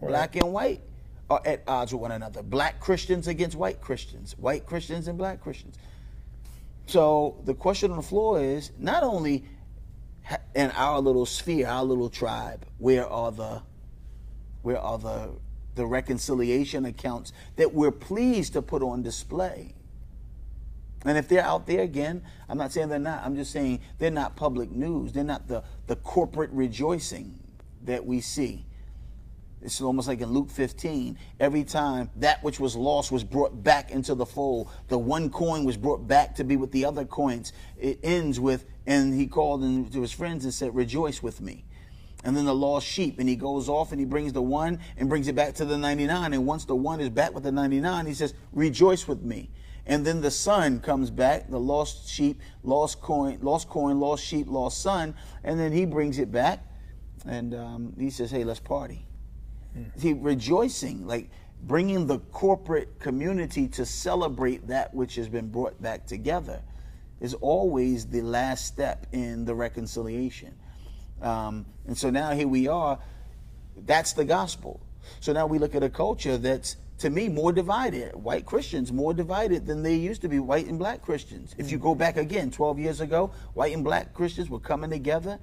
right. 0.00 0.08
black 0.08 0.34
and 0.34 0.52
white 0.52 0.80
are 1.30 1.40
at 1.44 1.62
odds 1.68 1.92
with 1.92 2.02
one 2.02 2.10
another. 2.10 2.42
Black 2.42 2.80
Christians 2.80 3.28
against 3.28 3.56
white 3.56 3.80
Christians, 3.80 4.34
white 4.38 4.66
Christians 4.66 5.06
and 5.06 5.16
black 5.16 5.40
Christians. 5.40 5.76
So 6.86 7.36
the 7.44 7.54
question 7.54 7.92
on 7.92 7.98
the 7.98 8.02
floor 8.02 8.40
is 8.40 8.72
not 8.76 9.04
only 9.04 9.44
in 10.54 10.70
our 10.72 11.00
little 11.00 11.26
sphere, 11.26 11.66
our 11.66 11.84
little 11.84 12.10
tribe, 12.10 12.66
where 12.78 13.06
are 13.06 13.32
the 13.32 13.62
where 14.62 14.78
are 14.78 14.98
the 14.98 15.30
the 15.74 15.86
reconciliation 15.86 16.84
accounts 16.84 17.32
that 17.56 17.72
we're 17.72 17.92
pleased 17.92 18.52
to 18.54 18.62
put 18.62 18.82
on 18.82 19.02
display? 19.02 19.74
And 21.04 21.16
if 21.16 21.28
they're 21.28 21.44
out 21.44 21.66
there 21.66 21.82
again, 21.82 22.22
I'm 22.48 22.58
not 22.58 22.72
saying 22.72 22.88
they're 22.88 22.98
not. 22.98 23.24
I'm 23.24 23.36
just 23.36 23.52
saying 23.52 23.80
they're 23.98 24.10
not 24.10 24.36
public 24.36 24.70
news. 24.70 25.12
They're 25.12 25.24
not 25.24 25.46
the, 25.46 25.62
the 25.86 25.96
corporate 25.96 26.50
rejoicing 26.50 27.38
that 27.84 28.04
we 28.04 28.20
see. 28.20 28.66
It's 29.60 29.80
almost 29.80 30.08
like 30.08 30.20
in 30.20 30.30
Luke 30.30 30.50
15. 30.50 31.18
Every 31.40 31.64
time 31.64 32.10
that 32.16 32.42
which 32.42 32.60
was 32.60 32.76
lost 32.76 33.10
was 33.10 33.24
brought 33.24 33.62
back 33.62 33.90
into 33.90 34.14
the 34.14 34.26
fold, 34.26 34.70
the 34.88 34.98
one 34.98 35.30
coin 35.30 35.64
was 35.64 35.76
brought 35.76 36.06
back 36.06 36.34
to 36.36 36.44
be 36.44 36.56
with 36.56 36.70
the 36.72 36.84
other 36.84 37.04
coins. 37.04 37.52
It 37.76 37.98
ends 38.02 38.38
with, 38.38 38.64
and 38.86 39.14
he 39.14 39.26
called 39.26 39.62
to 39.92 40.00
his 40.00 40.12
friends 40.12 40.44
and 40.44 40.54
said, 40.54 40.74
Rejoice 40.74 41.22
with 41.22 41.40
me. 41.40 41.64
And 42.24 42.36
then 42.36 42.44
the 42.44 42.54
lost 42.54 42.86
sheep, 42.86 43.18
and 43.18 43.28
he 43.28 43.36
goes 43.36 43.68
off 43.68 43.92
and 43.92 44.00
he 44.00 44.04
brings 44.04 44.32
the 44.32 44.42
one 44.42 44.80
and 44.96 45.08
brings 45.08 45.28
it 45.28 45.34
back 45.34 45.54
to 45.54 45.64
the 45.64 45.78
99. 45.78 46.32
And 46.32 46.46
once 46.46 46.64
the 46.64 46.74
one 46.74 47.00
is 47.00 47.10
back 47.10 47.32
with 47.32 47.44
the 47.44 47.52
99, 47.52 48.06
he 48.06 48.14
says, 48.14 48.34
Rejoice 48.52 49.06
with 49.06 49.22
me. 49.22 49.50
And 49.88 50.04
then 50.04 50.20
the 50.20 50.30
son 50.30 50.80
comes 50.80 51.10
back, 51.10 51.48
the 51.48 51.58
lost 51.58 52.08
sheep, 52.08 52.42
lost 52.62 53.00
coin, 53.00 53.38
lost 53.40 53.70
coin, 53.70 53.98
lost 53.98 54.22
sheep, 54.22 54.46
lost 54.48 54.82
son, 54.82 55.14
and 55.42 55.58
then 55.58 55.72
he 55.72 55.86
brings 55.86 56.18
it 56.18 56.30
back, 56.30 56.62
and 57.24 57.54
um, 57.54 57.94
he 57.98 58.10
says, 58.10 58.30
"Hey, 58.30 58.44
let's 58.44 58.60
party." 58.60 59.07
Hmm. 59.74 60.00
He 60.00 60.12
rejoicing, 60.12 61.06
like 61.06 61.30
bringing 61.62 62.06
the 62.06 62.18
corporate 62.32 62.98
community 62.98 63.68
to 63.68 63.84
celebrate 63.84 64.68
that 64.68 64.94
which 64.94 65.16
has 65.16 65.28
been 65.28 65.48
brought 65.48 65.80
back 65.82 66.06
together, 66.06 66.62
is 67.20 67.34
always 67.34 68.06
the 68.06 68.22
last 68.22 68.66
step 68.66 69.06
in 69.12 69.44
the 69.44 69.54
reconciliation. 69.54 70.54
Um, 71.20 71.66
and 71.86 71.98
so 71.98 72.10
now 72.10 72.30
here 72.30 72.48
we 72.48 72.68
are. 72.68 72.98
That's 73.76 74.12
the 74.12 74.24
gospel. 74.24 74.80
So 75.20 75.32
now 75.32 75.46
we 75.46 75.58
look 75.58 75.74
at 75.74 75.82
a 75.82 75.88
culture 75.88 76.36
that's 76.36 76.76
to 76.98 77.10
me, 77.10 77.28
more 77.28 77.52
divided. 77.52 78.14
White 78.16 78.44
Christians 78.44 78.92
more 78.92 79.14
divided 79.14 79.66
than 79.66 79.82
they 79.82 79.94
used 79.94 80.20
to 80.22 80.28
be, 80.28 80.40
white 80.40 80.66
and 80.66 80.78
black 80.78 81.00
Christians. 81.00 81.54
If 81.56 81.70
you 81.70 81.78
go 81.78 81.94
back 81.94 82.16
again, 82.16 82.50
12 82.50 82.78
years 82.78 83.00
ago, 83.00 83.30
white 83.54 83.72
and 83.72 83.84
black 83.84 84.12
Christians 84.14 84.50
were 84.50 84.58
coming 84.58 84.90
together. 84.90 85.38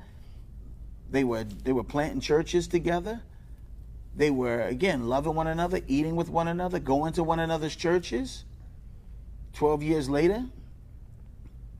They 1.10 1.24
were, 1.24 1.46
they 1.46 1.72
were 1.72 1.84
planting 1.84 2.20
churches 2.20 2.68
together. 2.68 3.22
They 4.16 4.30
were, 4.30 4.62
again, 4.62 5.08
loving 5.08 5.36
one 5.36 5.48
another, 5.48 5.82
eating 5.88 6.16
with 6.16 6.30
one 6.30 6.48
another, 6.48 6.80
going 6.80 7.14
to 7.14 7.24
one 7.24 7.40
another's 7.40 7.76
churches. 7.76 8.46
12 9.54 9.84
years 9.84 10.10
later, 10.10 10.46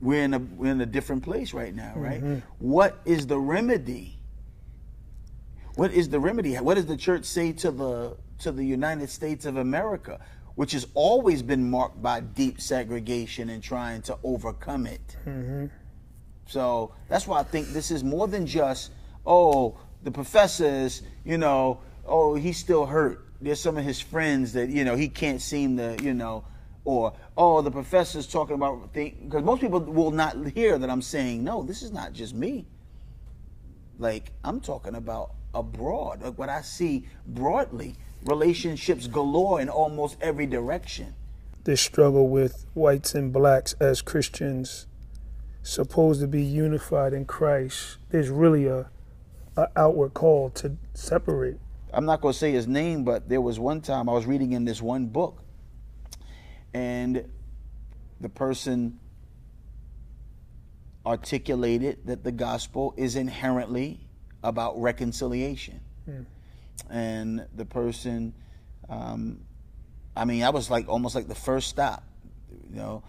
we're 0.00 0.22
in 0.22 0.34
a, 0.34 0.38
we're 0.38 0.72
in 0.72 0.80
a 0.80 0.86
different 0.86 1.22
place 1.22 1.54
right 1.54 1.74
now, 1.74 1.94
right? 1.96 2.22
Mm-hmm. 2.22 2.38
What 2.58 2.98
is 3.04 3.26
the 3.26 3.38
remedy? 3.38 4.18
What 5.76 5.92
is 5.92 6.08
the 6.08 6.20
remedy? 6.20 6.54
What 6.56 6.74
does 6.74 6.86
the 6.86 6.96
church 6.96 7.24
say 7.24 7.52
to 7.52 7.70
the 7.70 8.16
to 8.40 8.52
the 8.52 8.64
United 8.64 9.08
States 9.10 9.46
of 9.46 9.56
America, 9.56 10.20
which 10.54 10.72
has 10.72 10.86
always 10.94 11.42
been 11.42 11.70
marked 11.70 12.02
by 12.02 12.20
deep 12.20 12.60
segregation 12.60 13.50
and 13.50 13.62
trying 13.62 14.02
to 14.02 14.18
overcome 14.22 14.86
it. 14.86 15.16
Mm-hmm. 15.26 15.66
So 16.46 16.94
that's 17.08 17.26
why 17.26 17.40
I 17.40 17.42
think 17.42 17.68
this 17.68 17.90
is 17.90 18.04
more 18.04 18.28
than 18.28 18.46
just, 18.46 18.92
oh, 19.26 19.78
the 20.02 20.10
professors, 20.10 21.02
you 21.24 21.38
know, 21.38 21.80
oh, 22.08 22.34
he's 22.34 22.56
still 22.56 22.86
hurt. 22.86 23.24
There's 23.40 23.60
some 23.60 23.76
of 23.76 23.84
his 23.84 24.00
friends 24.00 24.52
that, 24.54 24.70
you 24.70 24.84
know, 24.84 24.96
he 24.96 25.08
can't 25.08 25.40
seem 25.40 25.76
to, 25.76 25.96
you 26.02 26.14
know, 26.14 26.44
or, 26.84 27.12
oh, 27.36 27.62
the 27.62 27.70
professor's 27.70 28.26
talking 28.26 28.54
about 28.54 28.92
things. 28.94 29.16
Because 29.24 29.42
most 29.42 29.60
people 29.60 29.80
will 29.80 30.12
not 30.12 30.36
hear 30.48 30.78
that 30.78 30.88
I'm 30.88 31.02
saying, 31.02 31.44
no, 31.44 31.62
this 31.62 31.82
is 31.82 31.92
not 31.92 32.12
just 32.12 32.34
me. 32.34 32.66
Like, 33.98 34.32
I'm 34.44 34.60
talking 34.60 34.94
about 34.94 35.32
abroad, 35.54 36.22
like 36.22 36.38
what 36.38 36.48
I 36.48 36.60
see 36.60 37.08
broadly 37.26 37.96
relationships 38.24 39.06
galore 39.06 39.60
in 39.60 39.68
almost 39.68 40.16
every 40.20 40.46
direction. 40.46 41.14
This 41.64 41.80
struggle 41.80 42.28
with 42.28 42.66
whites 42.74 43.14
and 43.14 43.32
blacks 43.32 43.74
as 43.80 44.02
Christians, 44.02 44.86
supposed 45.62 46.20
to 46.20 46.26
be 46.26 46.42
unified 46.42 47.12
in 47.12 47.24
Christ, 47.24 47.98
there's 48.10 48.28
really 48.28 48.66
a, 48.66 48.90
a 49.56 49.68
outward 49.76 50.14
call 50.14 50.50
to 50.50 50.76
separate. 50.94 51.58
I'm 51.96 52.04
not 52.04 52.20
going 52.20 52.32
to 52.32 52.38
say 52.38 52.52
his 52.52 52.68
name, 52.68 53.04
but 53.04 53.28
there 53.28 53.40
was 53.40 53.58
one 53.58 53.80
time 53.80 54.08
I 54.08 54.12
was 54.12 54.26
reading 54.26 54.52
in 54.52 54.64
this 54.64 54.80
one 54.80 55.06
book, 55.06 55.42
and 56.74 57.28
the 58.20 58.28
person 58.28 59.00
articulated 61.04 62.06
that 62.06 62.22
the 62.22 62.32
gospel 62.32 62.94
is 62.96 63.16
inherently 63.16 64.00
about 64.42 64.80
reconciliation. 64.80 65.80
Hmm 66.04 66.22
and 66.90 67.46
the 67.54 67.64
person, 67.64 68.34
um, 68.88 69.40
I 70.16 70.24
mean, 70.24 70.42
I 70.42 70.50
was 70.50 70.70
like 70.70 70.88
almost 70.88 71.14
like 71.14 71.28
the 71.28 71.34
first 71.34 71.68
stop, 71.68 72.04
you 72.70 72.76
know. 72.76 73.02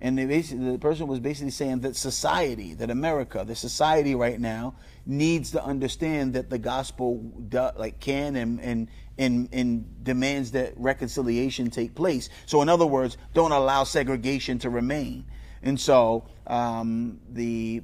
And 0.00 0.16
basically, 0.16 0.72
the 0.72 0.78
person 0.78 1.06
was 1.06 1.20
basically 1.20 1.50
saying 1.50 1.80
that 1.80 1.96
society, 1.96 2.74
that 2.74 2.90
America, 2.90 3.44
the 3.46 3.54
society 3.54 4.14
right 4.14 4.38
now 4.38 4.74
needs 5.06 5.50
to 5.52 5.62
understand 5.62 6.34
that 6.34 6.50
the 6.50 6.58
gospel 6.58 7.32
like 7.76 8.00
can 8.00 8.36
and, 8.36 8.60
and 8.60 8.88
and 9.18 9.48
and 9.52 10.04
demands 10.04 10.52
that 10.52 10.72
reconciliation 10.76 11.70
take 11.70 11.94
place. 11.94 12.28
So, 12.46 12.62
in 12.62 12.68
other 12.68 12.86
words, 12.86 13.16
don't 13.32 13.52
allow 13.52 13.84
segregation 13.84 14.58
to 14.60 14.70
remain. 14.70 15.24
And 15.62 15.80
so 15.80 16.26
um, 16.46 17.20
the 17.30 17.82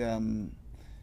um, 0.00 0.52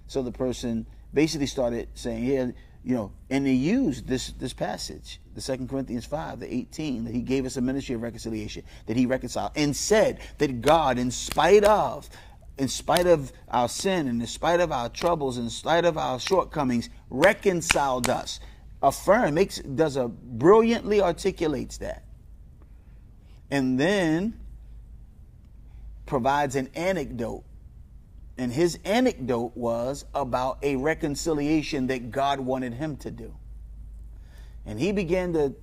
so 0.08 0.22
the 0.22 0.32
person 0.32 0.86
basically 1.14 1.48
started 1.48 1.88
saying, 1.94 2.24
"Here, 2.24 2.54
you 2.84 2.96
know, 2.96 3.12
and 3.30 3.46
they 3.46 3.54
used 3.54 4.08
this 4.08 4.32
this 4.34 4.54
passage, 4.54 5.22
the 5.36 5.42
Second 5.42 5.70
Corinthians 5.70 6.06
5, 6.06 6.40
the 6.42 6.54
18, 6.54 7.06
that 7.06 7.14
he 7.14 7.22
gave 7.22 7.46
us 7.46 7.58
a 7.58 7.62
ministry 7.62 7.96
of 7.96 8.02
reconciliation, 8.02 8.64
that 8.88 8.98
he 8.98 9.06
reconciled, 9.06 9.52
and 9.56 9.76
said 9.76 10.20
that 10.40 10.62
God, 10.62 10.98
in 10.98 11.12
spite 11.12 11.64
of 11.64 12.10
in 12.60 12.68
spite 12.68 13.08
of 13.08 13.32
our 13.48 13.70
sin 13.70 14.08
and 14.10 14.22
in 14.22 14.28
spite 14.28 14.60
of 14.60 14.70
our 14.72 14.90
troubles, 14.90 15.38
in 15.38 15.50
spite 15.50 15.86
of 15.86 15.98
our 15.98 16.20
shortcomings, 16.20 16.90
reconciled 17.10 18.10
us. 18.10 18.42
Affirm 18.84 19.34
makes 19.36 19.60
does 19.60 19.96
a 19.96 20.10
brilliantly 20.10 21.02
articulates 21.02 21.78
that. 21.78 22.04
And 23.50 23.80
then 23.80 24.40
provides 26.06 26.58
an 26.58 26.70
anecdote. 26.76 27.46
And 28.38 28.52
his 28.52 28.78
anecdote 28.84 29.54
was 29.56 30.06
about 30.14 30.60
a 30.62 30.76
reconciliation 30.76 31.88
that 31.88 32.12
God 32.12 32.42
wanted 32.42 32.74
him 32.74 32.98
to 32.98 33.12
do. 33.12 33.36
And 34.66 34.80
he 34.80 34.92
began 34.92 35.32
to 35.34 35.56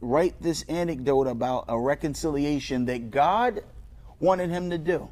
write 0.00 0.40
this 0.40 0.62
anecdote 0.62 1.26
about 1.26 1.66
a 1.68 1.78
reconciliation 1.78 2.86
that 2.86 3.10
God 3.10 3.62
wanted 4.18 4.48
him 4.48 4.70
to 4.70 4.78
do 4.78 5.10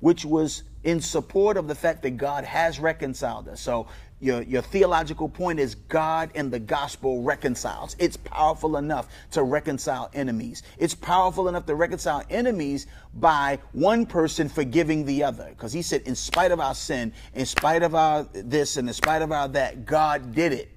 which 0.00 0.24
was 0.24 0.62
in 0.84 1.00
support 1.00 1.56
of 1.56 1.66
the 1.68 1.74
fact 1.74 2.02
that 2.02 2.16
God 2.16 2.44
has 2.44 2.78
reconciled 2.78 3.48
us. 3.48 3.60
So 3.60 3.88
your, 4.20 4.42
your 4.42 4.62
theological 4.62 5.28
point 5.28 5.60
is 5.60 5.74
God 5.74 6.30
and 6.34 6.50
the 6.50 6.58
gospel 6.58 7.22
reconciles. 7.22 7.94
It's 7.98 8.16
powerful 8.16 8.76
enough 8.76 9.08
to 9.32 9.42
reconcile 9.42 10.10
enemies. 10.12 10.62
It's 10.78 10.94
powerful 10.94 11.48
enough 11.48 11.66
to 11.66 11.74
reconcile 11.74 12.24
enemies 12.30 12.86
by 13.14 13.58
one 13.72 14.06
person 14.06 14.48
forgiving 14.48 15.04
the 15.04 15.22
other. 15.22 15.48
Because 15.50 15.72
he 15.72 15.82
said, 15.82 16.02
in 16.02 16.14
spite 16.14 16.50
of 16.52 16.60
our 16.60 16.74
sin, 16.74 17.12
in 17.34 17.46
spite 17.46 17.82
of 17.82 17.94
our 17.94 18.24
this, 18.32 18.76
and 18.76 18.88
in 18.88 18.94
spite 18.94 19.22
of 19.22 19.30
our 19.30 19.48
that, 19.48 19.84
God 19.84 20.34
did 20.34 20.52
it. 20.52 20.70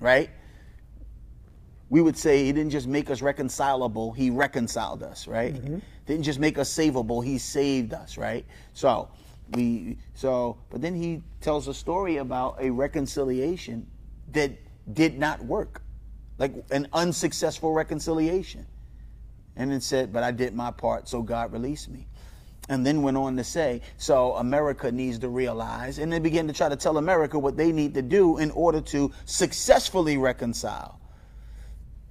Right? 0.00 0.30
We 1.88 2.00
would 2.00 2.16
say 2.16 2.44
he 2.44 2.52
didn't 2.52 2.72
just 2.72 2.88
make 2.88 3.10
us 3.10 3.22
reconcilable, 3.22 4.12
he 4.12 4.30
reconciled 4.30 5.04
us, 5.04 5.28
right? 5.28 5.54
Mm-hmm 5.54 5.78
didn't 6.06 6.22
just 6.22 6.38
make 6.38 6.58
us 6.58 6.72
savable, 6.72 7.24
he 7.24 7.38
saved 7.38 7.92
us, 7.92 8.16
right? 8.16 8.46
So 8.72 9.08
we 9.52 9.98
so 10.14 10.58
but 10.70 10.80
then 10.80 10.94
he 10.94 11.22
tells 11.40 11.68
a 11.68 11.74
story 11.74 12.16
about 12.16 12.56
a 12.60 12.70
reconciliation 12.70 13.86
that 14.32 14.52
did 14.92 15.18
not 15.18 15.44
work. 15.44 15.82
Like 16.38 16.54
an 16.70 16.86
unsuccessful 16.92 17.72
reconciliation. 17.72 18.66
And 19.56 19.70
then 19.70 19.80
said, 19.80 20.12
But 20.12 20.22
I 20.22 20.32
did 20.32 20.54
my 20.54 20.70
part, 20.70 21.08
so 21.08 21.22
God 21.22 21.52
released 21.52 21.88
me. 21.88 22.06
And 22.68 22.84
then 22.84 23.02
went 23.02 23.16
on 23.16 23.36
to 23.36 23.44
say, 23.44 23.80
so 23.96 24.34
America 24.34 24.90
needs 24.90 25.20
to 25.20 25.28
realize, 25.28 25.98
and 25.98 26.12
they 26.12 26.18
began 26.18 26.48
to 26.48 26.52
try 26.52 26.68
to 26.68 26.74
tell 26.74 26.98
America 26.98 27.38
what 27.38 27.56
they 27.56 27.70
need 27.70 27.94
to 27.94 28.02
do 28.02 28.38
in 28.38 28.50
order 28.50 28.80
to 28.80 29.12
successfully 29.24 30.16
reconcile. 30.16 31.00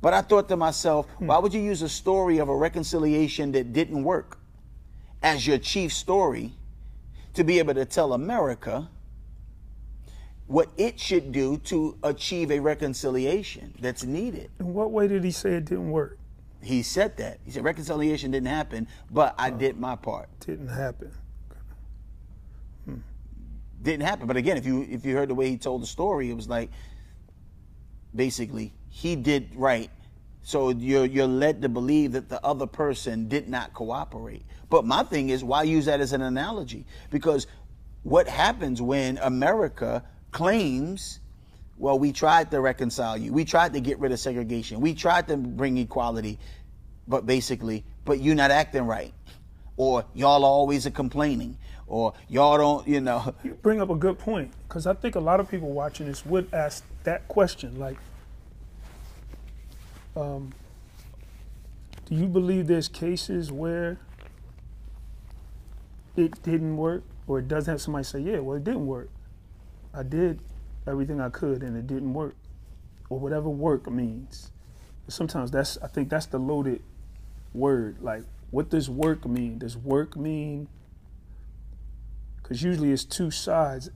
But 0.01 0.13
I 0.13 0.21
thought 0.21 0.47
to 0.49 0.57
myself, 0.57 1.07
hmm. 1.17 1.27
why 1.27 1.39
would 1.39 1.53
you 1.53 1.61
use 1.61 1.81
a 1.81 1.89
story 1.89 2.37
of 2.37 2.49
a 2.49 2.55
reconciliation 2.55 3.51
that 3.53 3.73
didn't 3.73 4.03
work 4.03 4.37
as 5.23 5.45
your 5.47 5.57
chief 5.57 5.93
story 5.93 6.53
to 7.33 7.43
be 7.43 7.59
able 7.59 7.73
to 7.73 7.85
tell 7.85 8.13
America 8.13 8.89
what 10.47 10.69
it 10.77 10.99
should 10.99 11.31
do 11.31 11.57
to 11.57 11.97
achieve 12.03 12.51
a 12.51 12.59
reconciliation 12.59 13.73
that's 13.79 14.03
needed? 14.03 14.51
In 14.59 14.73
what 14.73 14.91
way 14.91 15.07
did 15.07 15.23
he 15.23 15.31
say 15.31 15.55
it 15.55 15.65
didn't 15.65 15.89
work? 15.89 16.19
He 16.61 16.81
said 16.81 17.17
that. 17.17 17.39
He 17.45 17.51
said 17.51 17.63
reconciliation 17.63 18.31
didn't 18.31 18.47
happen, 18.47 18.87
but 19.11 19.35
I 19.37 19.51
oh, 19.51 19.57
did 19.57 19.79
my 19.79 19.95
part. 19.95 20.29
Didn't 20.39 20.67
happen. 20.67 21.11
Hmm. 22.85 22.97
Didn't 23.83 24.05
happen. 24.05 24.25
But 24.25 24.37
again, 24.37 24.57
if 24.57 24.65
you 24.65 24.85
if 24.89 25.05
you 25.05 25.15
heard 25.15 25.29
the 25.29 25.35
way 25.35 25.49
he 25.49 25.57
told 25.57 25.83
the 25.83 25.87
story, 25.87 26.31
it 26.31 26.33
was 26.33 26.49
like 26.49 26.71
basically 28.15 28.73
he 28.95 29.15
did 29.17 29.49
right 29.55 29.91
so 30.45 30.69
you're 30.69 31.05
you're 31.05 31.25
led 31.25 31.63
to 31.63 31.69
believe 31.69 32.11
that 32.11 32.29
the 32.29 32.39
other 32.45 32.67
person 32.67 33.27
did 33.27 33.49
not 33.49 33.73
cooperate. 33.73 34.45
But 34.69 34.85
my 34.85 35.01
thing 35.01 35.29
is, 35.29 35.43
why 35.43 35.63
use 35.63 35.85
that 35.85 36.01
as 36.01 36.13
an 36.13 36.21
analogy? 36.21 36.85
Because 37.09 37.47
what 38.03 38.27
happens 38.27 38.79
when 38.79 39.17
America 39.17 40.03
claims, 40.31 41.19
well, 41.79 41.97
we 41.97 42.11
tried 42.11 42.51
to 42.51 42.61
reconcile 42.61 43.17
you, 43.17 43.33
we 43.33 43.43
tried 43.43 43.73
to 43.73 43.79
get 43.79 43.97
rid 43.97 44.11
of 44.11 44.19
segregation, 44.19 44.81
we 44.81 44.93
tried 44.93 45.27
to 45.29 45.35
bring 45.35 45.79
equality, 45.79 46.37
but 47.07 47.25
basically, 47.25 47.83
but 48.05 48.21
you're 48.21 48.35
not 48.35 48.51
acting 48.51 48.85
right, 48.85 49.15
or 49.77 50.05
y'all 50.13 50.45
always 50.45 50.85
are 50.85 50.91
complaining, 50.91 51.57
or 51.87 52.13
y'all 52.29 52.59
don't, 52.59 52.87
you 52.87 53.01
know. 53.01 53.33
You 53.43 53.57
bring 53.63 53.81
up 53.81 53.89
a 53.89 53.95
good 53.95 54.19
point 54.19 54.51
because 54.67 54.85
I 54.85 54.93
think 54.93 55.15
a 55.15 55.19
lot 55.19 55.39
of 55.39 55.49
people 55.49 55.71
watching 55.71 56.05
this 56.05 56.23
would 56.23 56.53
ask 56.53 56.83
that 57.03 57.27
question, 57.27 57.79
like 57.79 57.97
um, 60.15 60.53
do 62.05 62.15
you 62.15 62.27
believe 62.27 62.67
there's 62.67 62.87
cases 62.87 63.51
where 63.51 63.99
it 66.15 66.41
didn't 66.43 66.77
work 66.77 67.03
or 67.27 67.39
it 67.39 67.47
doesn't 67.47 67.71
have 67.71 67.81
somebody 67.81 68.03
say, 68.03 68.19
yeah, 68.19 68.39
well, 68.39 68.57
it 68.57 68.63
didn't 68.63 68.85
work. 68.85 69.09
I 69.93 70.03
did 70.03 70.39
everything 70.87 71.19
I 71.19 71.29
could 71.29 71.63
and 71.63 71.75
it 71.75 71.87
didn't 71.87 72.13
work 72.13 72.35
or 73.09 73.19
whatever 73.19 73.49
work 73.49 73.89
means. 73.89 74.51
Sometimes 75.07 75.51
that's, 75.51 75.77
I 75.81 75.87
think 75.87 76.09
that's 76.09 76.27
the 76.27 76.39
loaded 76.39 76.81
word. 77.53 77.97
Like, 78.01 78.23
what 78.51 78.69
does 78.69 78.89
work 78.89 79.25
mean? 79.25 79.59
Does 79.59 79.77
work 79.77 80.15
mean, 80.15 80.67
because 82.41 82.61
usually 82.61 82.91
it's 82.91 83.03
two 83.03 83.31
sides 83.31 83.89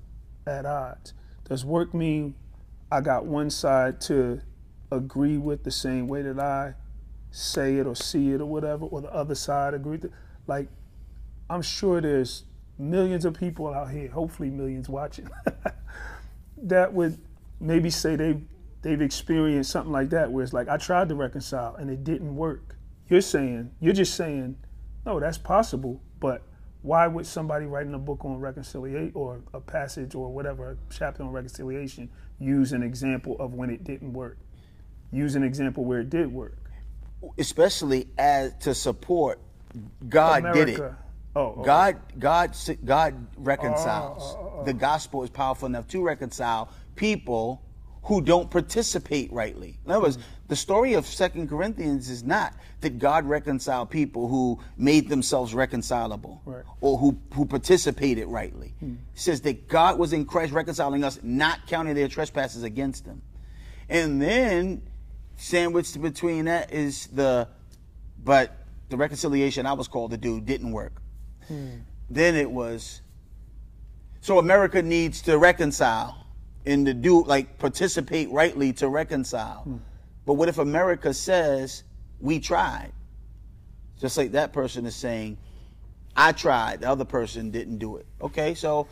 at 0.45 0.65
odds. 0.65 1.13
Does 1.47 1.63
work 1.63 1.93
mean 1.93 2.35
I 2.91 3.01
got 3.01 3.25
one 3.25 3.49
side 3.49 4.01
to 4.01 4.41
agree 4.91 5.37
with 5.37 5.63
the 5.63 5.71
same 5.71 6.07
way 6.07 6.21
that 6.21 6.39
I 6.39 6.73
say 7.31 7.77
it 7.77 7.85
or 7.85 7.95
see 7.95 8.31
it 8.31 8.41
or 8.41 8.45
whatever, 8.45 8.85
or 8.85 9.01
the 9.01 9.13
other 9.13 9.35
side 9.35 9.73
agree 9.73 9.97
it. 9.97 10.11
Like, 10.47 10.67
I'm 11.49 11.61
sure 11.61 12.01
there's 12.01 12.43
millions 12.77 13.25
of 13.25 13.33
people 13.33 13.73
out 13.73 13.91
here, 13.91 14.09
hopefully 14.09 14.49
millions 14.49 14.89
watching, 14.89 15.29
that 16.57 16.93
would 16.93 17.19
maybe 17.59 17.89
say 17.89 18.15
they 18.15 18.39
they've 18.81 19.01
experienced 19.01 19.71
something 19.71 19.91
like 19.91 20.09
that 20.09 20.31
where 20.31 20.43
it's 20.43 20.53
like 20.53 20.69
I 20.69 20.77
tried 20.77 21.09
to 21.09 21.15
reconcile 21.15 21.75
and 21.75 21.89
it 21.89 22.03
didn't 22.03 22.35
work. 22.35 22.77
You're 23.09 23.21
saying, 23.21 23.71
you're 23.81 23.93
just 23.93 24.15
saying, 24.15 24.55
no, 25.05 25.19
that's 25.19 25.37
possible, 25.37 26.01
but 26.19 26.43
why 26.81 27.07
would 27.07 27.25
somebody 27.25 27.65
writing 27.65 27.93
a 27.93 27.99
book 27.99 28.23
on 28.23 28.39
reconciliation 28.39 29.11
or 29.15 29.41
a 29.53 29.59
passage 29.59 30.15
or 30.15 30.31
whatever, 30.31 30.71
a 30.71 30.77
chapter 30.93 31.23
on 31.23 31.31
reconciliation, 31.31 32.09
use 32.39 32.71
an 32.71 32.83
example 32.83 33.35
of 33.39 33.53
when 33.53 33.69
it 33.69 33.83
didn't 33.83 34.13
work? 34.13 34.37
Use 35.11 35.35
an 35.35 35.43
example 35.43 35.85
where 35.85 35.99
it 35.99 36.09
did 36.09 36.31
work. 36.31 36.57
Especially 37.37 38.07
as 38.17 38.53
to 38.61 38.73
support 38.73 39.39
God 40.07 40.39
America. 40.39 40.65
did 40.65 40.79
it. 40.79 40.93
Oh, 41.35 41.55
oh, 41.57 41.63
God, 41.63 41.97
God, 42.17 42.55
God 42.83 43.27
reconciles. 43.37 44.35
Oh, 44.35 44.39
oh, 44.39 44.59
oh, 44.59 44.63
the 44.65 44.73
gospel 44.73 45.23
is 45.23 45.29
powerful 45.29 45.67
enough 45.67 45.87
to 45.89 46.03
reconcile 46.03 46.69
people 46.95 47.61
who 48.03 48.21
don't 48.21 48.49
participate 48.49 49.31
rightly. 49.31 49.77
In 49.85 49.91
other 49.91 50.01
words, 50.01 50.17
mm-hmm. 50.17 50.27
the 50.47 50.55
story 50.55 50.93
of 50.93 51.05
Second 51.05 51.47
Corinthians 51.47 52.09
is 52.09 52.23
not 52.23 52.55
that 52.81 52.97
God 52.97 53.25
reconciled 53.25 53.89
people 53.91 54.27
who 54.27 54.59
made 54.77 55.09
themselves 55.09 55.53
reconcilable 55.53 56.41
right. 56.45 56.63
or 56.81 56.97
who, 56.97 57.19
who 57.33 57.45
participated 57.45 58.27
rightly. 58.27 58.73
Mm-hmm. 58.83 58.95
It 59.13 59.19
says 59.19 59.41
that 59.41 59.67
God 59.67 59.99
was 59.99 60.13
in 60.13 60.25
Christ 60.25 60.53
reconciling 60.53 61.03
us, 61.03 61.19
not 61.21 61.67
counting 61.67 61.93
their 61.93 62.07
trespasses 62.07 62.63
against 62.63 63.05
them. 63.05 63.21
And 63.89 64.21
then 64.21 64.81
Sandwiched 65.39 66.01
between 66.01 66.45
that 66.45 66.73
is 66.73 67.07
the, 67.07 67.47
but 68.21 68.57
the 68.89 68.97
reconciliation 68.97 69.65
I 69.65 69.71
was 69.71 69.87
called 69.87 70.11
to 70.11 70.17
do 70.17 70.41
didn't 70.41 70.73
work. 70.73 71.01
Hmm. 71.47 71.77
Then 72.09 72.35
it 72.35 72.51
was, 72.51 73.01
so 74.19 74.37
America 74.37 74.81
needs 74.81 75.21
to 75.23 75.37
reconcile 75.37 76.27
and 76.65 76.85
to 76.85 76.93
do, 76.93 77.23
like, 77.23 77.57
participate 77.57 78.29
rightly 78.31 78.73
to 78.73 78.89
reconcile. 78.89 79.61
Hmm. 79.61 79.77
But 80.25 80.33
what 80.33 80.49
if 80.49 80.57
America 80.57 81.13
says, 81.13 81.83
we 82.19 82.41
tried? 82.41 82.91
Just 83.97 84.17
like 84.17 84.33
that 84.33 84.51
person 84.51 84.85
is 84.85 84.95
saying, 84.95 85.37
I 86.17 86.33
tried, 86.33 86.81
the 86.81 86.89
other 86.89 87.05
person 87.05 87.49
didn't 87.49 87.77
do 87.77 87.95
it. 87.95 88.05
Okay, 88.21 88.55
so 88.55 88.87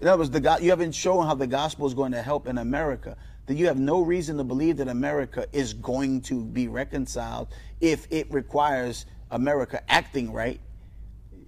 in 0.00 0.06
other 0.06 0.18
words, 0.18 0.30
the 0.30 0.38
God, 0.38 0.62
you 0.62 0.70
haven't 0.70 0.92
shown 0.92 1.26
how 1.26 1.34
the 1.34 1.48
gospel 1.48 1.88
is 1.88 1.94
going 1.94 2.12
to 2.12 2.22
help 2.22 2.46
in 2.46 2.58
America 2.58 3.16
then 3.48 3.56
you 3.56 3.66
have 3.66 3.78
no 3.78 4.02
reason 4.02 4.36
to 4.36 4.44
believe 4.44 4.76
that 4.76 4.88
America 4.88 5.46
is 5.52 5.72
going 5.72 6.20
to 6.20 6.44
be 6.44 6.68
reconciled 6.68 7.48
if 7.80 8.06
it 8.10 8.30
requires 8.30 9.06
America 9.30 9.82
acting 9.88 10.30
right. 10.30 10.60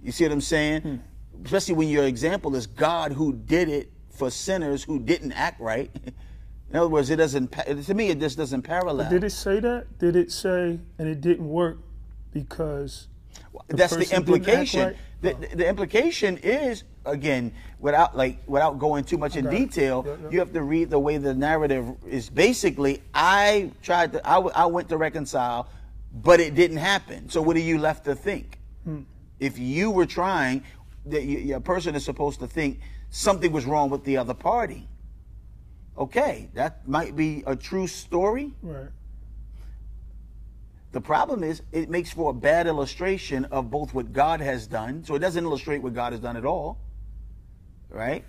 You 0.02 0.10
see 0.10 0.24
what 0.24 0.32
I'm 0.32 0.40
saying? 0.40 0.80
Hmm. 0.80 0.96
Especially 1.44 1.74
when 1.74 1.88
your 1.88 2.04
example 2.04 2.56
is 2.56 2.66
God 2.66 3.12
who 3.12 3.34
did 3.34 3.68
it 3.68 3.92
for 4.08 4.30
sinners 4.30 4.82
who 4.82 4.98
didn't 4.98 5.32
act 5.32 5.60
right. 5.60 5.90
In 6.70 6.76
other 6.76 6.88
words, 6.88 7.10
it 7.10 7.16
doesn't. 7.16 7.52
To 7.52 7.94
me, 7.94 8.08
it 8.08 8.18
just 8.18 8.38
doesn't 8.38 8.62
parallel. 8.62 9.08
But 9.08 9.10
did 9.10 9.24
it 9.24 9.30
say 9.30 9.60
that? 9.60 9.98
Did 9.98 10.16
it 10.16 10.32
say 10.32 10.78
and 10.98 11.08
it 11.08 11.20
didn't 11.20 11.48
work 11.48 11.78
because? 12.32 13.08
The 13.68 13.76
That's 13.76 13.96
the 13.96 14.14
implication. 14.14 14.80
Right? 14.80 14.96
The, 15.20 15.34
the, 15.34 15.56
the 15.56 15.68
implication 15.68 16.38
is 16.38 16.84
again, 17.04 17.52
without 17.78 18.16
like 18.16 18.38
without 18.46 18.78
going 18.78 19.04
too 19.04 19.18
much 19.18 19.36
in 19.36 19.48
detail, 19.48 20.04
yeah, 20.06 20.16
yeah. 20.22 20.30
you 20.30 20.38
have 20.38 20.52
to 20.52 20.62
read 20.62 20.90
the 20.90 20.98
way 20.98 21.16
the 21.16 21.34
narrative 21.34 21.86
is. 22.06 22.28
Basically, 22.28 23.02
I 23.14 23.70
tried 23.82 24.12
to, 24.12 24.26
I, 24.26 24.38
I 24.38 24.66
went 24.66 24.88
to 24.90 24.96
reconcile, 24.96 25.68
but 26.12 26.40
it 26.40 26.54
didn't 26.54 26.78
happen. 26.78 27.28
So 27.28 27.42
what 27.42 27.56
are 27.56 27.60
you 27.60 27.78
left 27.78 28.04
to 28.04 28.14
think? 28.14 28.58
Hmm. 28.84 29.02
If 29.38 29.58
you 29.58 29.90
were 29.90 30.06
trying, 30.06 30.64
that 31.06 31.24
you, 31.24 31.56
a 31.56 31.60
person 31.60 31.94
is 31.94 32.04
supposed 32.04 32.40
to 32.40 32.46
think 32.46 32.80
something 33.10 33.52
was 33.52 33.64
wrong 33.64 33.90
with 33.90 34.04
the 34.04 34.16
other 34.16 34.34
party. 34.34 34.88
Okay, 35.96 36.48
that 36.54 36.86
might 36.88 37.16
be 37.16 37.42
a 37.46 37.56
true 37.56 37.86
story. 37.86 38.52
Right. 38.62 38.88
The 40.92 41.00
problem 41.00 41.44
is 41.44 41.62
it 41.72 41.88
makes 41.88 42.12
for 42.12 42.30
a 42.30 42.34
bad 42.34 42.66
illustration 42.66 43.44
of 43.46 43.70
both 43.70 43.94
what 43.94 44.12
God 44.12 44.40
has 44.40 44.66
done. 44.66 45.04
So 45.04 45.14
it 45.14 45.20
doesn't 45.20 45.44
illustrate 45.44 45.82
what 45.82 45.94
God 45.94 46.12
has 46.12 46.20
done 46.20 46.36
at 46.36 46.44
all. 46.44 46.78
Right? 47.88 48.24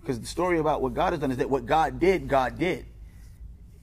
Because 0.00 0.20
the 0.20 0.26
story 0.26 0.58
about 0.58 0.82
what 0.82 0.92
God 0.92 1.12
has 1.14 1.20
done 1.20 1.30
is 1.30 1.38
that 1.38 1.48
what 1.48 1.64
God 1.64 1.98
did, 1.98 2.28
God 2.28 2.58
did. 2.58 2.84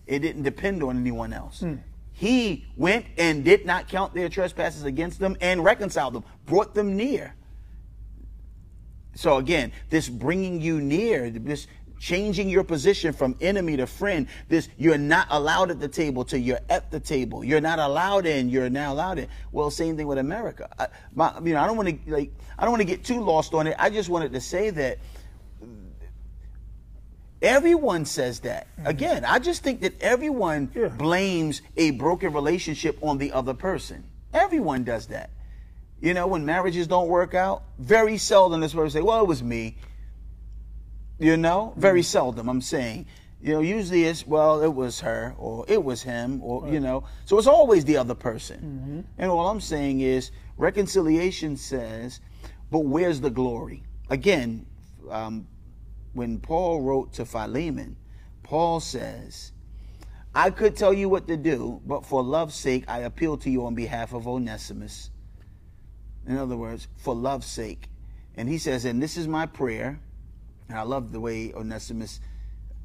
It 0.06 0.20
didn't 0.20 0.44
depend 0.44 0.84
on 0.84 0.98
anyone 0.98 1.34
else. 1.34 1.62
Hmm. 1.62 1.76
He 2.14 2.68
went 2.78 3.06
and 3.18 3.44
did 3.44 3.66
not 3.66 3.88
count 3.88 4.14
their 4.14 4.30
trespasses 4.30 4.84
against 4.84 5.20
them 5.20 5.36
and 5.42 5.64
reconciled 5.64 6.14
them, 6.14 6.24
brought 6.46 6.76
them 6.76 6.96
near. 6.96 7.34
So 9.16 9.38
again, 9.38 9.72
this 9.90 10.08
bringing 10.08 10.62
you 10.62 10.80
near, 10.80 11.30
this 11.30 11.68
changing 12.02 12.50
your 12.50 12.64
position 12.64 13.14
from 13.14 13.36
enemy 13.40 13.78
to 13.78 13.86
friend, 13.86 14.28
this 14.50 14.68
you're 14.78 14.98
not 14.98 15.28
allowed 15.30 15.70
at 15.70 15.80
the 15.80 15.88
table 15.88 16.26
to 16.26 16.40
you're 16.40 16.60
at 16.68 16.90
the 16.90 17.00
table. 17.00 17.44
You're 17.44 17.62
not 17.62 17.78
allowed 17.78 18.26
in, 18.26 18.50
you're 18.50 18.70
now 18.70 18.92
allowed 18.92 19.20
in. 19.20 19.28
Well, 19.52 19.70
same 19.70 19.96
thing 19.96 20.08
with 20.08 20.18
America. 20.18 20.68
I, 20.80 20.88
my, 21.14 21.32
you 21.44 21.54
know, 21.54 21.62
I 21.62 21.68
don't 21.68 21.78
want 21.78 21.90
to 22.06 22.12
like 22.12 22.32
I 22.58 22.64
don't 22.64 22.72
want 22.72 22.82
to 22.82 22.88
get 22.88 23.06
too 23.06 23.22
lost 23.22 23.54
on 23.54 23.68
it. 23.68 23.76
I 23.78 23.90
just 23.92 24.10
wanted 24.10 24.34
to 24.34 24.42
say 24.42 24.72
that 24.72 24.98
Everyone 27.42 28.06
says 28.06 28.42
that. 28.42 28.68
Mm-hmm. 28.78 28.88
Again, 28.88 29.26
I 29.26 29.40
just 29.40 29.64
think 29.64 29.82
that 29.82 30.00
everyone 30.00 30.72
Yeah. 30.76 30.90
blames 30.90 31.64
a 31.76 31.90
broken 31.92 32.34
relationship 32.34 33.00
on 33.02 33.18
the 33.18 33.32
other 33.32 33.56
person. 33.56 34.04
Everyone 34.32 34.84
does 34.84 35.08
that. 35.08 35.32
You 36.00 36.14
know, 36.14 36.28
when 36.28 36.46
marriages 36.46 36.86
don't 36.86 37.08
work 37.08 37.34
out, 37.34 37.64
very 37.80 38.20
seldom 38.20 38.62
this 38.62 38.74
person 38.74 38.92
say, 38.92 39.02
"Well, 39.02 39.22
it 39.22 39.28
was 39.28 39.42
me." 39.42 39.76
You 41.22 41.38
know, 41.38 41.74
very 41.78 42.02
seldom. 42.04 42.50
I'm 42.50 42.62
saying, 42.62 43.06
you 43.42 43.54
know, 43.54 43.62
usually 43.62 44.06
it's, 44.06 44.26
"Well, 44.26 44.62
it 44.62 44.74
was 44.74 45.00
her," 45.02 45.36
or 45.38 45.66
"It 45.68 45.84
was 45.84 46.02
him," 46.02 46.42
or 46.44 46.68
you 46.68 46.80
know. 46.80 47.04
So 47.26 47.38
it's 47.38 47.48
always 47.48 47.86
the 47.86 47.98
other 47.98 48.16
person. 48.16 49.06
And 49.18 49.32
all 49.32 49.48
I'm 49.48 49.62
saying 49.62 50.02
is, 50.02 50.32
reconciliation 50.58 51.58
says, 51.58 52.20
"But 52.70 52.80
where's 52.80 53.22
the 53.22 53.30
glory?" 53.30 53.84
Again, 54.10 54.66
um, 55.10 55.48
when 56.14 56.40
Paul 56.40 56.82
wrote 56.82 57.14
to 57.14 57.26
Philemon, 57.26 57.98
Paul 58.44 58.80
says, 58.80 59.54
I 60.34 60.50
could 60.50 60.76
tell 60.76 60.94
you 60.94 61.10
what 61.10 61.28
to 61.28 61.38
do, 61.38 61.82
but 61.86 62.06
for 62.06 62.24
love's 62.24 62.56
sake, 62.56 62.86
I 62.88 63.00
appeal 63.00 63.38
to 63.38 63.50
you 63.50 63.66
on 63.66 63.76
behalf 63.76 64.14
of 64.14 64.28
Onesimus. 64.28 65.10
In 66.26 66.38
other 66.38 66.56
words, 66.56 66.88
for 66.96 67.16
love's 67.16 67.48
sake. 67.48 67.90
And 68.36 68.48
he 68.48 68.58
says, 68.58 68.86
and 68.86 69.02
this 69.02 69.18
is 69.18 69.28
my 69.28 69.46
prayer. 69.46 70.00
And 70.72 70.80
I 70.80 70.84
love 70.84 71.12
the 71.12 71.20
way 71.20 71.52
Onesimus 71.54 72.22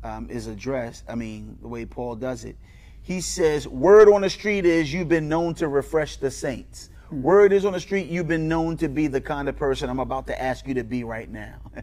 um, 0.02 0.28
is 0.28 0.48
addressed. 0.48 1.04
I 1.08 1.14
mean, 1.14 1.56
the 1.62 1.68
way 1.68 1.84
Paul 1.86 2.16
does 2.16 2.44
it. 2.44 2.56
He 3.00 3.20
says, 3.20 3.68
word 3.68 4.08
on 4.08 4.22
the 4.22 4.30
street 4.30 4.66
is 4.66 4.92
you've 4.92 5.08
been 5.08 5.28
known 5.28 5.54
to 5.54 5.68
refresh 5.68 6.16
the 6.16 6.32
saints. 6.32 6.90
Word 7.12 7.52
is 7.52 7.64
on 7.64 7.74
the 7.74 7.80
street 7.80 8.08
you've 8.08 8.26
been 8.26 8.48
known 8.48 8.76
to 8.78 8.88
be 8.88 9.06
the 9.06 9.20
kind 9.20 9.48
of 9.48 9.56
person 9.56 9.88
I'm 9.88 10.00
about 10.00 10.26
to 10.26 10.42
ask 10.42 10.66
you 10.66 10.74
to 10.74 10.82
be 10.82 11.04
right 11.04 11.30
now. 11.30 11.60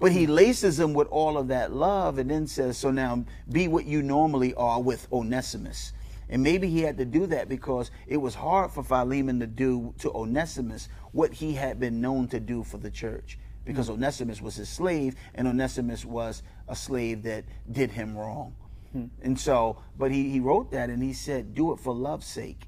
But 0.00 0.12
he 0.12 0.28
laces 0.28 0.78
him 0.78 0.94
with 0.94 1.08
all 1.08 1.36
of 1.36 1.48
that 1.48 1.72
love 1.72 2.18
and 2.18 2.30
then 2.30 2.46
says, 2.46 2.78
So 2.78 2.92
now 2.92 3.24
be 3.50 3.66
what 3.66 3.84
you 3.84 4.00
normally 4.00 4.54
are 4.54 4.80
with 4.80 5.08
Onesimus. 5.12 5.92
And 6.28 6.40
maybe 6.40 6.68
he 6.68 6.82
had 6.82 6.98
to 6.98 7.04
do 7.04 7.26
that 7.26 7.48
because 7.48 7.90
it 8.06 8.18
was 8.18 8.36
hard 8.36 8.70
for 8.70 8.84
Philemon 8.84 9.40
to 9.40 9.48
do 9.48 9.92
to 9.98 10.12
Onesimus 10.12 10.88
what 11.10 11.32
he 11.32 11.54
had 11.54 11.80
been 11.80 12.00
known 12.00 12.28
to 12.28 12.38
do 12.38 12.62
for 12.62 12.78
the 12.78 12.92
church. 12.92 13.40
Because 13.68 13.90
Onesimus 13.90 14.40
was 14.40 14.56
his 14.56 14.66
slave, 14.70 15.14
and 15.34 15.46
Onesimus 15.46 16.02
was 16.02 16.42
a 16.68 16.74
slave 16.74 17.24
that 17.24 17.44
did 17.70 17.90
him 17.90 18.16
wrong. 18.16 18.56
Hmm. 18.92 19.04
And 19.20 19.38
so, 19.38 19.82
but 19.98 20.10
he, 20.10 20.30
he 20.30 20.40
wrote 20.40 20.70
that 20.70 20.88
and 20.88 21.02
he 21.02 21.12
said, 21.12 21.54
Do 21.54 21.74
it 21.74 21.78
for 21.78 21.92
love's 21.92 22.26
sake. 22.26 22.66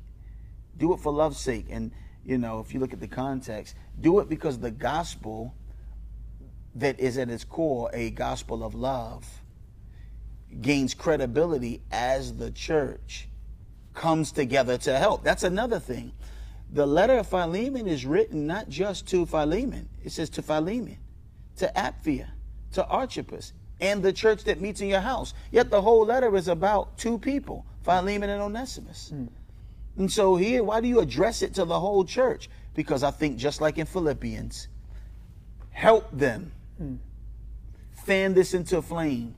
Do 0.77 0.93
it 0.93 1.01
for 1.01 1.11
love's 1.11 1.41
sake. 1.41 1.69
And, 1.71 1.91
you 2.23 2.37
know, 2.37 2.61
if 2.61 2.75
you 2.75 2.81
look 2.81 2.93
at 2.93 3.01
the 3.01 3.09
context, 3.09 3.77
do 3.99 4.19
it 4.21 4.29
because 4.29 4.59
the 4.59 4.71
gospel 4.71 5.55
that 6.75 7.01
is 7.01 7.17
at 7.17 7.31
its 7.31 7.45
core 7.45 7.89
a 7.95 8.11
gospel 8.11 8.63
of 8.63 8.75
love 8.75 9.27
gains 10.61 10.93
credibility 10.93 11.81
as 11.91 12.35
the 12.35 12.51
church 12.51 13.27
comes 13.95 14.33
together 14.33 14.77
to 14.77 14.99
help. 14.99 15.25
That's 15.25 15.45
another 15.45 15.79
thing. 15.79 16.13
The 16.73 16.87
letter 16.87 17.19
of 17.19 17.27
Philemon 17.27 17.87
is 17.89 18.07
written 18.07 18.47
not 18.47 18.69
just 18.69 19.07
to 19.09 19.27
Philemon, 19.27 19.89
it 20.05 20.13
says 20.13 20.31
to 20.31 20.43
Philemon, 20.43 20.99
to 21.57 21.71
Apphia, 21.75 22.29
to 22.73 22.87
Archippus, 22.87 23.53
and 23.81 24.03
the 24.03 24.13
church 24.13 24.45
that 24.45 24.61
meets 24.61 24.81
in 24.81 24.89
your 24.89 25.01
house. 25.01 25.35
Yet 25.51 25.71
the 25.71 25.83
whole 25.83 26.05
letter 26.05 26.37
is 26.37 26.47
about 26.47 26.97
two 26.97 27.19
people, 27.19 27.67
Philemon 27.83 28.31
and 28.31 28.41
Onesimus. 28.41 29.09
Hmm. 29.09 29.27
And 29.97 30.11
so 30.11 30.37
here, 30.37 30.63
why 30.63 30.81
do 30.81 30.87
you 30.87 31.01
address 31.01 31.43
it 31.43 31.55
to 31.55 31.65
the 31.65 31.81
whole 31.81 32.05
church? 32.05 32.49
Because 32.75 33.03
I 33.03 33.11
think 33.11 33.37
just 33.37 33.61
like 33.61 33.77
in 33.77 33.87
Philippians, 33.87 34.69
help 35.71 36.09
them 36.13 36.53
hmm. 36.79 36.97
fan 38.07 38.35
this 38.35 38.55
into 38.55 38.79
a 38.79 38.83
flame. 38.83 39.35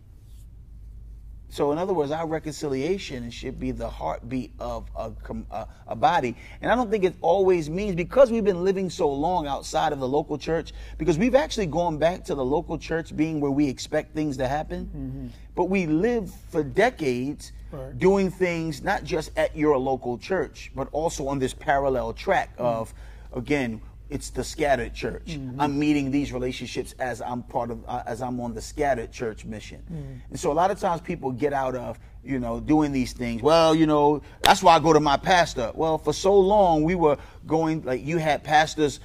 So, 1.53 1.71
in 1.71 1.77
other 1.77 1.93
words, 1.93 2.11
our 2.13 2.27
reconciliation 2.27 3.31
should 3.31 3.61
be 3.61 3.73
the 3.73 3.87
heartbeat 3.87 4.53
of 4.59 4.89
a, 4.97 5.13
a, 5.51 5.69
a 5.89 5.95
body. 5.95 6.35
And 6.63 6.73
I 6.73 6.75
don't 6.75 6.91
think 6.91 7.05
it 7.05 7.15
always 7.21 7.69
means 7.69 7.95
because 7.95 8.33
we've 8.33 8.43
been 8.43 8.65
living 8.65 8.89
so 8.89 9.13
long 9.13 9.47
outside 9.47 9.93
of 9.93 10.01
the 10.01 10.09
local 10.09 10.39
church, 10.39 10.73
because 10.97 11.19
we've 11.19 11.35
actually 11.35 11.67
gone 11.67 11.99
back 11.99 12.25
to 12.25 12.35
the 12.35 12.43
local 12.43 12.79
church 12.79 13.15
being 13.15 13.39
where 13.39 13.51
we 13.51 13.69
expect 13.69 14.15
things 14.15 14.39
to 14.39 14.49
happen. 14.49 14.87
Mm-hmm. 14.87 15.27
But 15.55 15.65
we 15.65 15.87
lived 15.87 16.33
for 16.51 16.63
decades 16.63 17.53
Right. 17.71 17.99
doing 17.99 18.31
things 18.31 18.83
not 18.83 19.03
just 19.03 19.31
at 19.39 19.57
your 19.57 19.79
local 19.79 20.19
church, 20.19 20.71
but 20.77 20.89
also 20.93 21.27
on 21.27 21.39
this 21.39 21.55
parallel 21.55 22.13
track 22.13 22.51
of, 22.59 22.93
again, 23.35 23.81
it's 24.13 24.29
the 24.29 24.45
scattered 24.45 24.93
church. 24.93 25.27
Mm-hmm. 25.27 25.61
I'm 25.61 25.79
meeting 25.79 26.11
these 26.11 26.33
relationships 26.33 26.95
as 26.99 27.23
I'm 27.23 27.43
part 27.43 27.71
of, 27.71 27.83
uh, 27.89 28.03
as 28.07 28.21
I'm 28.21 28.39
on 28.41 28.53
the 28.53 28.61
scattered 28.61 29.11
church 29.11 29.47
mission. 29.47 29.83
Mm. 29.91 30.21
And 30.31 30.39
so 30.39 30.53
a 30.53 30.55
lot 30.55 30.71
of 30.71 30.79
times 30.79 31.01
people 31.01 31.33
get 31.33 31.55
out 31.55 31.75
of, 31.75 31.99
you 32.23 32.39
know, 32.39 32.61
doing 32.61 32.93
these 32.93 33.15
things. 33.15 33.43
Well, 33.43 33.75
you 33.75 33.87
know, 33.87 34.21
that's 34.43 34.63
why 34.63 34.77
I 34.77 34.81
go 34.81 34.93
to 34.93 35.01
my 35.01 35.17
pastor. 35.17 35.73
Well, 35.75 35.97
for 35.97 36.13
so 36.13 36.39
long 36.39 36.85
we 36.85 36.95
were 36.95 37.17
going, 37.47 37.83
like 37.85 38.05
you 38.05 38.19
had 38.19 38.45
pastors 38.45 39.01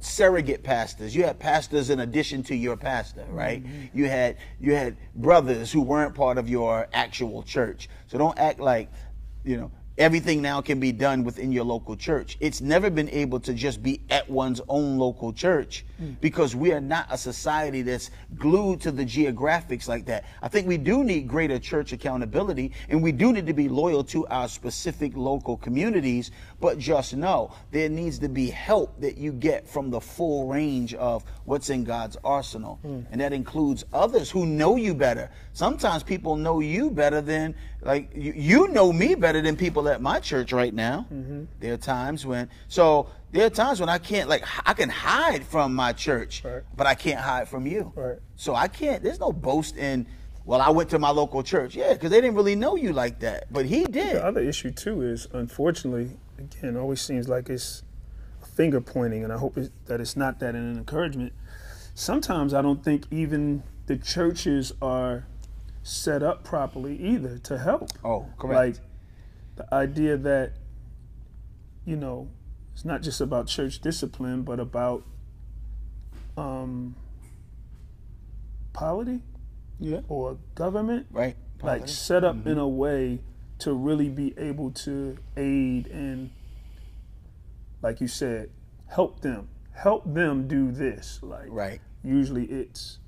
surrogate 0.00 0.62
pastors. 0.62 1.14
You 1.14 1.24
had 1.24 1.38
pastors 1.38 1.90
in 1.90 2.00
addition 2.00 2.42
to 2.44 2.54
your 2.54 2.76
pastor, 2.76 3.26
right? 3.30 3.62
Mm-hmm. 3.62 3.98
You 3.98 4.08
had 4.08 4.36
you 4.58 4.74
had 4.74 4.96
brothers 5.14 5.70
who 5.70 5.82
weren't 5.82 6.14
part 6.14 6.38
of 6.38 6.48
your 6.48 6.88
actual 6.92 7.42
church. 7.42 7.88
So 8.06 8.18
don't 8.18 8.38
act 8.38 8.60
like, 8.60 8.90
you 9.44 9.56
know, 9.56 9.70
everything 9.98 10.40
now 10.40 10.60
can 10.60 10.80
be 10.80 10.92
done 10.92 11.24
within 11.24 11.52
your 11.52 11.64
local 11.64 11.96
church. 11.96 12.36
It's 12.40 12.60
never 12.60 12.90
been 12.90 13.08
able 13.10 13.40
to 13.40 13.52
just 13.52 13.82
be 13.82 14.00
at 14.10 14.28
one's 14.28 14.60
own 14.68 14.98
local 14.98 15.32
church 15.32 15.84
hmm. 15.98 16.12
because 16.20 16.56
we 16.56 16.72
are 16.72 16.80
not 16.80 17.06
a 17.10 17.18
society 17.18 17.82
that's 17.82 18.10
glued 18.36 18.80
to 18.82 18.90
the 18.92 19.04
geographics 19.04 19.88
like 19.88 20.06
that. 20.06 20.24
I 20.42 20.48
think 20.48 20.66
we 20.66 20.78
do 20.78 21.04
need 21.04 21.28
greater 21.28 21.58
church 21.58 21.92
accountability 21.92 22.72
and 22.88 23.02
we 23.02 23.12
do 23.12 23.32
need 23.32 23.46
to 23.46 23.52
be 23.52 23.68
loyal 23.68 24.02
to 24.04 24.26
our 24.28 24.48
specific 24.48 25.16
local 25.16 25.56
communities, 25.56 26.30
but 26.60 26.78
just 26.78 27.14
know 27.14 27.52
there 27.70 27.88
needs 27.88 28.18
to 28.20 28.28
be 28.28 28.48
help 28.48 29.00
that 29.00 29.18
you 29.18 29.32
get 29.32 29.68
from 29.68 29.90
the 29.90 30.00
full 30.00 30.48
range 30.48 30.94
of 30.94 31.24
what's 31.44 31.70
in 31.70 31.84
God's 31.84 32.16
arsenal. 32.24 32.78
Hmm. 32.82 33.00
And 33.10 33.20
that 33.20 33.32
includes 33.32 33.84
others 33.92 34.30
who 34.30 34.46
know 34.46 34.76
you 34.76 34.94
better. 34.94 35.30
Sometimes 35.52 36.02
people 36.02 36.36
know 36.36 36.60
you 36.60 36.90
better 36.90 37.20
than 37.20 37.54
like 37.82 38.10
you, 38.14 38.32
you 38.36 38.68
know 38.68 38.92
me 38.92 39.14
better 39.14 39.40
than 39.42 39.56
people 39.56 39.88
at 39.88 40.00
my 40.00 40.20
church 40.20 40.52
right 40.52 40.72
now. 40.72 41.06
Mm-hmm. 41.12 41.44
There 41.58 41.74
are 41.74 41.76
times 41.78 42.24
when 42.24 42.48
so 42.68 43.08
there 43.32 43.46
are 43.46 43.50
times 43.50 43.80
when 43.80 43.88
I 43.88 43.98
can't 43.98 44.28
like 44.28 44.44
I 44.64 44.74
can 44.74 44.88
hide 44.88 45.44
from 45.44 45.74
my 45.74 45.92
church, 45.92 46.42
Right. 46.44 46.62
but 46.76 46.86
I 46.86 46.94
can't 46.94 47.20
hide 47.20 47.48
from 47.48 47.66
you. 47.66 47.92
Right. 47.96 48.18
So 48.36 48.54
I 48.54 48.68
can't. 48.68 49.02
There's 49.02 49.20
no 49.20 49.32
boast 49.32 49.76
in. 49.76 50.06
Well, 50.46 50.60
I 50.60 50.70
went 50.70 50.90
to 50.90 50.98
my 50.98 51.10
local 51.10 51.42
church, 51.42 51.76
yeah, 51.76 51.92
because 51.92 52.10
they 52.10 52.20
didn't 52.20 52.34
really 52.34 52.56
know 52.56 52.74
you 52.74 52.92
like 52.92 53.20
that, 53.20 53.52
but 53.52 53.66
he 53.66 53.84
did. 53.84 54.16
The 54.16 54.24
other 54.24 54.40
issue 54.40 54.70
too 54.70 55.02
is, 55.02 55.28
unfortunately, 55.32 56.16
again, 56.38 56.76
always 56.76 57.00
seems 57.00 57.28
like 57.28 57.50
it's 57.50 57.82
finger 58.56 58.80
pointing, 58.80 59.22
and 59.22 59.32
I 59.32 59.36
hope 59.36 59.58
it, 59.58 59.70
that 59.86 60.00
it's 60.00 60.16
not 60.16 60.40
that 60.40 60.54
in 60.54 60.62
an 60.62 60.78
encouragement. 60.78 61.34
Sometimes 61.94 62.54
I 62.54 62.62
don't 62.62 62.82
think 62.82 63.04
even 63.10 63.62
the 63.86 63.96
churches 63.96 64.72
are 64.80 65.26
set 65.90 66.22
up 66.22 66.44
properly 66.44 66.96
either 66.96 67.38
to 67.38 67.58
help. 67.58 67.90
Oh, 68.04 68.26
correct. 68.38 68.80
Like 69.56 69.66
the 69.68 69.74
idea 69.74 70.16
that, 70.16 70.52
you 71.84 71.96
know, 71.96 72.28
it's 72.72 72.84
not 72.84 73.02
just 73.02 73.20
about 73.20 73.48
church 73.48 73.80
discipline, 73.80 74.42
but 74.42 74.60
about 74.60 75.04
um, 76.36 76.94
polity 78.72 79.20
yeah, 79.80 80.00
or 80.08 80.38
government 80.54 81.06
right. 81.10 81.36
like 81.62 81.88
set 81.88 82.22
up 82.22 82.46
in 82.46 82.58
a 82.58 82.68
way 82.68 83.18
to 83.58 83.74
really 83.74 84.08
be 84.08 84.32
able 84.38 84.70
to 84.70 85.18
aid 85.36 85.86
and 85.88 86.30
like 87.82 88.00
you 88.00 88.08
said 88.08 88.48
help 88.86 89.20
them 89.20 89.48
help 89.72 90.04
them 90.14 90.46
do 90.46 90.70
this. 90.70 91.18
Like 91.22 91.48
Right. 91.50 91.80
usually 92.02 92.44
it's 92.44 92.99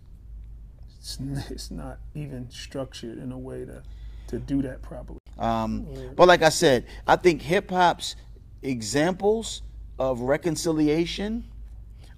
it's, 1.02 1.18
it's 1.50 1.70
not 1.70 1.98
even 2.14 2.48
structured 2.50 3.18
in 3.18 3.32
a 3.32 3.38
way 3.38 3.64
to 3.64 3.82
to 4.28 4.38
do 4.38 4.62
that 4.62 4.80
properly. 4.80 5.18
Um, 5.38 5.86
but 6.16 6.26
like 6.26 6.42
I 6.42 6.48
said, 6.48 6.86
I 7.06 7.16
think 7.16 7.42
hip 7.42 7.70
hop's 7.70 8.16
examples 8.62 9.62
of 9.98 10.20
reconciliation 10.20 11.44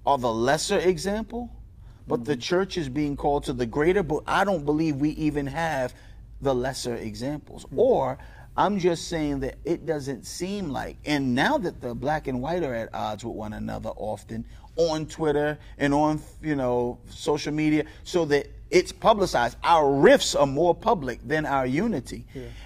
are 0.05 0.17
the 0.17 0.31
lesser 0.31 0.77
example, 0.77 1.49
but 2.07 2.23
the 2.23 2.37
church 2.37 2.77
is 2.77 2.87
being 2.87 3.17
called 3.17 3.43
to 3.45 3.53
the 3.53 3.65
greater. 3.65 4.01
But 4.01 4.23
I 4.27 4.45
don't 4.45 4.63
believe 4.63 4.97
we 4.97 5.09
even 5.11 5.47
have 5.47 5.93
the 6.41 6.55
lesser 6.55 6.95
examples. 6.95 7.65
Or 7.75 8.17
I'm 8.57 8.79
just 8.79 9.09
saying 9.09 9.41
that 9.41 9.55
it 9.65 9.85
doesn't 9.85 10.25
seem 10.25 10.69
like, 10.69 10.97
and 11.05 11.35
now 11.35 11.57
that 11.57 11.81
the 11.81 11.93
black 11.93 12.27
and 12.27 12.41
white 12.41 12.63
are 12.63 12.73
at 12.73 12.93
odds 12.93 13.25
with 13.25 13.35
one 13.35 13.53
another 13.53 13.89
often 13.89 14.45
on 14.77 15.05
Twitter 15.07 15.57
and 15.77 15.93
on 15.93 16.21
you 16.41 16.55
know 16.55 16.97
social 17.09 17.53
media, 17.53 17.85
so 18.03 18.23
that 18.25 18.47
it's 18.71 18.91
publicized. 18.93 19.57
Our 19.63 19.91
rifts 19.93 20.35
are 20.35 20.47
more 20.47 20.73
public 20.73 21.19
than 21.27 21.45
our 21.45 21.65
unity, 21.65 22.25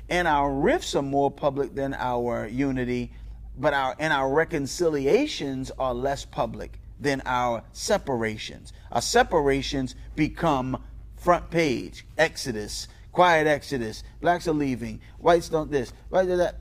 and 0.10 0.28
our 0.28 0.54
rifts 0.54 0.96
are 0.96 1.02
more 1.02 1.32
public 1.32 1.74
than 1.74 1.96
our 1.96 2.48
unity, 2.48 3.12
but 3.58 3.74
our 3.74 3.96
and 3.98 4.14
our 4.14 4.32
reconciliations 4.32 5.72
are 5.80 5.94
less 5.94 6.24
public 6.24 6.80
than 7.00 7.22
our 7.26 7.64
separations. 7.74 8.74
Our 8.92 9.02
separations 9.02 9.96
become 10.16 10.84
front 11.16 11.50
page, 11.50 12.06
Exodus, 12.18 12.88
quiet 13.12 13.48
Exodus, 13.48 14.04
blacks 14.22 14.48
are 14.48 14.54
leaving, 14.54 15.02
whites 15.18 15.50
don't 15.50 15.72
this, 15.72 15.94
whites 16.10 16.28
do 16.28 16.38
that. 16.38 16.56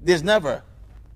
There's 0.00 0.22
never 0.22 0.62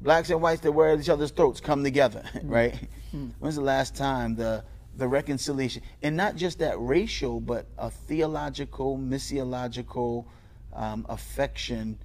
blacks 0.01 0.31
and 0.31 0.41
whites 0.41 0.61
that 0.63 0.73
wear 0.73 0.91
at 0.91 1.01
each 1.01 1.09
other's 1.09 1.31
throats 1.31 1.61
come 1.61 1.83
together, 1.83 2.23
hmm. 2.33 2.49
right? 2.49 2.89
Hmm. 3.11 3.29
When's 3.39 3.57
the 3.57 3.63
last 3.63 3.95
time 3.95 4.37
the 4.37 4.65
the 4.97 5.07
reconciliation 5.07 5.83
and 6.03 6.17
not 6.17 6.37
just 6.37 6.59
that 6.61 6.81
racial, 6.81 7.39
but 7.39 7.67
a 7.77 7.91
theological, 7.91 8.97
missiological 8.97 10.25
um, 10.73 11.05
affection 11.09 11.99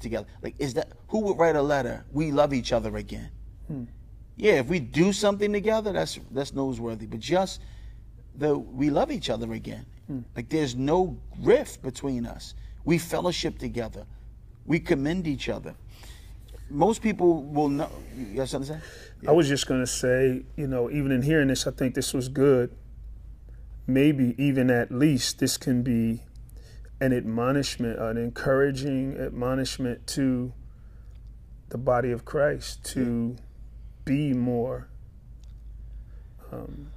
together? 0.00 0.26
Like, 0.42 0.54
is 0.58 0.74
that 0.74 0.92
who 1.08 1.20
would 1.20 1.38
write 1.38 1.56
a 1.56 1.62
letter? 1.62 2.04
We 2.12 2.32
love 2.32 2.52
each 2.52 2.72
other 2.72 2.96
again. 2.96 3.30
Hmm. 3.66 3.84
Yeah, 4.36 4.54
if 4.54 4.68
we 4.68 4.78
do 4.78 5.12
something 5.12 5.52
together, 5.52 5.92
that's 5.92 6.18
that's 6.30 6.52
noseworthy. 6.52 7.10
But 7.10 7.20
just 7.20 7.60
the 8.36 8.56
we 8.56 8.90
love 8.90 9.10
each 9.10 9.30
other 9.30 9.52
again. 9.52 9.84
Like 10.36 10.48
there's 10.48 10.74
no 10.74 11.18
rift 11.40 11.82
between 11.82 12.26
us. 12.26 12.54
We 12.84 12.98
fellowship 12.98 13.58
together. 13.58 14.06
We 14.64 14.80
commend 14.80 15.26
each 15.26 15.48
other. 15.48 15.74
Most 16.70 17.02
people 17.02 17.42
will 17.42 17.68
know. 17.68 17.90
You 18.16 18.36
got 18.36 18.48
something 18.48 18.74
to 18.74 18.80
say? 18.80 19.28
I 19.28 19.32
was 19.32 19.48
just 19.48 19.66
going 19.66 19.80
to 19.80 19.86
say, 19.86 20.42
you 20.56 20.66
know, 20.66 20.90
even 20.90 21.12
in 21.12 21.22
hearing 21.22 21.48
this, 21.48 21.66
I 21.66 21.70
think 21.70 21.94
this 21.94 22.12
was 22.12 22.28
good. 22.28 22.74
Maybe 23.86 24.34
even 24.36 24.70
at 24.70 24.92
least 24.92 25.38
this 25.38 25.56
can 25.56 25.82
be 25.82 26.22
an 27.00 27.12
admonishment, 27.12 27.98
an 27.98 28.16
encouraging 28.16 29.18
admonishment 29.18 30.06
to 30.08 30.52
the 31.70 31.78
body 31.78 32.10
of 32.10 32.24
Christ 32.24 32.84
to 32.92 33.36
be 34.04 34.32
more 34.32 34.88
um, 36.52 36.90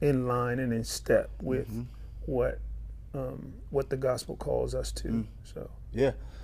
in 0.00 0.26
line 0.26 0.58
and 0.58 0.72
in 0.72 0.84
step 0.84 1.30
with 1.40 1.86
what 2.28 2.60
um, 3.14 3.54
what 3.70 3.88
the 3.88 3.96
gospel 3.96 4.36
calls 4.36 4.74
us 4.74 4.92
to. 4.92 5.26
So 5.44 5.70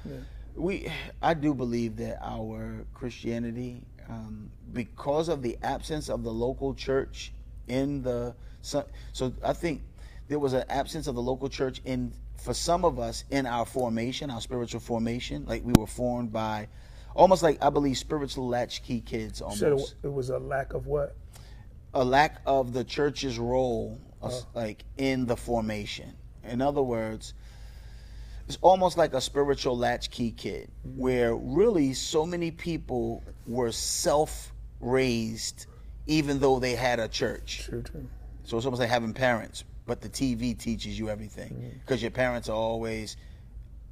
Yeah. 0.04 0.16
We, 0.56 0.90
I 1.20 1.34
do 1.34 1.52
believe 1.52 1.96
that 1.96 2.18
our 2.22 2.86
Christianity, 2.94 3.82
um, 4.08 4.50
because 4.72 5.28
of 5.28 5.42
the 5.42 5.58
absence 5.62 6.08
of 6.08 6.22
the 6.22 6.32
local 6.32 6.74
church 6.74 7.32
in 7.68 8.02
the, 8.02 8.34
so, 8.62 8.86
so 9.12 9.32
I 9.42 9.52
think 9.52 9.82
there 10.28 10.38
was 10.38 10.52
an 10.52 10.64
absence 10.68 11.06
of 11.06 11.16
the 11.16 11.22
local 11.22 11.48
church 11.48 11.82
in, 11.84 12.12
for 12.36 12.54
some 12.54 12.84
of 12.84 12.98
us 12.98 13.24
in 13.30 13.46
our 13.46 13.66
formation, 13.66 14.30
our 14.30 14.40
spiritual 14.40 14.80
formation, 14.80 15.44
like 15.46 15.64
we 15.64 15.72
were 15.76 15.88
formed 15.88 16.32
by, 16.32 16.68
almost 17.14 17.42
like 17.42 17.62
I 17.62 17.70
believe 17.70 17.98
spiritual 17.98 18.48
latchkey 18.48 19.00
kids 19.00 19.40
almost 19.40 19.96
it, 20.02 20.06
it 20.06 20.12
was 20.12 20.30
a 20.30 20.38
lack 20.38 20.72
of 20.72 20.86
what? 20.86 21.16
a 21.94 22.04
lack 22.04 22.40
of 22.44 22.72
the 22.72 22.84
church's 22.84 23.38
role 23.38 24.00
as- 24.28 24.46
like 24.54 24.84
in 24.96 25.26
the 25.26 25.36
formation. 25.36 26.12
In 26.44 26.60
other 26.60 26.82
words 26.82 27.34
it's 28.46 28.58
almost 28.60 28.98
like 28.98 29.14
a 29.14 29.20
spiritual 29.20 29.76
latchkey 29.76 30.30
kid 30.32 30.70
mm-hmm. 30.86 31.00
where 31.00 31.34
really 31.34 31.94
so 31.94 32.26
many 32.26 32.50
people 32.50 33.22
were 33.46 33.72
self-raised 33.72 35.66
even 36.06 36.38
though 36.38 36.58
they 36.58 36.74
had 36.74 37.00
a 37.00 37.08
church. 37.08 37.62
True, 37.64 37.82
true. 37.82 38.06
so 38.44 38.56
it's 38.56 38.66
almost 38.66 38.80
like 38.80 38.90
having 38.90 39.14
parents 39.14 39.64
but 39.86 40.00
the 40.00 40.08
tv 40.08 40.58
teaches 40.58 40.98
you 40.98 41.10
everything 41.10 41.50
mm-hmm. 41.50 41.78
because 41.80 42.00
your 42.02 42.10
parents 42.10 42.48
are 42.48 42.56
always 42.56 43.16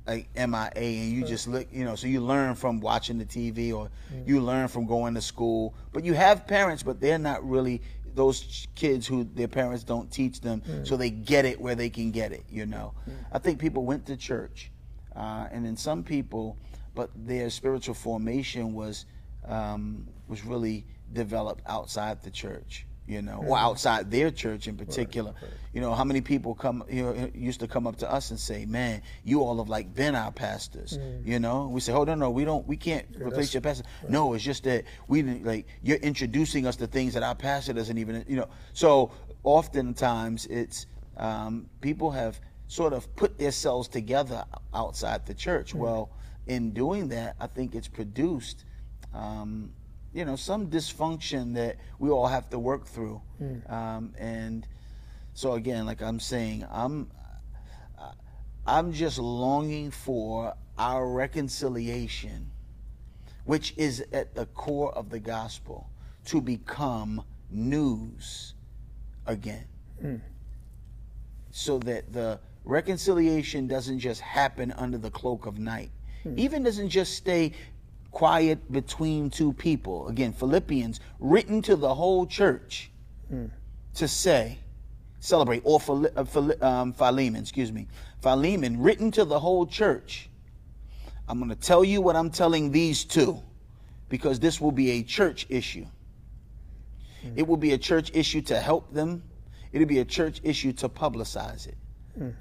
like 0.06 0.28
MIA 0.34 0.70
and 0.74 1.12
you 1.12 1.24
just 1.24 1.46
look, 1.46 1.68
you 1.70 1.84
know, 1.84 1.94
so 1.94 2.08
you 2.08 2.20
learn 2.20 2.56
from 2.56 2.80
watching 2.80 3.18
the 3.18 3.24
TV 3.24 3.72
or 3.72 3.88
mm-hmm. 4.12 4.28
you 4.28 4.40
learn 4.40 4.66
from 4.66 4.84
going 4.84 5.14
to 5.14 5.20
school. 5.20 5.74
But 5.92 6.04
you 6.04 6.12
have 6.14 6.44
parents, 6.44 6.82
but 6.82 7.00
they're 7.00 7.18
not 7.18 7.48
really 7.48 7.82
those 8.14 8.66
kids 8.74 9.06
who 9.06 9.24
their 9.24 9.48
parents 9.48 9.84
don't 9.84 10.10
teach 10.10 10.40
them, 10.40 10.62
so 10.84 10.96
they 10.96 11.10
get 11.10 11.44
it 11.44 11.60
where 11.60 11.74
they 11.74 11.90
can 11.90 12.10
get 12.10 12.32
it, 12.32 12.44
you 12.50 12.66
know. 12.66 12.94
I 13.32 13.38
think 13.38 13.58
people 13.58 13.84
went 13.84 14.06
to 14.06 14.16
church, 14.16 14.70
uh, 15.16 15.48
and 15.50 15.64
then 15.64 15.76
some 15.76 16.02
people, 16.02 16.56
but 16.94 17.10
their 17.14 17.50
spiritual 17.50 17.94
formation 17.94 18.74
was 18.74 19.06
um, 19.46 20.06
was 20.28 20.44
really 20.44 20.86
developed 21.12 21.62
outside 21.66 22.22
the 22.22 22.30
church. 22.30 22.86
You 23.12 23.22
know, 23.22 23.44
or 23.46 23.58
outside 23.58 24.10
their 24.10 24.30
church 24.30 24.68
in 24.68 24.76
particular. 24.76 25.34
You 25.74 25.80
know, 25.80 25.94
how 25.94 26.04
many 26.04 26.20
people 26.20 26.54
come 26.54 26.84
you 26.90 27.02
know, 27.02 27.30
used 27.34 27.60
to 27.60 27.68
come 27.68 27.86
up 27.86 27.96
to 27.96 28.10
us 28.10 28.30
and 28.30 28.38
say, 28.38 28.64
"Man, 28.66 29.02
you 29.24 29.40
all 29.42 29.58
have 29.58 29.68
like 29.68 29.94
been 29.94 30.14
our 30.14 30.32
pastors." 30.32 30.98
You 31.24 31.38
know, 31.38 31.68
we 31.68 31.80
say, 31.80 31.92
"Oh 31.92 32.04
no, 32.04 32.14
no, 32.14 32.30
we 32.30 32.44
don't. 32.44 32.66
We 32.66 32.76
can't 32.76 33.06
replace 33.18 33.52
your 33.54 33.60
pastor." 33.60 33.84
No, 34.08 34.34
it's 34.34 34.44
just 34.44 34.64
that 34.64 34.84
we 35.08 35.22
didn't 35.22 35.44
like 35.44 35.66
you're 35.82 35.98
introducing 35.98 36.66
us 36.66 36.76
to 36.76 36.86
things 36.86 37.14
that 37.14 37.22
our 37.22 37.34
pastor 37.34 37.72
doesn't 37.72 37.98
even. 37.98 38.24
You 38.28 38.36
know, 38.36 38.48
so 38.72 39.12
oftentimes 39.44 40.46
it's 40.46 40.86
um, 41.16 41.68
people 41.80 42.10
have 42.10 42.40
sort 42.68 42.92
of 42.92 43.14
put 43.16 43.38
themselves 43.38 43.88
together 43.88 44.44
outside 44.72 45.26
the 45.26 45.34
church. 45.34 45.74
Well, 45.74 46.10
in 46.46 46.72
doing 46.72 47.08
that, 47.08 47.36
I 47.40 47.46
think 47.46 47.74
it's 47.74 47.88
produced. 47.88 48.64
Um, 49.14 49.72
you 50.12 50.24
know, 50.24 50.36
some 50.36 50.68
dysfunction 50.68 51.54
that 51.54 51.76
we 51.98 52.10
all 52.10 52.26
have 52.26 52.50
to 52.50 52.58
work 52.58 52.86
through, 52.86 53.20
hmm. 53.38 53.72
um, 53.72 54.14
and 54.18 54.66
so 55.34 55.54
again, 55.54 55.86
like 55.86 56.02
I'm 56.02 56.20
saying, 56.20 56.66
I'm 56.70 57.10
I'm 58.66 58.92
just 58.92 59.18
longing 59.18 59.90
for 59.90 60.54
our 60.78 61.08
reconciliation, 61.08 62.50
which 63.44 63.74
is 63.76 64.04
at 64.12 64.34
the 64.34 64.46
core 64.46 64.94
of 64.94 65.10
the 65.10 65.18
gospel, 65.18 65.90
to 66.26 66.40
become 66.40 67.24
news 67.50 68.54
again. 69.26 69.66
Hmm. 70.00 70.16
So 71.50 71.78
that 71.80 72.12
the 72.12 72.40
reconciliation 72.64 73.66
doesn't 73.66 73.98
just 73.98 74.20
happen 74.20 74.72
under 74.72 74.96
the 74.96 75.10
cloak 75.10 75.46
of 75.46 75.58
night, 75.58 75.90
hmm. 76.22 76.38
even 76.38 76.62
doesn't 76.62 76.88
just 76.88 77.14
stay 77.14 77.52
quiet 78.12 78.70
between 78.70 79.30
two 79.30 79.52
people. 79.52 80.08
Again, 80.08 80.32
Philippians, 80.32 81.00
written 81.18 81.62
to 81.62 81.74
the 81.74 81.92
whole 81.94 82.26
church 82.26 82.90
to 83.94 84.06
say, 84.06 84.58
celebrate, 85.18 85.62
or 85.64 85.80
uh, 86.16 86.54
um, 86.60 86.92
Philemon, 86.92 87.40
excuse 87.40 87.72
me, 87.72 87.88
Philemon, 88.20 88.80
written 88.80 89.10
to 89.12 89.24
the 89.24 89.38
whole 89.38 89.66
church. 89.66 90.28
I'm 91.28 91.38
going 91.38 91.50
to 91.50 91.56
tell 91.56 91.82
you 91.82 92.00
what 92.00 92.14
I'm 92.14 92.30
telling 92.30 92.70
these 92.70 93.04
two, 93.04 93.40
because 94.08 94.38
this 94.38 94.60
will 94.60 94.72
be 94.72 94.90
a 94.92 95.02
church 95.02 95.46
issue. 95.48 95.86
It 97.36 97.46
will 97.46 97.56
be 97.56 97.72
a 97.72 97.78
church 97.78 98.10
issue 98.14 98.42
to 98.42 98.58
help 98.60 98.92
them. 98.92 99.22
It'll 99.72 99.86
be 99.86 100.00
a 100.00 100.04
church 100.04 100.40
issue 100.42 100.72
to 100.74 100.88
publicize 100.88 101.66
it. 101.66 101.76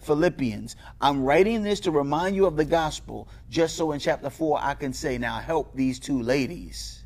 Philippians, 0.01 0.75
I'm 0.99 1.23
writing 1.23 1.63
this 1.63 1.79
to 1.81 1.91
remind 1.91 2.35
you 2.35 2.45
of 2.45 2.57
the 2.57 2.65
gospel, 2.65 3.29
just 3.49 3.77
so 3.77 3.93
in 3.93 3.99
chapter 3.99 4.29
4 4.29 4.59
I 4.61 4.73
can 4.73 4.91
say, 4.91 5.17
now 5.17 5.39
help 5.39 5.73
these 5.73 5.97
two 5.99 6.21
ladies. 6.21 7.03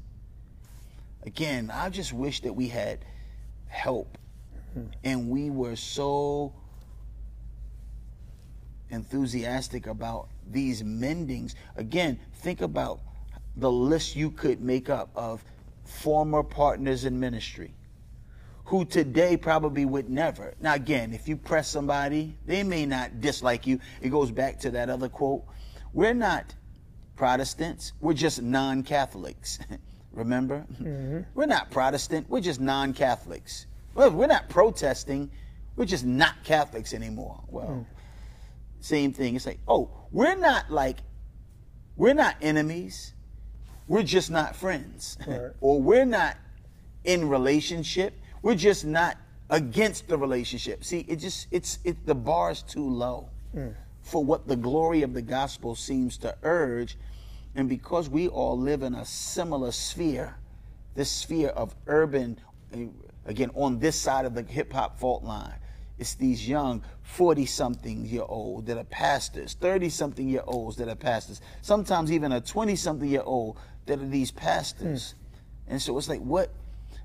Again, 1.26 1.72
I 1.72 1.90
just 1.90 2.12
wish 2.12 2.42
that 2.42 2.54
we 2.54 2.68
had 2.68 3.06
help 3.68 4.18
and 5.04 5.30
we 5.30 5.50
were 5.50 5.76
so 5.76 6.54
enthusiastic 8.90 9.88
about 9.88 10.30
these 10.50 10.82
mendings. 10.84 11.56
Again, 11.78 12.20
think 12.34 12.62
about 12.62 13.00
the 13.58 13.72
list 13.72 14.16
you 14.16 14.32
could 14.32 14.62
make 14.62 14.90
up 14.90 15.10
of 15.16 15.44
former 15.84 16.42
partners 16.42 17.06
in 17.06 17.20
ministry 17.20 17.75
who 18.66 18.84
today 18.86 19.38
probably 19.38 19.86
would 19.86 20.10
never. 20.10 20.54
Now, 20.60 20.74
again, 20.74 21.14
if 21.14 21.28
you 21.28 21.38
press 21.38 21.70
somebody, 21.70 22.36
they 22.46 22.64
may 22.64 22.86
not 22.86 23.22
dislike 23.22 23.66
you. 23.68 23.80
It 24.02 24.10
goes 24.10 24.32
back 24.32 24.60
to 24.62 24.72
that 24.72 24.90
other 24.90 25.10
quote. 25.10 25.44
We're 25.94 26.14
not 26.14 26.54
Protestants, 27.16 27.94
we're 28.02 28.14
just 28.14 28.42
non 28.42 28.84
Catholics, 28.84 29.60
Remember? 30.16 30.66
Mm-hmm. 30.82 31.20
We're 31.36 31.46
not 31.46 31.70
Protestant. 31.72 32.30
We're 32.30 32.40
just 32.40 32.62
non 32.62 32.94
Catholics. 32.94 33.68
Well, 33.94 34.12
we're 34.12 34.28
not 34.28 34.50
protesting. 34.50 35.30
We're 35.76 35.86
just 35.86 36.06
not 36.06 36.36
Catholics 36.44 36.94
anymore. 36.94 37.44
Well, 37.48 37.68
mm. 37.68 37.86
same 38.80 39.14
thing. 39.14 39.36
It's 39.36 39.46
like, 39.46 39.60
oh, 39.68 39.90
we're 40.12 40.36
not 40.36 40.72
like, 40.72 40.98
we're 41.98 42.14
not 42.14 42.36
enemies. 42.42 43.14
We're 43.88 44.04
just 44.04 44.32
not 44.32 44.56
friends. 44.56 45.18
Right. 45.28 45.52
or 45.62 45.82
we're 45.82 46.06
not 46.06 46.38
in 47.04 47.28
relationship. 47.30 48.18
We're 48.46 48.54
just 48.54 48.86
not 48.86 49.18
against 49.50 50.08
the 50.08 50.20
relationship. 50.20 50.84
See, 50.84 51.00
it 51.08 51.16
just, 51.16 51.48
it's, 51.50 51.80
it, 51.84 52.06
the 52.06 52.14
bar 52.14 52.52
is 52.52 52.62
too 52.62 52.88
low 52.88 53.30
mm. 53.56 53.74
for 54.04 54.24
what 54.24 54.48
the 54.48 54.56
glory 54.56 55.02
of 55.02 55.16
the 55.16 55.22
gospel 55.24 55.74
seems 55.74 56.16
to 56.20 56.38
urge 56.44 56.96
and 57.56 57.68
because 57.68 58.08
we 58.08 58.28
all 58.28 58.56
live 58.56 58.84
in 58.84 58.94
a 58.94 59.04
similar 59.04 59.72
sphere, 59.72 60.36
this 60.94 61.10
sphere 61.10 61.50
of 61.50 61.76
urban, 61.88 62.38
eh, 62.72 62.86
again, 63.26 63.50
on 63.56 63.80
this 63.80 63.96
side 64.00 64.26
of 64.26 64.36
the 64.36 64.44
hip 64.44 64.72
hop 64.72 65.00
fault 65.00 65.24
line, 65.24 65.56
it's 65.98 66.14
these 66.14 66.48
young 66.48 66.84
40 67.02 67.48
something 67.48 68.06
year 68.06 68.26
old 68.28 68.68
that 68.68 68.78
are 68.78 68.84
pastors, 68.84 69.56
30 69.60 69.90
something 69.90 70.30
year 70.30 70.44
olds 70.46 70.78
that 70.78 70.88
are 70.88 70.96
pastors, 70.96 71.42
sometimes 71.64 72.12
even 72.12 72.32
a 72.32 72.42
20 72.42 72.76
something 72.76 73.10
year 73.10 73.24
old 73.26 73.58
that 73.88 74.00
are 74.00 74.08
these 74.08 74.30
pastors. 74.30 75.16
Mm. 75.16 75.38
And 75.68 75.82
so 75.82 75.98
it's 75.98 76.08
like, 76.08 76.22
what, 76.22 76.52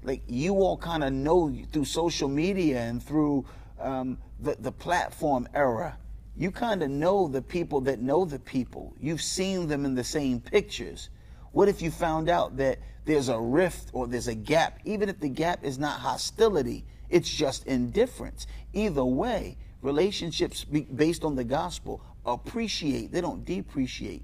like 0.02 0.22
you 0.26 0.54
all 0.54 0.76
kind 0.76 1.04
of 1.04 1.12
know 1.12 1.54
through 1.72 1.84
social 1.84 2.28
media 2.28 2.80
and 2.80 3.02
through 3.02 3.44
um, 3.80 4.18
the, 4.40 4.56
the 4.60 4.72
platform 4.72 5.48
era 5.54 5.96
you 6.40 6.50
kind 6.50 6.82
of 6.82 6.88
know 6.88 7.28
the 7.28 7.42
people 7.42 7.82
that 7.82 8.00
know 8.00 8.24
the 8.24 8.38
people. 8.38 8.94
You've 8.98 9.20
seen 9.20 9.68
them 9.68 9.84
in 9.84 9.94
the 9.94 10.02
same 10.02 10.40
pictures. 10.40 11.10
What 11.52 11.68
if 11.68 11.82
you 11.82 11.90
found 11.90 12.30
out 12.30 12.56
that 12.56 12.78
there's 13.04 13.28
a 13.28 13.38
rift 13.38 13.90
or 13.92 14.06
there's 14.06 14.28
a 14.28 14.34
gap, 14.34 14.78
even 14.86 15.10
if 15.10 15.20
the 15.20 15.28
gap 15.28 15.62
is 15.64 15.78
not 15.78 16.00
hostility, 16.00 16.86
it's 17.10 17.28
just 17.28 17.66
indifference? 17.66 18.46
Either 18.72 19.04
way, 19.04 19.58
relationships 19.82 20.64
based 20.64 21.24
on 21.24 21.34
the 21.34 21.44
gospel 21.44 22.02
appreciate, 22.24 23.12
they 23.12 23.20
don't 23.20 23.44
depreciate. 23.44 24.22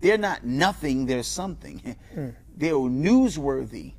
They're 0.00 0.16
not 0.16 0.46
nothing, 0.46 1.04
they're 1.04 1.22
something. 1.22 1.96
Mm. 2.16 2.34
They're 2.56 2.72
newsworthy. 2.72 3.92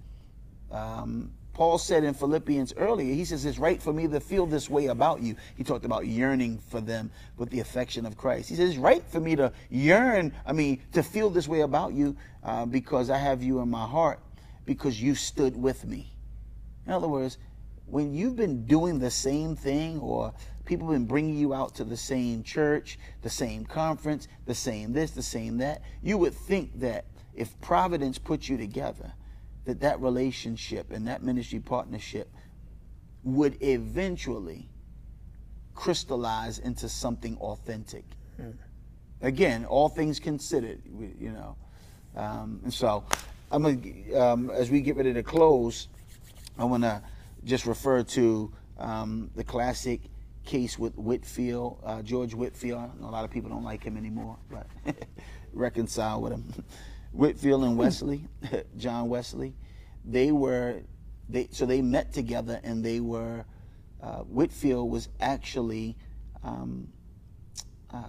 Um, 0.71 1.31
Paul 1.53 1.77
said 1.77 2.05
in 2.05 2.13
Philippians 2.13 2.73
earlier, 2.77 3.13
he 3.13 3.25
says, 3.25 3.43
It's 3.43 3.59
right 3.59 3.81
for 3.81 3.91
me 3.91 4.07
to 4.07 4.21
feel 4.21 4.45
this 4.45 4.69
way 4.69 4.85
about 4.85 5.21
you. 5.21 5.35
He 5.57 5.63
talked 5.65 5.83
about 5.83 6.07
yearning 6.07 6.59
for 6.69 6.79
them 6.79 7.11
with 7.35 7.49
the 7.49 7.59
affection 7.59 8.05
of 8.05 8.15
Christ. 8.15 8.47
He 8.47 8.55
says, 8.55 8.69
It's 8.69 8.79
right 8.79 9.03
for 9.09 9.19
me 9.19 9.35
to 9.35 9.51
yearn, 9.69 10.31
I 10.45 10.53
mean, 10.53 10.81
to 10.93 11.03
feel 11.03 11.29
this 11.29 11.49
way 11.49 11.61
about 11.61 11.93
you 11.93 12.15
uh, 12.43 12.65
because 12.65 13.09
I 13.09 13.17
have 13.17 13.43
you 13.43 13.59
in 13.59 13.69
my 13.69 13.85
heart, 13.85 14.19
because 14.65 15.01
you 15.01 15.15
stood 15.15 15.61
with 15.61 15.85
me. 15.85 16.13
In 16.85 16.93
other 16.93 17.09
words, 17.09 17.37
when 17.85 18.13
you've 18.13 18.35
been 18.35 18.65
doing 18.65 18.99
the 18.99 19.11
same 19.11 19.55
thing 19.55 19.99
or 19.99 20.33
people 20.65 20.87
have 20.87 20.95
been 20.95 21.07
bringing 21.07 21.35
you 21.35 21.53
out 21.53 21.75
to 21.75 21.83
the 21.83 21.97
same 21.97 22.43
church, 22.43 22.99
the 23.21 23.29
same 23.29 23.65
conference, 23.65 24.27
the 24.45 24.55
same 24.55 24.93
this, 24.93 25.11
the 25.11 25.21
same 25.21 25.57
that, 25.57 25.81
you 26.01 26.17
would 26.17 26.33
think 26.33 26.79
that 26.79 27.05
if 27.33 27.59
Providence 27.59 28.17
put 28.17 28.47
you 28.47 28.55
together, 28.55 29.11
that 29.65 29.81
that 29.81 29.99
relationship 30.01 30.91
and 30.91 31.07
that 31.07 31.23
ministry 31.23 31.59
partnership 31.59 32.29
would 33.23 33.61
eventually 33.61 34.69
crystallize 35.75 36.59
into 36.59 36.89
something 36.89 37.37
authentic. 37.37 38.05
Mm. 38.39 38.55
Again, 39.21 39.65
all 39.65 39.89
things 39.89 40.19
considered, 40.19 40.81
you 41.19 41.31
know. 41.31 41.55
Um, 42.15 42.61
and 42.63 42.73
so, 42.73 43.03
I'm 43.51 43.63
gonna, 43.63 44.19
um, 44.19 44.49
as 44.51 44.69
we 44.69 44.81
get 44.81 44.95
ready 44.95 45.13
to 45.13 45.23
close, 45.23 45.87
I 46.57 46.65
want 46.65 46.83
to 46.83 47.01
just 47.43 47.65
refer 47.65 48.03
to 48.03 48.53
um, 48.77 49.31
the 49.35 49.43
classic 49.43 50.01
case 50.45 50.79
with 50.79 50.95
Whitefield, 50.97 51.81
uh, 51.85 52.01
George 52.01 52.33
Whitefield. 52.33 52.91
a 53.01 53.05
lot 53.05 53.23
of 53.23 53.31
people 53.31 53.49
don't 53.49 53.63
like 53.63 53.83
him 53.83 53.97
anymore, 53.97 54.37
but 54.49 54.67
reconcile 55.53 56.21
with 56.21 56.33
him. 56.33 56.63
Whitefield 57.11 57.63
and 57.63 57.77
Wesley, 57.77 58.25
John 58.77 59.09
Wesley, 59.09 59.55
they 60.05 60.31
were, 60.31 60.81
they 61.27 61.47
so 61.51 61.65
they 61.65 61.81
met 61.81 62.13
together 62.13 62.59
and 62.63 62.83
they 62.83 62.99
were, 62.99 63.45
uh, 64.01 64.19
Whitefield 64.19 64.89
was 64.89 65.09
actually, 65.19 65.97
um, 66.43 66.87
uh, 67.91 68.03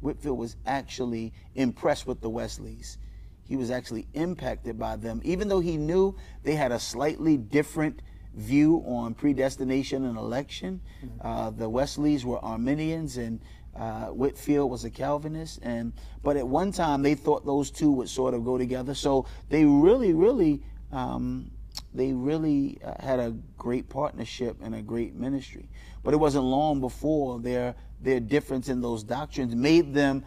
Whitefield 0.00 0.38
was 0.38 0.56
actually 0.66 1.32
impressed 1.54 2.06
with 2.06 2.20
the 2.20 2.30
Wesleys. 2.30 2.98
He 3.44 3.56
was 3.56 3.70
actually 3.70 4.06
impacted 4.14 4.78
by 4.78 4.96
them, 4.96 5.20
even 5.24 5.48
though 5.48 5.60
he 5.60 5.76
knew 5.76 6.16
they 6.44 6.54
had 6.54 6.72
a 6.72 6.78
slightly 6.78 7.36
different 7.36 8.00
view 8.34 8.82
on 8.86 9.14
predestination 9.14 10.04
and 10.04 10.16
election. 10.16 10.80
Mm-hmm. 11.04 11.26
Uh, 11.26 11.50
the 11.50 11.68
Wesleys 11.68 12.24
were 12.24 12.38
Arminians 12.44 13.16
and 13.16 13.40
uh, 13.76 14.06
Whitefield 14.06 14.70
was 14.70 14.84
a 14.84 14.90
Calvinist, 14.90 15.60
and 15.62 15.92
but 16.22 16.36
at 16.36 16.46
one 16.46 16.72
time 16.72 17.02
they 17.02 17.14
thought 17.14 17.46
those 17.46 17.70
two 17.70 17.90
would 17.92 18.08
sort 18.08 18.34
of 18.34 18.44
go 18.44 18.58
together. 18.58 18.94
So 18.94 19.26
they 19.48 19.64
really, 19.64 20.12
really, 20.12 20.62
um, 20.92 21.50
they 21.94 22.12
really 22.12 22.78
uh, 22.84 22.94
had 23.00 23.20
a 23.20 23.34
great 23.56 23.88
partnership 23.88 24.56
and 24.62 24.74
a 24.74 24.82
great 24.82 25.14
ministry. 25.14 25.68
But 26.02 26.14
it 26.14 26.18
wasn't 26.18 26.44
long 26.44 26.80
before 26.80 27.38
their 27.38 27.74
their 28.02 28.20
difference 28.20 28.68
in 28.68 28.80
those 28.80 29.02
doctrines 29.02 29.54
made 29.54 29.92
them, 29.94 30.24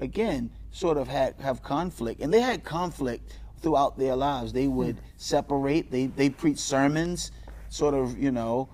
again, 0.00 0.50
sort 0.70 0.96
of 0.96 1.08
had 1.08 1.34
have 1.40 1.62
conflict, 1.62 2.20
and 2.20 2.32
they 2.32 2.40
had 2.40 2.64
conflict 2.64 3.38
throughout 3.60 3.98
their 3.98 4.16
lives. 4.16 4.52
They 4.52 4.68
would 4.68 4.96
mm. 4.96 5.00
separate. 5.16 5.90
They 5.90 6.06
they 6.06 6.30
preach 6.30 6.58
sermons, 6.58 7.30
sort 7.68 7.94
of, 7.94 8.18
you 8.18 8.30
know, 8.30 8.68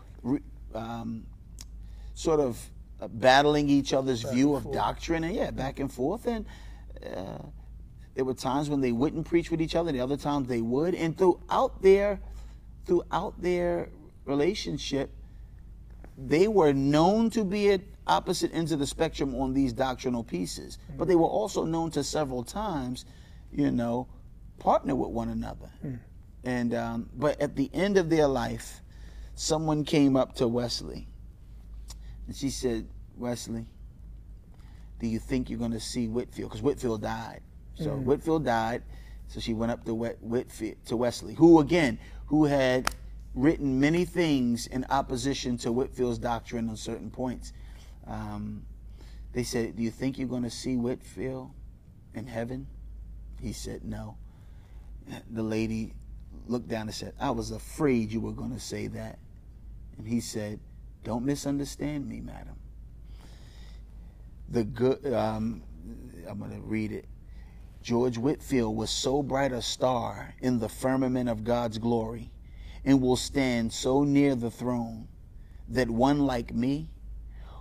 um, 0.75 1.27
sort 2.15 2.41
of 2.41 2.59
uh, 3.03 3.09
battling 3.09 3.69
each 3.69 3.93
other's 3.93 4.23
back 4.23 4.33
view 4.33 4.55
of 4.55 4.63
forth. 4.63 4.75
doctrine 4.75 5.25
and 5.25 5.35
yeah, 5.35 5.51
back 5.51 5.81
and 5.81 5.93
forth. 5.93 6.27
And 6.27 6.47
uh, 7.05 7.39
there 8.15 8.25
were 8.25 8.35
times 8.35 8.71
when 8.71 8.81
they 8.81 8.93
wouldn't 8.93 9.27
preach 9.27 9.51
with 9.51 9.61
each 9.61 9.75
other, 9.75 9.91
the 9.91 10.01
other 10.01 10.17
times 10.17 10.47
they 10.47 10.61
would. 10.61 10.95
And 10.95 11.17
throughout 11.19 11.83
their 11.83 12.21
throughout 12.87 13.41
their 13.41 13.89
relationship, 14.25 15.11
they 16.17 16.47
were 16.47 16.73
known 16.73 17.31
to 17.31 17.45
be 17.45 17.71
at 17.71 17.81
opposite 18.07 18.55
ends 18.55 18.71
of 18.71 18.79
the 18.79 18.87
spectrum 18.87 19.35
on 19.35 19.53
these 19.53 19.73
doctrinal 19.73 20.23
pieces. 20.23 20.79
Mm. 20.93 20.99
But 20.99 21.09
they 21.09 21.17
were 21.17 21.27
also 21.27 21.65
known 21.65 21.91
to 21.93 22.05
several 22.05 22.45
times, 22.45 23.05
you 23.53 23.71
know, 23.71 24.07
partner 24.59 24.95
with 24.95 25.11
one 25.11 25.29
another. 25.29 25.71
Mm. 25.85 25.99
And 26.45 26.75
um, 26.75 27.11
but 27.15 27.41
at 27.41 27.57
the 27.57 27.69
end 27.73 27.97
of 27.97 28.11
their 28.11 28.29
life, 28.29 28.81
someone 29.35 29.85
came 29.85 30.17
up 30.17 30.37
to 30.37 30.47
Wesley 30.47 31.09
and 32.33 32.37
she 32.39 32.49
said, 32.49 32.89
Wesley, 33.19 33.67
do 34.99 35.07
you 35.07 35.19
think 35.19 35.51
you're 35.51 35.59
going 35.59 35.73
to 35.73 35.81
see 35.81 36.09
Whitefield? 36.09 36.49
Because 36.49 36.63
Whitefield 36.63 37.03
died. 37.03 37.43
So 37.75 37.91
mm. 37.91 38.05
Whitefield 38.05 38.47
died. 38.47 38.85
So 39.29 39.39
she 39.39 39.53
went 39.53 39.71
up 39.71 39.85
to 39.85 39.93
Whitefield, 39.93 40.77
to 40.87 40.97
Wesley, 40.97 41.35
who 41.35 41.61
again, 41.61 41.99
who 42.25 42.47
had 42.47 42.89
written 43.35 43.79
many 43.79 44.07
things 44.07 44.67
in 44.67 44.87
opposition 44.89 45.59
to 45.59 45.73
Whitefield's 45.73 46.19
doctrine 46.19 46.71
on 46.71 46.77
certain 46.79 47.11
points. 47.11 47.53
Um, 48.07 48.65
they 49.35 49.43
said, 49.43 49.77
"Do 49.77 49.83
you 49.83 49.91
think 49.91 50.17
you're 50.17 50.27
going 50.27 50.45
to 50.45 50.51
see 50.51 50.77
Whitefield 50.77 51.51
in 52.15 52.27
heaven?" 52.27 52.67
He 53.43 53.53
said, 53.53 53.85
"No." 53.85 54.17
The 55.31 55.43
lady 55.43 55.93
looked 56.47 56.69
down 56.69 56.87
and 56.87 56.95
said, 56.95 57.13
"I 57.21 57.31
was 57.31 57.51
afraid 57.51 58.11
you 58.11 58.23
were 58.23 58.33
going 58.33 58.55
to 58.55 58.61
say 58.61 58.87
that." 58.87 59.19
And 59.99 60.09
he 60.09 60.21
said, 60.21 60.61
don't 61.05 61.25
misunderstand 61.25 62.09
me, 62.09 62.21
madam. 62.21 62.57
The 64.49 64.65
good, 64.65 65.13
um, 65.13 65.63
I'm 66.29 66.39
going 66.39 66.51
to 66.51 66.61
read 66.61 66.93
it. 66.93 67.07
George 67.83 68.17
Whitefield 68.17 68.77
was 68.77 68.91
so 68.91 69.23
bright 69.23 69.53
a 69.53 69.61
star 69.61 70.35
in 70.41 70.61
the 70.61 70.69
firmament 70.69 71.29
of 71.29 71.43
God's 71.43 71.79
glory 71.79 72.31
and 72.85 73.01
will 73.01 73.17
stand 73.17 73.73
so 73.73 74.05
near 74.05 74.35
the 74.35 74.51
throne 74.51 75.09
that 75.69 75.91
one 75.91 76.21
like 76.21 76.55
me, 76.55 76.91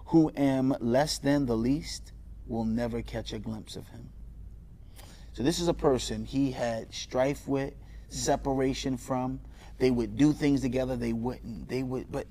who 0.07 0.31
am 0.35 0.75
less 0.79 1.17
than 1.17 1.45
the 1.45 1.55
least, 1.55 2.11
will 2.45 2.65
never 2.65 3.01
catch 3.01 3.33
a 3.33 3.39
glimpse 3.39 3.75
of 3.75 3.87
him. 3.87 4.09
So 5.33 5.43
this 5.43 5.59
is 5.59 5.67
a 5.67 5.73
person 5.73 6.25
he 6.25 6.51
had 6.51 6.93
strife 6.93 7.47
with, 7.47 7.73
separation 8.09 8.97
from. 8.97 9.39
They 9.79 9.89
would 9.89 10.17
do 10.17 10.33
things 10.33 10.61
together, 10.61 10.95
they 10.97 11.13
wouldn't. 11.13 11.69
They 11.69 11.81
would, 11.81 12.11
but 12.11 12.27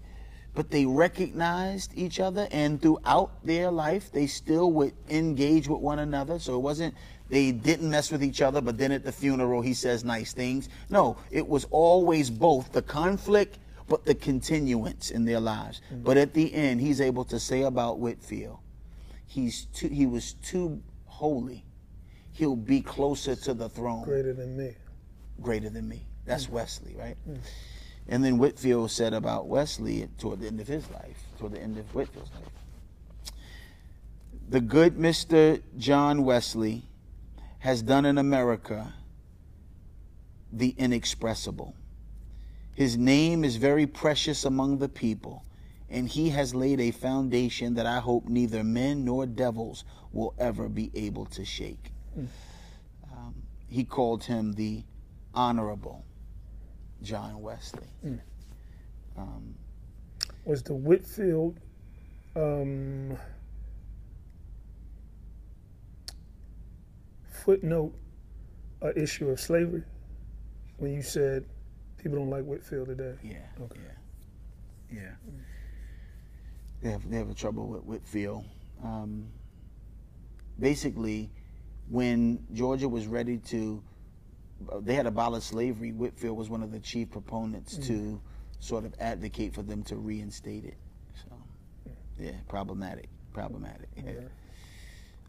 but 0.54 0.70
they 0.70 0.84
recognized 0.84 1.92
each 1.94 2.20
other 2.20 2.48
and 2.50 2.80
throughout 2.82 3.44
their 3.44 3.70
life 3.70 4.10
they 4.12 4.26
still 4.26 4.72
would 4.72 4.92
engage 5.08 5.68
with 5.68 5.80
one 5.80 6.00
another. 6.00 6.38
So 6.38 6.56
it 6.56 6.62
wasn't 6.62 6.94
they 7.28 7.52
didn't 7.52 7.88
mess 7.88 8.10
with 8.10 8.24
each 8.24 8.42
other 8.42 8.60
but 8.60 8.76
then 8.76 8.92
at 8.92 9.04
the 9.04 9.12
funeral 9.12 9.62
he 9.62 9.74
says 9.74 10.04
nice 10.04 10.32
things. 10.32 10.68
No 10.88 11.16
it 11.30 11.46
was 11.46 11.66
always 11.70 12.30
both 12.30 12.72
the 12.72 12.82
conflict 12.82 13.58
but 13.88 14.04
the 14.04 14.14
continuance 14.14 15.10
in 15.10 15.24
their 15.24 15.40
lives. 15.40 15.80
Mm-hmm. 15.92 16.02
but 16.04 16.16
at 16.16 16.34
the 16.34 16.52
end 16.54 16.80
he's 16.80 17.00
able 17.00 17.24
to 17.26 17.38
say 17.38 17.62
about 17.62 17.98
Whitefield 17.98 18.58
he's 19.30 19.66
too 19.66 19.88
he 19.88 20.06
was 20.06 20.34
too 20.34 20.82
holy. 21.06 21.64
He'll 22.32 22.56
be 22.56 22.80
closer 22.80 23.36
to 23.36 23.54
the 23.54 23.68
throne. 23.68 24.04
Greater 24.04 24.32
than 24.32 24.56
me. 24.56 24.74
Greater 25.40 25.70
than 25.70 25.88
me. 25.88 26.06
That's 26.24 26.48
Wesley, 26.48 26.94
right? 26.96 27.16
And 28.10 28.24
then 28.24 28.38
Whitefield 28.38 28.90
said 28.90 29.14
about 29.14 29.46
Wesley 29.46 30.08
toward 30.18 30.40
the 30.40 30.48
end 30.48 30.60
of 30.60 30.66
his 30.66 30.90
life, 30.90 31.22
toward 31.38 31.52
the 31.52 31.62
end 31.62 31.78
of 31.78 31.86
Whitefield's 31.94 32.30
life. 32.34 33.32
The 34.48 34.60
good 34.60 34.96
Mr. 34.96 35.62
John 35.78 36.24
Wesley 36.24 36.82
has 37.60 37.82
done 37.82 38.04
in 38.04 38.18
America 38.18 38.92
the 40.52 40.74
inexpressible. 40.76 41.76
His 42.74 42.96
name 42.96 43.44
is 43.44 43.54
very 43.54 43.86
precious 43.86 44.44
among 44.44 44.78
the 44.78 44.88
people, 44.88 45.44
and 45.88 46.08
he 46.08 46.30
has 46.30 46.52
laid 46.52 46.80
a 46.80 46.90
foundation 46.90 47.74
that 47.74 47.86
I 47.86 48.00
hope 48.00 48.28
neither 48.28 48.64
men 48.64 49.04
nor 49.04 49.24
devils 49.24 49.84
will 50.12 50.34
ever 50.36 50.68
be 50.68 50.90
able 50.94 51.26
to 51.26 51.44
shake. 51.44 51.92
Um, 53.12 53.34
he 53.68 53.84
called 53.84 54.24
him 54.24 54.54
the 54.54 54.82
Honorable 55.32 56.04
John 57.02 57.40
Wesley. 57.40 57.86
Um, 59.16 59.54
Was 60.44 60.62
the 60.62 60.74
Whitefield 60.74 61.58
um, 62.36 63.16
footnote 67.44 67.94
a 68.82 68.98
issue 69.00 69.28
of 69.28 69.40
slavery? 69.40 69.82
When 70.78 70.92
you 70.92 71.02
said 71.02 71.44
people 71.98 72.18
don't 72.18 72.30
like 72.30 72.44
Whitefield 72.44 72.88
today. 72.88 73.14
yeah, 73.22 73.36
Okay. 73.62 73.80
yeah, 74.90 75.00
yeah. 75.00 75.10
They 76.82 76.90
have 76.90 77.10
they 77.10 77.16
have 77.18 77.28
a 77.30 77.34
trouble 77.34 77.66
with 77.68 77.82
Whitefield. 77.84 78.44
Um, 78.82 79.26
basically, 80.58 81.30
when 81.90 82.46
Georgia 82.54 82.88
was 82.88 83.06
ready 83.06 83.36
to, 83.38 83.82
they 84.80 84.94
had 84.94 85.06
abolished 85.06 85.48
slavery. 85.48 85.92
Whitefield 85.92 86.36
was 86.36 86.50
one 86.50 86.62
of 86.62 86.72
the 86.72 86.80
chief 86.80 87.10
proponents 87.10 87.76
to 87.78 87.92
mm. 87.92 88.20
sort 88.58 88.84
of 88.84 88.94
advocate 89.00 89.54
for 89.54 89.62
them 89.62 89.82
to 89.84 89.96
reinstate 89.96 90.64
it. 90.64 90.76
So, 91.14 91.36
yeah, 92.18 92.32
problematic, 92.48 93.08
problematic. 93.32 93.88
Yeah. 93.96 94.12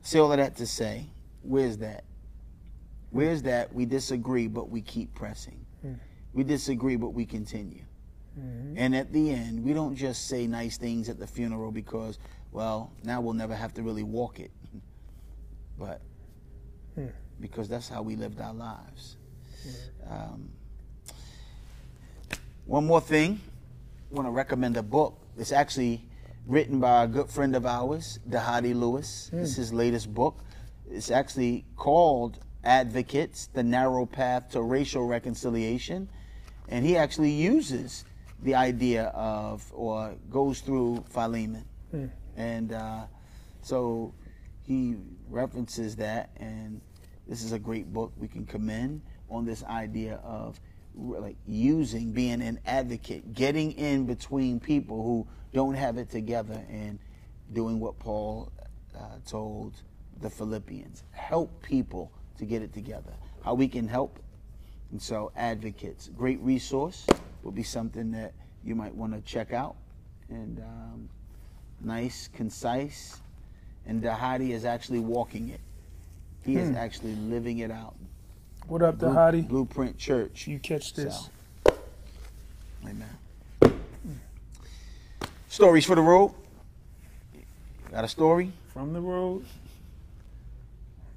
Say 0.01 0.19
all 0.19 0.31
of 0.31 0.37
that 0.37 0.55
to 0.57 0.67
say, 0.67 1.07
where's 1.43 1.77
that? 1.77 2.03
Where's 3.11 3.43
that? 3.43 3.73
We 3.73 3.85
disagree, 3.85 4.47
but 4.47 4.69
we 4.69 4.81
keep 4.81 5.13
pressing. 5.13 5.65
Mm. 5.85 5.99
We 6.33 6.43
disagree, 6.43 6.95
but 6.95 7.09
we 7.09 7.25
continue. 7.25 7.83
Mm-hmm. 8.39 8.77
And 8.77 8.95
at 8.95 9.11
the 9.11 9.31
end, 9.31 9.63
we 9.63 9.73
don't 9.73 9.95
just 9.95 10.27
say 10.27 10.47
nice 10.47 10.77
things 10.77 11.09
at 11.09 11.19
the 11.19 11.27
funeral 11.27 11.71
because, 11.71 12.17
well, 12.51 12.93
now 13.03 13.19
we'll 13.19 13.33
never 13.33 13.55
have 13.55 13.73
to 13.73 13.83
really 13.83 14.03
walk 14.03 14.39
it. 14.39 14.51
But 15.77 16.01
hmm. 16.95 17.07
because 17.39 17.67
that's 17.67 17.89
how 17.89 18.01
we 18.01 18.15
lived 18.15 18.39
our 18.39 18.53
lives. 18.53 19.17
Um, 20.09 20.49
one 22.65 22.85
more 22.85 23.01
thing, 23.01 23.39
I 24.11 24.15
want 24.15 24.27
to 24.27 24.31
recommend 24.31 24.77
a 24.77 24.83
book. 24.83 25.19
It's 25.37 25.51
actually 25.51 26.05
written 26.47 26.79
by 26.79 27.03
a 27.03 27.07
good 27.07 27.29
friend 27.29 27.55
of 27.55 27.65
ours, 27.65 28.19
Dhati 28.29 28.75
Lewis. 28.75 29.29
It's 29.33 29.55
his 29.55 29.73
latest 29.73 30.13
book. 30.13 30.39
It's 30.89 31.11
actually 31.11 31.65
called 31.75 32.39
Advocates 32.63 33.47
The 33.47 33.63
Narrow 33.63 34.05
Path 34.05 34.49
to 34.51 34.61
Racial 34.61 35.05
Reconciliation. 35.05 36.09
And 36.69 36.85
he 36.85 36.97
actually 36.97 37.31
uses 37.31 38.05
the 38.43 38.55
idea 38.55 39.05
of, 39.15 39.69
or 39.73 40.15
goes 40.29 40.61
through 40.61 41.05
Philemon. 41.09 41.65
And 42.35 42.73
uh, 42.73 43.05
so 43.61 44.13
he 44.63 44.95
references 45.29 45.95
that, 45.97 46.29
and 46.37 46.81
this 47.27 47.43
is 47.43 47.51
a 47.51 47.59
great 47.59 47.91
book 47.91 48.11
we 48.17 48.27
can 48.27 48.45
commend 48.45 49.01
on 49.31 49.45
this 49.45 49.63
idea 49.63 50.19
of 50.23 50.59
like 50.93 51.37
using, 51.47 52.11
being 52.11 52.41
an 52.41 52.59
advocate, 52.65 53.33
getting 53.33 53.71
in 53.71 54.05
between 54.05 54.59
people 54.59 55.01
who 55.01 55.25
don't 55.53 55.73
have 55.73 55.97
it 55.97 56.09
together, 56.09 56.61
and 56.69 56.99
doing 57.53 57.79
what 57.79 57.97
Paul 57.97 58.51
uh, 58.95 59.17
told 59.25 59.73
the 60.19 60.29
Philippians: 60.29 61.03
help 61.11 61.61
people 61.63 62.11
to 62.37 62.45
get 62.45 62.61
it 62.61 62.73
together. 62.73 63.13
How 63.43 63.53
we 63.53 63.67
can 63.67 63.87
help, 63.87 64.19
and 64.91 65.01
so 65.01 65.31
advocates, 65.35 66.09
great 66.15 66.39
resource, 66.41 67.07
will 67.43 67.51
be 67.51 67.63
something 67.63 68.11
that 68.11 68.33
you 68.63 68.75
might 68.75 68.93
want 68.93 69.13
to 69.13 69.21
check 69.21 69.53
out, 69.53 69.77
and 70.29 70.59
um, 70.59 71.09
nice, 71.79 72.29
concise, 72.33 73.21
and 73.85 74.03
Dhati 74.03 74.51
is 74.51 74.65
actually 74.65 74.99
walking 74.99 75.49
it. 75.49 75.61
He 76.43 76.57
is 76.57 76.75
actually 76.75 77.15
living 77.15 77.59
it 77.59 77.71
out. 77.71 77.95
What 78.67 78.81
up, 78.81 78.99
Blue- 78.99 79.09
hottie? 79.09 79.47
Blueprint 79.47 79.97
Church. 79.97 80.47
You 80.47 80.59
catch 80.59 80.93
this? 80.93 81.29
So, 81.65 81.73
amen. 82.85 83.09
Stories 85.49 85.85
for 85.85 85.95
the 85.95 86.01
road. 86.01 86.33
Got 87.91 88.05
a 88.05 88.07
story 88.07 88.53
From 88.73 88.93
the 88.93 89.01
road? 89.01 89.45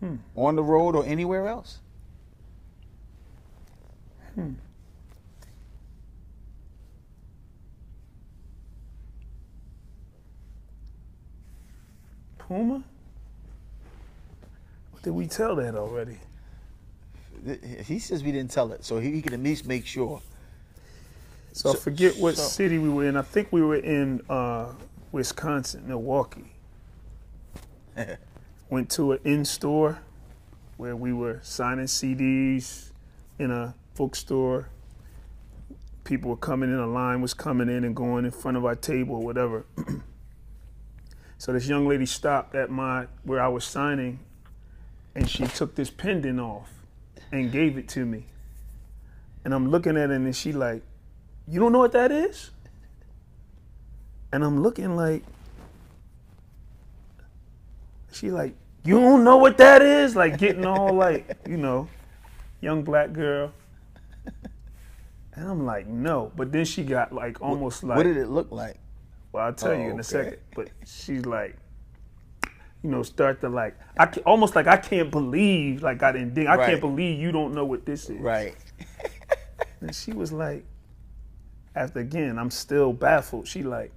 Hmm. 0.01 0.17
on 0.35 0.57
the 0.57 0.63
road 0.63 0.97
or 0.97 1.05
anywhere 1.07 1.47
else? 1.47 1.79
Hmm. 4.35 4.55
Puma? 12.39 12.83
What 14.91 15.03
did 15.03 15.13
we 15.13 15.27
tell 15.27 15.57
that 15.57 15.75
already? 15.75 16.19
He 17.85 17.99
says 17.99 18.25
we 18.25 18.33
didn't 18.33 18.51
tell 18.51 18.73
it, 18.73 18.85
so 18.85 18.99
he, 18.99 19.13
he 19.13 19.23
can 19.23 19.35
at 19.35 19.41
least 19.41 19.67
make 19.67 19.87
sure. 19.87 20.23
So, 21.53 21.73
I 21.73 21.77
forget 21.77 22.17
what 22.17 22.37
so- 22.37 22.43
city 22.43 22.79
we 22.79 22.89
were 22.89 23.07
in. 23.07 23.17
I 23.17 23.23
think 23.23 23.53
we 23.53 23.63
were 23.63 23.77
in 23.77 24.23
uh, 24.29 24.73
Wisconsin, 25.13 25.87
Milwaukee. 25.87 26.53
Went 28.71 28.91
to 28.93 29.13
an 29.13 29.21
in 29.25 29.45
store 29.45 30.01
where 30.77 30.97
we 30.97 31.13
were 31.13 31.41
signing 31.43 31.85
CDs 31.85 32.91
in 33.39 33.51
a 33.51 33.75
bookstore. 33.95 34.69
People 36.03 36.31
were 36.31 36.37
coming 36.37 36.71
in, 36.71 36.79
a 36.79 36.87
line 36.87 37.21
was 37.21 37.35
coming 37.35 37.69
in 37.69 37.85
and 37.85 37.95
going 37.95 38.25
in 38.25 38.31
front 38.31 38.57
of 38.57 38.65
our 38.65 38.75
table 38.75 39.17
or 39.17 39.23
whatever. 39.23 39.65
so 41.39 41.53
this 41.53 41.69
young 41.69 41.87
lady 41.87 42.07
stopped 42.07 42.55
at 42.55 42.71
my 42.71 43.07
where 43.23 43.41
I 43.41 43.49
was 43.49 43.65
signing 43.65 44.19
and 45.15 45.31
she 45.31 45.47
took 45.47 45.77
this 45.77 45.91
pendant 45.91 46.41
off 46.41 46.74
and 47.33 47.51
gave 47.51 47.79
it 47.79 47.89
to 47.91 48.05
me. 48.05 48.27
And 49.45 49.53
I'm 49.55 49.71
looking 49.71 49.97
at 49.97 50.11
it 50.11 50.17
and 50.17 50.35
she 50.35 50.53
like, 50.53 50.83
you 51.47 51.61
don't 51.61 51.73
know 51.73 51.79
what 51.79 51.93
that 51.93 52.11
is? 52.11 52.51
And 54.33 54.43
I'm 54.45 54.63
looking 54.63 54.97
like, 54.97 55.23
she 58.13 58.31
like, 58.31 58.55
you 58.85 58.99
don't 59.01 59.25
know 59.25 59.37
what 59.37 59.59
that 59.59 59.83
is? 59.83 60.17
Like 60.17 60.39
getting 60.39 60.65
all 60.65 60.93
like, 60.95 61.37
you 61.49 61.57
know, 61.57 61.89
young 62.61 62.83
black 62.83 63.13
girl. 63.13 63.53
And 65.37 65.49
I'm 65.49 65.67
like, 65.67 65.87
no. 65.87 66.31
But 66.37 66.53
then 66.53 66.65
she 66.65 66.85
got 66.85 67.13
like 67.13 67.41
almost 67.41 67.83
like, 67.83 67.97
what 67.97 68.05
did 68.05 68.17
it 68.17 68.29
look 68.29 68.53
like? 68.53 68.77
well, 69.33 69.47
I'll 69.47 69.53
tell 69.53 69.73
Oh, 69.73 69.75
you 69.75 69.81
in 69.81 69.87
oh, 69.87 69.93
okay. 69.95 70.01
a 70.01 70.05
second. 70.05 70.37
But 70.55 70.69
she's 70.87 71.27
like, 71.27 71.57
you 72.85 72.91
know, 72.91 73.03
start 73.03 73.41
to 73.41 73.49
like, 73.49 73.75
I 73.99 74.05
ca- 74.07 74.21
almost 74.27 74.55
like 74.55 74.67
I 74.67 74.77
can't 74.77 75.11
believe, 75.11 75.83
like 75.83 76.03
I 76.03 76.13
didn't 76.13 76.35
dig. 76.35 76.47
I 76.47 76.57
Right. 76.57 76.69
can't 76.69 76.81
believe 76.83 77.19
you 77.19 77.33
don't 77.33 77.55
know 77.55 77.65
what 77.65 77.87
this 77.87 78.11
is. 78.11 78.21
Right. 78.21 78.55
And 79.81 79.95
she 79.95 80.13
was 80.13 80.33
like, 80.33 80.65
after 81.75 81.99
again, 82.01 82.39
I'm 82.39 82.51
still 82.51 82.95
baffled. 82.95 83.47
She 83.47 83.63
like, 83.63 83.93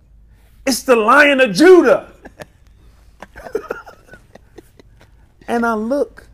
it's 0.66 0.84
the 0.84 0.98
Lion 0.98 1.40
of 1.40 1.56
Judah. 1.56 2.12
and 5.48 5.66
I 5.66 5.74
look, 5.76 6.28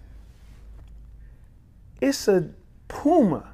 it's 2.01 2.27
a 2.27 2.49
puma. 2.87 3.51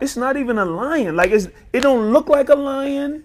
It's 0.00 0.16
not 0.16 0.38
even 0.38 0.56
a 0.56 0.64
lion. 0.64 1.16
Like 1.16 1.32
it's, 1.32 1.48
it 1.72 1.80
don't 1.80 2.10
look 2.12 2.28
like 2.30 2.48
a 2.48 2.54
lion. 2.56 3.24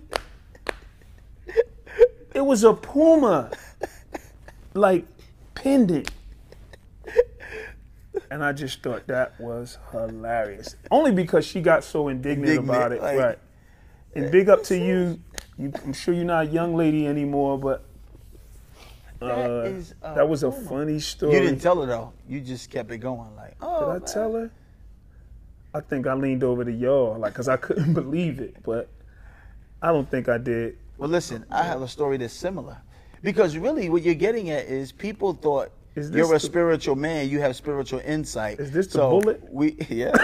It 2.36 2.41
was 2.45 2.66
a 2.66 2.74
puma, 2.74 3.52
like 4.78 5.05
pendant. 5.55 6.11
And 8.30 8.43
I 8.43 8.51
just 8.51 8.82
thought 8.84 9.07
that 9.07 9.39
was 9.39 9.78
hilarious. 9.91 10.75
Only 10.91 11.11
because 11.11 11.45
she 11.45 11.61
got 11.61 11.84
so 11.84 12.07
indignant, 12.09 12.49
Indignant, 12.49 12.69
about 12.78 12.91
it. 12.91 13.01
like- 13.01 13.17
right. 13.17 13.39
And 14.15 14.32
big 14.32 14.49
up 14.49 14.63
to 14.63 14.78
you. 14.78 15.19
you. 15.57 15.71
I'm 15.86 15.93
sure 15.93 16.13
you're 16.13 16.25
not 16.25 16.47
a 16.47 16.49
young 16.49 16.75
lady 16.75 17.05
anymore, 17.07 17.57
but 17.59 17.86
uh, 19.21 19.28
That 19.28 19.65
is 19.67 19.93
a 20.01 20.15
that 20.15 20.28
was 20.28 20.43
a 20.43 20.49
puma. 20.49 20.67
funny 20.69 20.99
story. 20.99 21.34
You 21.36 21.39
didn't 21.41 21.59
tell 21.61 21.80
her 21.82 21.86
though. 21.88 22.13
You 22.28 22.41
just 22.41 22.69
kept 22.71 22.91
it 22.91 22.97
going 22.97 23.36
like, 23.36 23.55
oh. 23.61 23.93
Did 23.93 24.03
I 24.03 24.05
tell 24.05 24.34
her? 24.34 24.49
I 25.73 25.82
think 25.82 26.07
I 26.07 26.13
leaned 26.15 26.43
over 26.43 26.65
to 26.65 26.71
y'all, 26.71 27.17
like, 27.19 27.34
cause 27.36 27.47
I 27.47 27.57
couldn't 27.57 27.93
believe 28.01 28.39
it, 28.39 28.55
but 28.63 28.89
I 29.82 29.91
don't 29.91 30.09
think 30.09 30.28
I 30.30 30.39
did. 30.39 30.78
Well, 30.97 31.09
listen, 31.09 31.45
I 31.51 31.63
have 31.63 31.84
a 31.84 31.88
story 31.88 32.17
that's 32.17 32.34
similar. 32.34 32.78
Because 33.24 33.57
really, 33.57 33.89
what 33.89 34.03
you're 34.03 34.13
getting 34.15 34.49
at 34.51 34.65
is 34.65 34.91
people 34.91 35.34
thought 35.34 35.72
You're 35.95 36.26
a 36.26 36.28
the- 36.36 36.39
spiritual 36.39 36.95
man. 36.95 37.30
You 37.30 37.39
have 37.41 37.55
spiritual 37.55 37.99
insight. 38.05 38.59
Is 38.59 38.72
this 38.72 38.88
the 38.88 38.93
So 38.93 39.09
bullet? 39.09 39.41
We 39.51 39.76
yeah. 39.89 40.11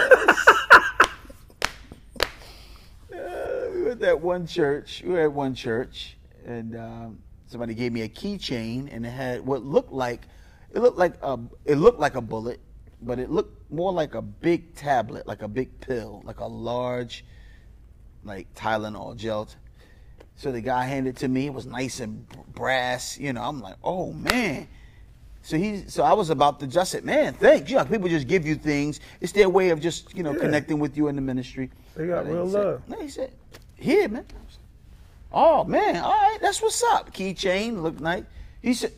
Uh, 3.12 3.68
we 3.72 3.82
were 3.82 3.90
at 3.90 4.00
that 4.00 4.20
one 4.20 4.46
church. 4.46 5.02
We 5.04 5.12
were 5.12 5.20
at 5.20 5.32
one 5.32 5.54
church, 5.54 6.16
and 6.46 6.76
um, 6.76 7.18
somebody 7.46 7.74
gave 7.74 7.92
me 7.92 8.02
a 8.02 8.08
keychain, 8.08 8.88
and 8.94 9.06
it 9.06 9.10
had 9.10 9.44
what 9.46 9.62
looked 9.64 9.92
like 9.92 10.22
it 10.72 10.80
looked 10.80 10.98
like 10.98 11.14
a 11.22 11.38
it 11.64 11.76
looked 11.76 12.00
like 12.00 12.14
a 12.16 12.20
bullet, 12.20 12.60
but 13.02 13.18
it 13.18 13.30
looked 13.30 13.70
more 13.70 13.92
like 13.92 14.14
a 14.14 14.22
big 14.22 14.74
tablet, 14.74 15.26
like 15.26 15.42
a 15.42 15.48
big 15.48 15.80
pill, 15.80 16.22
like 16.24 16.40
a 16.40 16.46
large, 16.46 17.24
like 18.24 18.52
Tylenol 18.54 19.16
gel. 19.16 19.48
So 20.36 20.50
the 20.52 20.60
guy 20.60 20.84
handed 20.84 21.16
it 21.16 21.18
to 21.20 21.28
me. 21.28 21.46
It 21.46 21.54
was 21.54 21.66
nice 21.66 22.00
and 22.00 22.26
brass. 22.54 23.18
You 23.18 23.32
know, 23.32 23.42
I'm 23.42 23.60
like, 23.60 23.76
oh 23.82 24.12
man. 24.12 24.68
So 25.42 25.58
he, 25.58 25.84
so 25.88 26.02
I 26.02 26.14
was 26.14 26.30
about 26.30 26.58
to 26.60 26.66
just 26.66 26.92
said, 26.92 27.04
man, 27.04 27.34
thanks. 27.34 27.70
You 27.70 27.76
know, 27.76 27.84
people 27.84 28.08
just 28.08 28.26
give 28.26 28.46
you 28.46 28.54
things. 28.54 29.00
It's 29.20 29.32
their 29.32 29.48
way 29.50 29.70
of 29.70 29.80
just, 29.80 30.14
you 30.16 30.22
know, 30.22 30.32
Yeah. 30.32 30.38
connecting 30.40 30.78
with 30.78 30.96
you 30.96 31.08
in 31.08 31.16
the 31.16 31.22
ministry. 31.22 31.70
They 31.94 32.06
got 32.06 32.26
real 32.26 32.48
said- 32.50 32.64
love. 32.64 32.82
No, 32.88 32.98
he 33.00 33.08
said, 33.08 33.30
here, 33.76 34.08
man. 34.08 34.24
Oh 35.36 35.64
man, 35.64 35.96
all 35.96 36.12
right, 36.12 36.38
that's 36.40 36.62
what's 36.62 36.80
up. 36.84 37.12
Keychain, 37.12 37.82
look 37.82 37.98
nice. 38.00 38.22
He 38.62 38.72
said, 38.72 38.92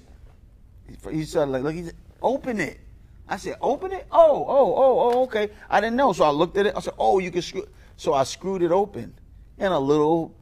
he 1.10 1.24
said, 1.24 1.48
like, 1.48 1.62
look, 1.62 1.74
he 1.74 1.84
said, 1.84 1.94
open 2.20 2.60
it. 2.60 2.78
I 3.26 3.38
said, 3.38 3.56
open 3.60 3.90
it. 3.92 4.06
Oh, 4.12 4.44
oh, 4.46 4.74
oh, 4.76 4.98
oh, 5.00 5.22
okay. 5.24 5.48
I 5.70 5.80
didn't 5.80 5.96
know, 5.96 6.12
so 6.12 6.24
I 6.24 6.30
looked 6.30 6.56
at 6.58 6.66
it. 6.66 6.74
I 6.76 6.80
said, 6.80 6.92
oh, 6.98 7.18
you 7.18 7.30
can 7.30 7.40
screw. 7.42 7.66
So 7.96 8.12
I 8.12 8.22
screwed 8.24 8.62
it 8.62 8.70
open, 8.70 9.14
and 9.58 9.72
a 9.72 9.78
little, 9.78 10.34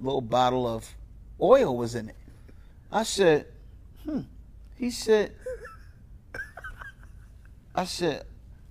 little 0.00 0.20
bottle 0.20 0.66
of 0.66 0.88
oil 1.40 1.76
was 1.76 1.94
in 1.94 2.10
it. 2.10 2.16
I 2.90 3.02
said, 3.02 3.46
hmm. 4.04 4.20
He 4.76 4.90
said, 4.90 5.32
I 7.74 7.84
said, 7.84 8.24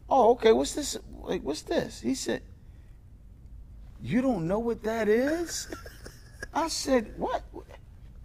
oh, 0.10 0.32
okay. 0.32 0.52
What's 0.52 0.74
this? 0.74 0.98
Like, 1.22 1.42
what's 1.42 1.62
this? 1.62 2.02
He 2.02 2.16
said, 2.16 2.42
you 4.02 4.22
don't 4.22 4.48
know 4.48 4.60
what 4.60 4.84
that 4.84 5.08
is? 5.08 5.68
I 6.54 6.68
said, 6.68 7.14
what? 7.18 7.44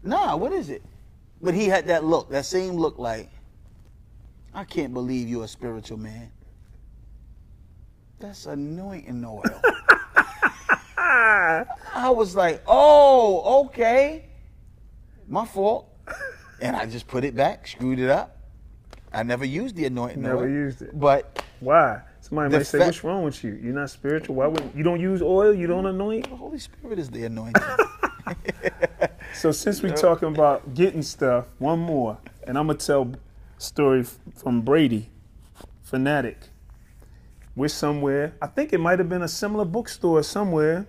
Nah, 0.02 0.36
what 0.36 0.52
is 0.52 0.70
it? 0.70 0.82
But 1.40 1.54
he 1.54 1.66
had 1.66 1.86
that 1.86 2.04
look, 2.04 2.30
that 2.30 2.44
same 2.44 2.74
look 2.74 2.98
like, 2.98 3.30
I 4.52 4.64
can't 4.64 4.92
believe 4.92 5.28
you're 5.28 5.44
a 5.44 5.48
spiritual 5.48 5.98
man. 5.98 6.30
That's 8.18 8.46
anointing 8.46 9.24
oil. 9.24 9.42
I 11.94 12.10
was 12.10 12.34
like, 12.36 12.62
oh, 12.66 13.66
okay. 13.66 14.24
My 15.28 15.44
fault. 15.44 15.88
And 16.60 16.74
I 16.74 16.86
just 16.86 17.06
put 17.06 17.24
it 17.24 17.36
back, 17.36 17.66
screwed 17.68 17.98
it 17.98 18.10
up. 18.10 18.36
I 19.12 19.22
never 19.22 19.44
used 19.44 19.76
the 19.76 19.84
anointing 19.86 20.22
Never 20.22 20.44
oil. 20.44 20.48
used 20.48 20.82
it. 20.82 20.98
But 20.98 21.42
Why? 21.60 22.02
Somebody 22.20 22.56
might 22.56 22.66
say, 22.66 22.78
fa- 22.78 22.86
"What's 22.86 23.04
wrong 23.04 23.22
with 23.22 23.42
you? 23.42 23.58
You're 23.62 23.72
not 23.74 23.88
spiritual. 23.90 24.34
Why 24.34 24.48
would 24.48 24.70
you 24.74 24.82
don't 24.82 25.00
use 25.00 25.22
oil? 25.22 25.54
You 25.54 25.66
don't 25.66 25.86
anoint?" 25.86 26.28
the 26.28 26.36
Holy 26.36 26.58
Spirit 26.58 26.98
is 26.98 27.08
the 27.10 27.24
anointing. 27.24 27.62
So 29.34 29.52
since 29.52 29.82
we're 29.82 29.94
talking 29.94 30.28
about 30.28 30.74
getting 30.74 31.02
stuff, 31.02 31.46
one 31.58 31.78
more, 31.78 32.18
and 32.46 32.58
I'm 32.58 32.66
gonna 32.66 32.78
tell 32.78 33.12
story 33.58 34.04
from 34.34 34.62
Brady, 34.62 35.10
Phanatik. 35.88 36.36
We're 37.54 37.68
somewhere. 37.68 38.32
I 38.42 38.48
think 38.48 38.72
it 38.72 38.78
might 38.78 38.98
have 38.98 39.08
been 39.08 39.22
a 39.22 39.28
similar 39.28 39.64
bookstore 39.64 40.22
somewhere. 40.22 40.86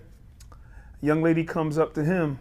Young 1.00 1.22
lady 1.22 1.44
comes 1.44 1.78
up 1.78 1.94
to 1.94 2.04
him 2.04 2.38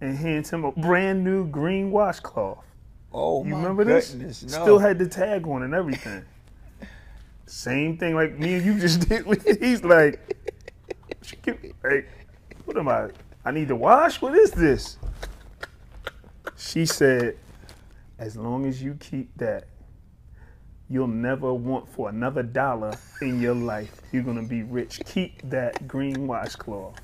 and 0.00 0.16
hands 0.16 0.50
him 0.50 0.64
a 0.64 0.72
brand 0.72 1.22
new 1.22 1.46
green 1.46 1.90
washcloth. 1.90 2.64
Oh, 3.12 3.44
You 3.44 3.50
my 3.52 3.56
remember 3.58 3.84
goodness, 3.84 4.12
this? 4.12 4.42
No. 4.42 4.62
Still 4.62 4.78
had 4.78 4.98
the 4.98 5.06
tag 5.08 5.46
on 5.46 5.62
and 5.62 5.74
everything. 5.74 6.24
Same 7.46 7.98
thing 7.98 8.14
like 8.14 8.38
me 8.38 8.54
and 8.54 8.64
you 8.64 8.78
just 8.78 9.08
did. 9.08 9.26
He's 9.60 9.84
like, 9.84 10.18
like, 11.84 12.08
what 12.64 12.76
am 12.76 12.88
I? 12.88 13.10
I 13.44 13.50
need 13.50 13.68
to 13.68 13.76
wash? 13.76 14.20
What 14.22 14.34
is 14.34 14.50
this? 14.52 14.96
She 16.56 16.86
said, 16.86 17.36
as 18.18 18.36
long 18.36 18.66
as 18.66 18.82
you 18.82 18.94
keep 18.94 19.36
that, 19.38 19.66
you'll 20.88 21.08
never 21.08 21.52
want 21.52 21.88
for 21.88 22.08
another 22.08 22.42
dollar 22.42 22.92
in 23.20 23.40
your 23.40 23.54
life. 23.54 24.00
You're 24.12 24.22
gonna 24.22 24.42
be 24.42 24.62
rich. 24.62 25.00
Keep 25.06 25.48
that 25.50 25.86
green 25.88 26.26
washcloth. 26.26 27.00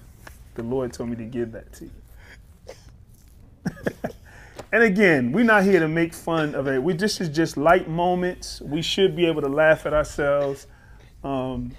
The 0.58 0.64
Lord 0.64 0.92
told 0.92 1.08
me 1.08 1.16
to 1.16 1.24
give 1.24 1.52
that 1.52 1.72
to 1.74 1.84
you. 1.84 1.90
And 4.70 4.82
again, 4.82 5.32
we're 5.32 5.44
not 5.44 5.62
here 5.64 5.80
to 5.80 5.88
make 5.88 6.12
fun 6.12 6.54
of 6.54 6.68
it. 6.68 6.82
We 6.82 6.92
this 6.92 7.20
is 7.22 7.30
just 7.30 7.56
light 7.56 7.88
moments. 7.88 8.60
We 8.60 8.82
should 8.82 9.16
be 9.16 9.24
able 9.26 9.40
to 9.40 9.48
laugh 9.48 9.86
at 9.86 9.94
ourselves. 9.94 10.66
Um, 11.24 11.72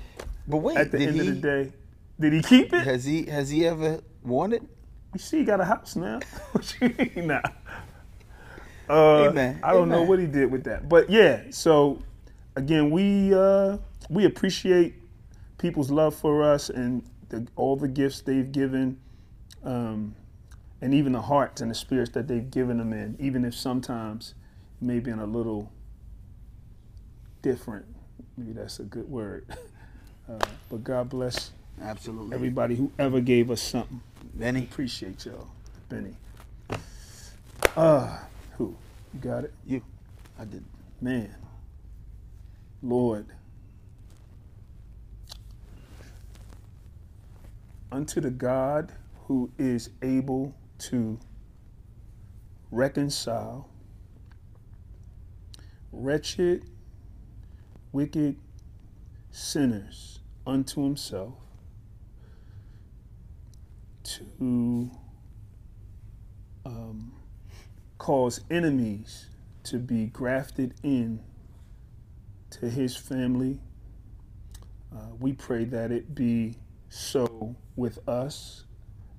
But 0.48 0.58
wait, 0.58 0.78
at 0.78 0.92
the 0.92 1.00
end 1.00 1.16
he, 1.16 1.20
of 1.20 1.26
the 1.28 1.34
day, 1.34 1.74
did 2.20 2.34
he 2.34 2.42
keep 2.42 2.74
it? 2.74 2.84
has 2.84 3.06
he 3.06 3.26
has 3.26 3.50
he 3.52 3.68
ever 3.68 4.02
worn 4.24 4.54
it? 4.54 4.64
You 5.14 5.20
see, 5.20 5.40
he 5.40 5.44
got 5.44 5.60
a 5.60 5.66
house 5.66 5.96
now. 5.96 6.20
What 6.52 6.76
you 6.82 6.90
mean 6.98 7.28
now? 7.28 7.42
Uh, 8.90 9.30
Amen. 9.30 9.60
I 9.62 9.74
don't 9.74 9.90
know 9.90 10.02
what 10.02 10.18
he 10.18 10.26
did 10.26 10.52
with 10.52 10.64
that, 10.64 10.90
but 10.90 11.12
yeah. 11.12 11.44
So 11.52 12.02
again, 12.56 12.90
we 12.90 13.34
uh, 13.36 13.78
we 14.10 14.26
appreciate 14.26 14.96
people's 15.60 15.92
love 15.92 16.16
for 16.16 16.42
us 16.44 16.70
and 16.72 17.04
the, 17.30 17.48
all 17.56 17.76
the 17.76 17.88
gifts 17.88 18.22
they've 18.22 18.52
given, 18.52 18.98
um, 19.64 20.16
and 20.82 20.94
even 20.94 21.12
the 21.14 21.22
hearts 21.22 21.62
and 21.62 21.70
the 21.72 21.76
spirits 21.76 22.12
that 22.12 22.28
they've 22.28 22.50
given 22.50 22.78
them 22.78 22.94
in, 22.94 23.16
even 23.20 23.44
if 23.46 23.54
sometimes 23.56 24.34
maybe 24.82 25.12
in 25.12 25.20
a 25.20 25.26
little 25.26 25.72
different. 27.42 27.86
Maybe 28.38 28.54
that's 28.54 28.80
a 28.80 28.84
good 28.84 29.10
word. 29.10 29.46
Uh, 30.30 30.38
but 30.70 30.84
God 30.84 31.10
bless 31.10 31.50
Absolutely. 31.82 32.36
everybody 32.36 32.76
who 32.76 32.92
ever 33.00 33.20
gave 33.20 33.50
us 33.50 33.60
something. 33.64 34.00
Benny, 34.36 34.62
Appreciate 34.62 35.26
y'all, 35.26 35.48
Benny. 35.90 36.14
Uh, 37.76 38.16
who? 38.56 38.76
You 39.12 39.20
got 39.22 39.46
it? 39.46 39.54
you. 39.66 39.82
I 40.40 40.46
did. 40.46 40.64
Man. 41.02 41.34
Lord. 42.84 43.26
Unto 47.92 48.22
the 48.22 48.30
God 48.30 48.94
who 49.26 49.52
is 49.58 49.90
able 50.02 50.54
to 50.80 51.20
reconcile 52.72 53.70
wretched, 55.92 56.64
wicked 57.92 58.36
sinners 59.32 60.20
unto 60.46 60.84
himself 60.84 61.34
to 64.04 64.92
um, 66.66 67.12
cause 67.98 68.42
enemies 68.50 69.28
to 69.64 69.78
be 69.78 70.08
grafted 70.08 70.74
in 70.84 71.20
to 72.50 72.70
his 72.70 72.96
family. 72.96 73.60
Uh, 74.92 75.10
we 75.20 75.34
pray 75.34 75.64
that 75.66 75.92
it 75.92 76.16
be 76.16 76.56
so 76.90 77.56
with 77.76 78.00
us 78.08 78.66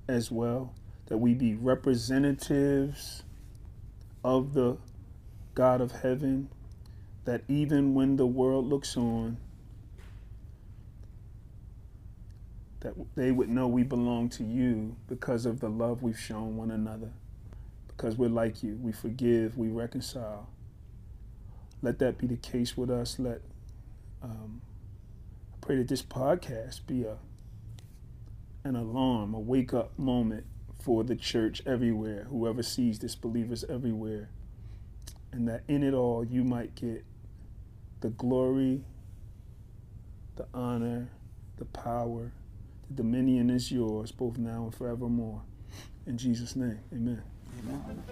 as 0.07 0.29
well, 0.29 0.73
that 1.07 1.17
we 1.17 1.33
be 1.33 1.55
representatives 1.55 3.23
of 4.23 4.53
the 4.53 4.77
God 5.55 5.81
of 5.81 5.91
heaven, 5.91 6.49
that 7.25 7.43
even 7.47 7.93
when 7.93 8.17
the 8.17 8.25
world 8.25 8.67
looks 8.67 8.95
on, 8.95 9.37
that 12.81 12.93
they 13.15 13.31
would 13.31 13.49
know 13.49 13.67
we 13.67 13.83
belong 13.83 14.27
to 14.27 14.43
you 14.43 14.95
because 15.07 15.45
of 15.45 15.59
the 15.59 15.69
love 15.69 16.01
we've 16.01 16.19
shown 16.19 16.57
one 16.57 16.71
another. 16.71 17.11
Because 17.87 18.17
we're 18.17 18.29
like 18.29 18.63
you. 18.63 18.77
We 18.81 18.91
forgive, 18.91 19.57
we 19.57 19.69
reconcile. 19.69 20.49
Let 21.81 21.99
that 21.99 22.17
be 22.17 22.27
the 22.27 22.37
case 22.37 22.75
with 22.75 22.89
us. 22.89 23.19
Let 23.19 23.41
um, 24.23 24.61
I 25.53 25.57
pray 25.65 25.77
that 25.77 25.87
this 25.87 26.01
podcast 26.01 26.85
be 26.87 27.03
a 27.03 27.17
an 28.63 28.75
alarm, 28.75 29.33
a 29.33 29.39
wake 29.39 29.73
up 29.73 29.97
moment 29.97 30.45
for 30.81 31.03
the 31.03 31.15
church 31.15 31.61
everywhere, 31.65 32.25
whoever 32.29 32.63
sees 32.63 32.99
this, 32.99 33.15
believers 33.15 33.63
everywhere. 33.69 34.29
And 35.31 35.47
that 35.47 35.63
in 35.67 35.83
it 35.83 35.93
all, 35.93 36.25
you 36.25 36.43
might 36.43 36.75
get 36.75 37.05
the 38.01 38.09
glory, 38.09 38.83
the 40.35 40.45
honor, 40.53 41.09
the 41.57 41.65
power. 41.65 42.31
The 42.89 42.95
dominion 42.95 43.49
is 43.49 43.71
yours, 43.71 44.11
both 44.11 44.37
now 44.37 44.63
and 44.63 44.75
forevermore. 44.75 45.41
In 46.05 46.17
Jesus' 46.17 46.55
name, 46.55 46.79
amen. 46.91 47.21
amen. 47.59 48.03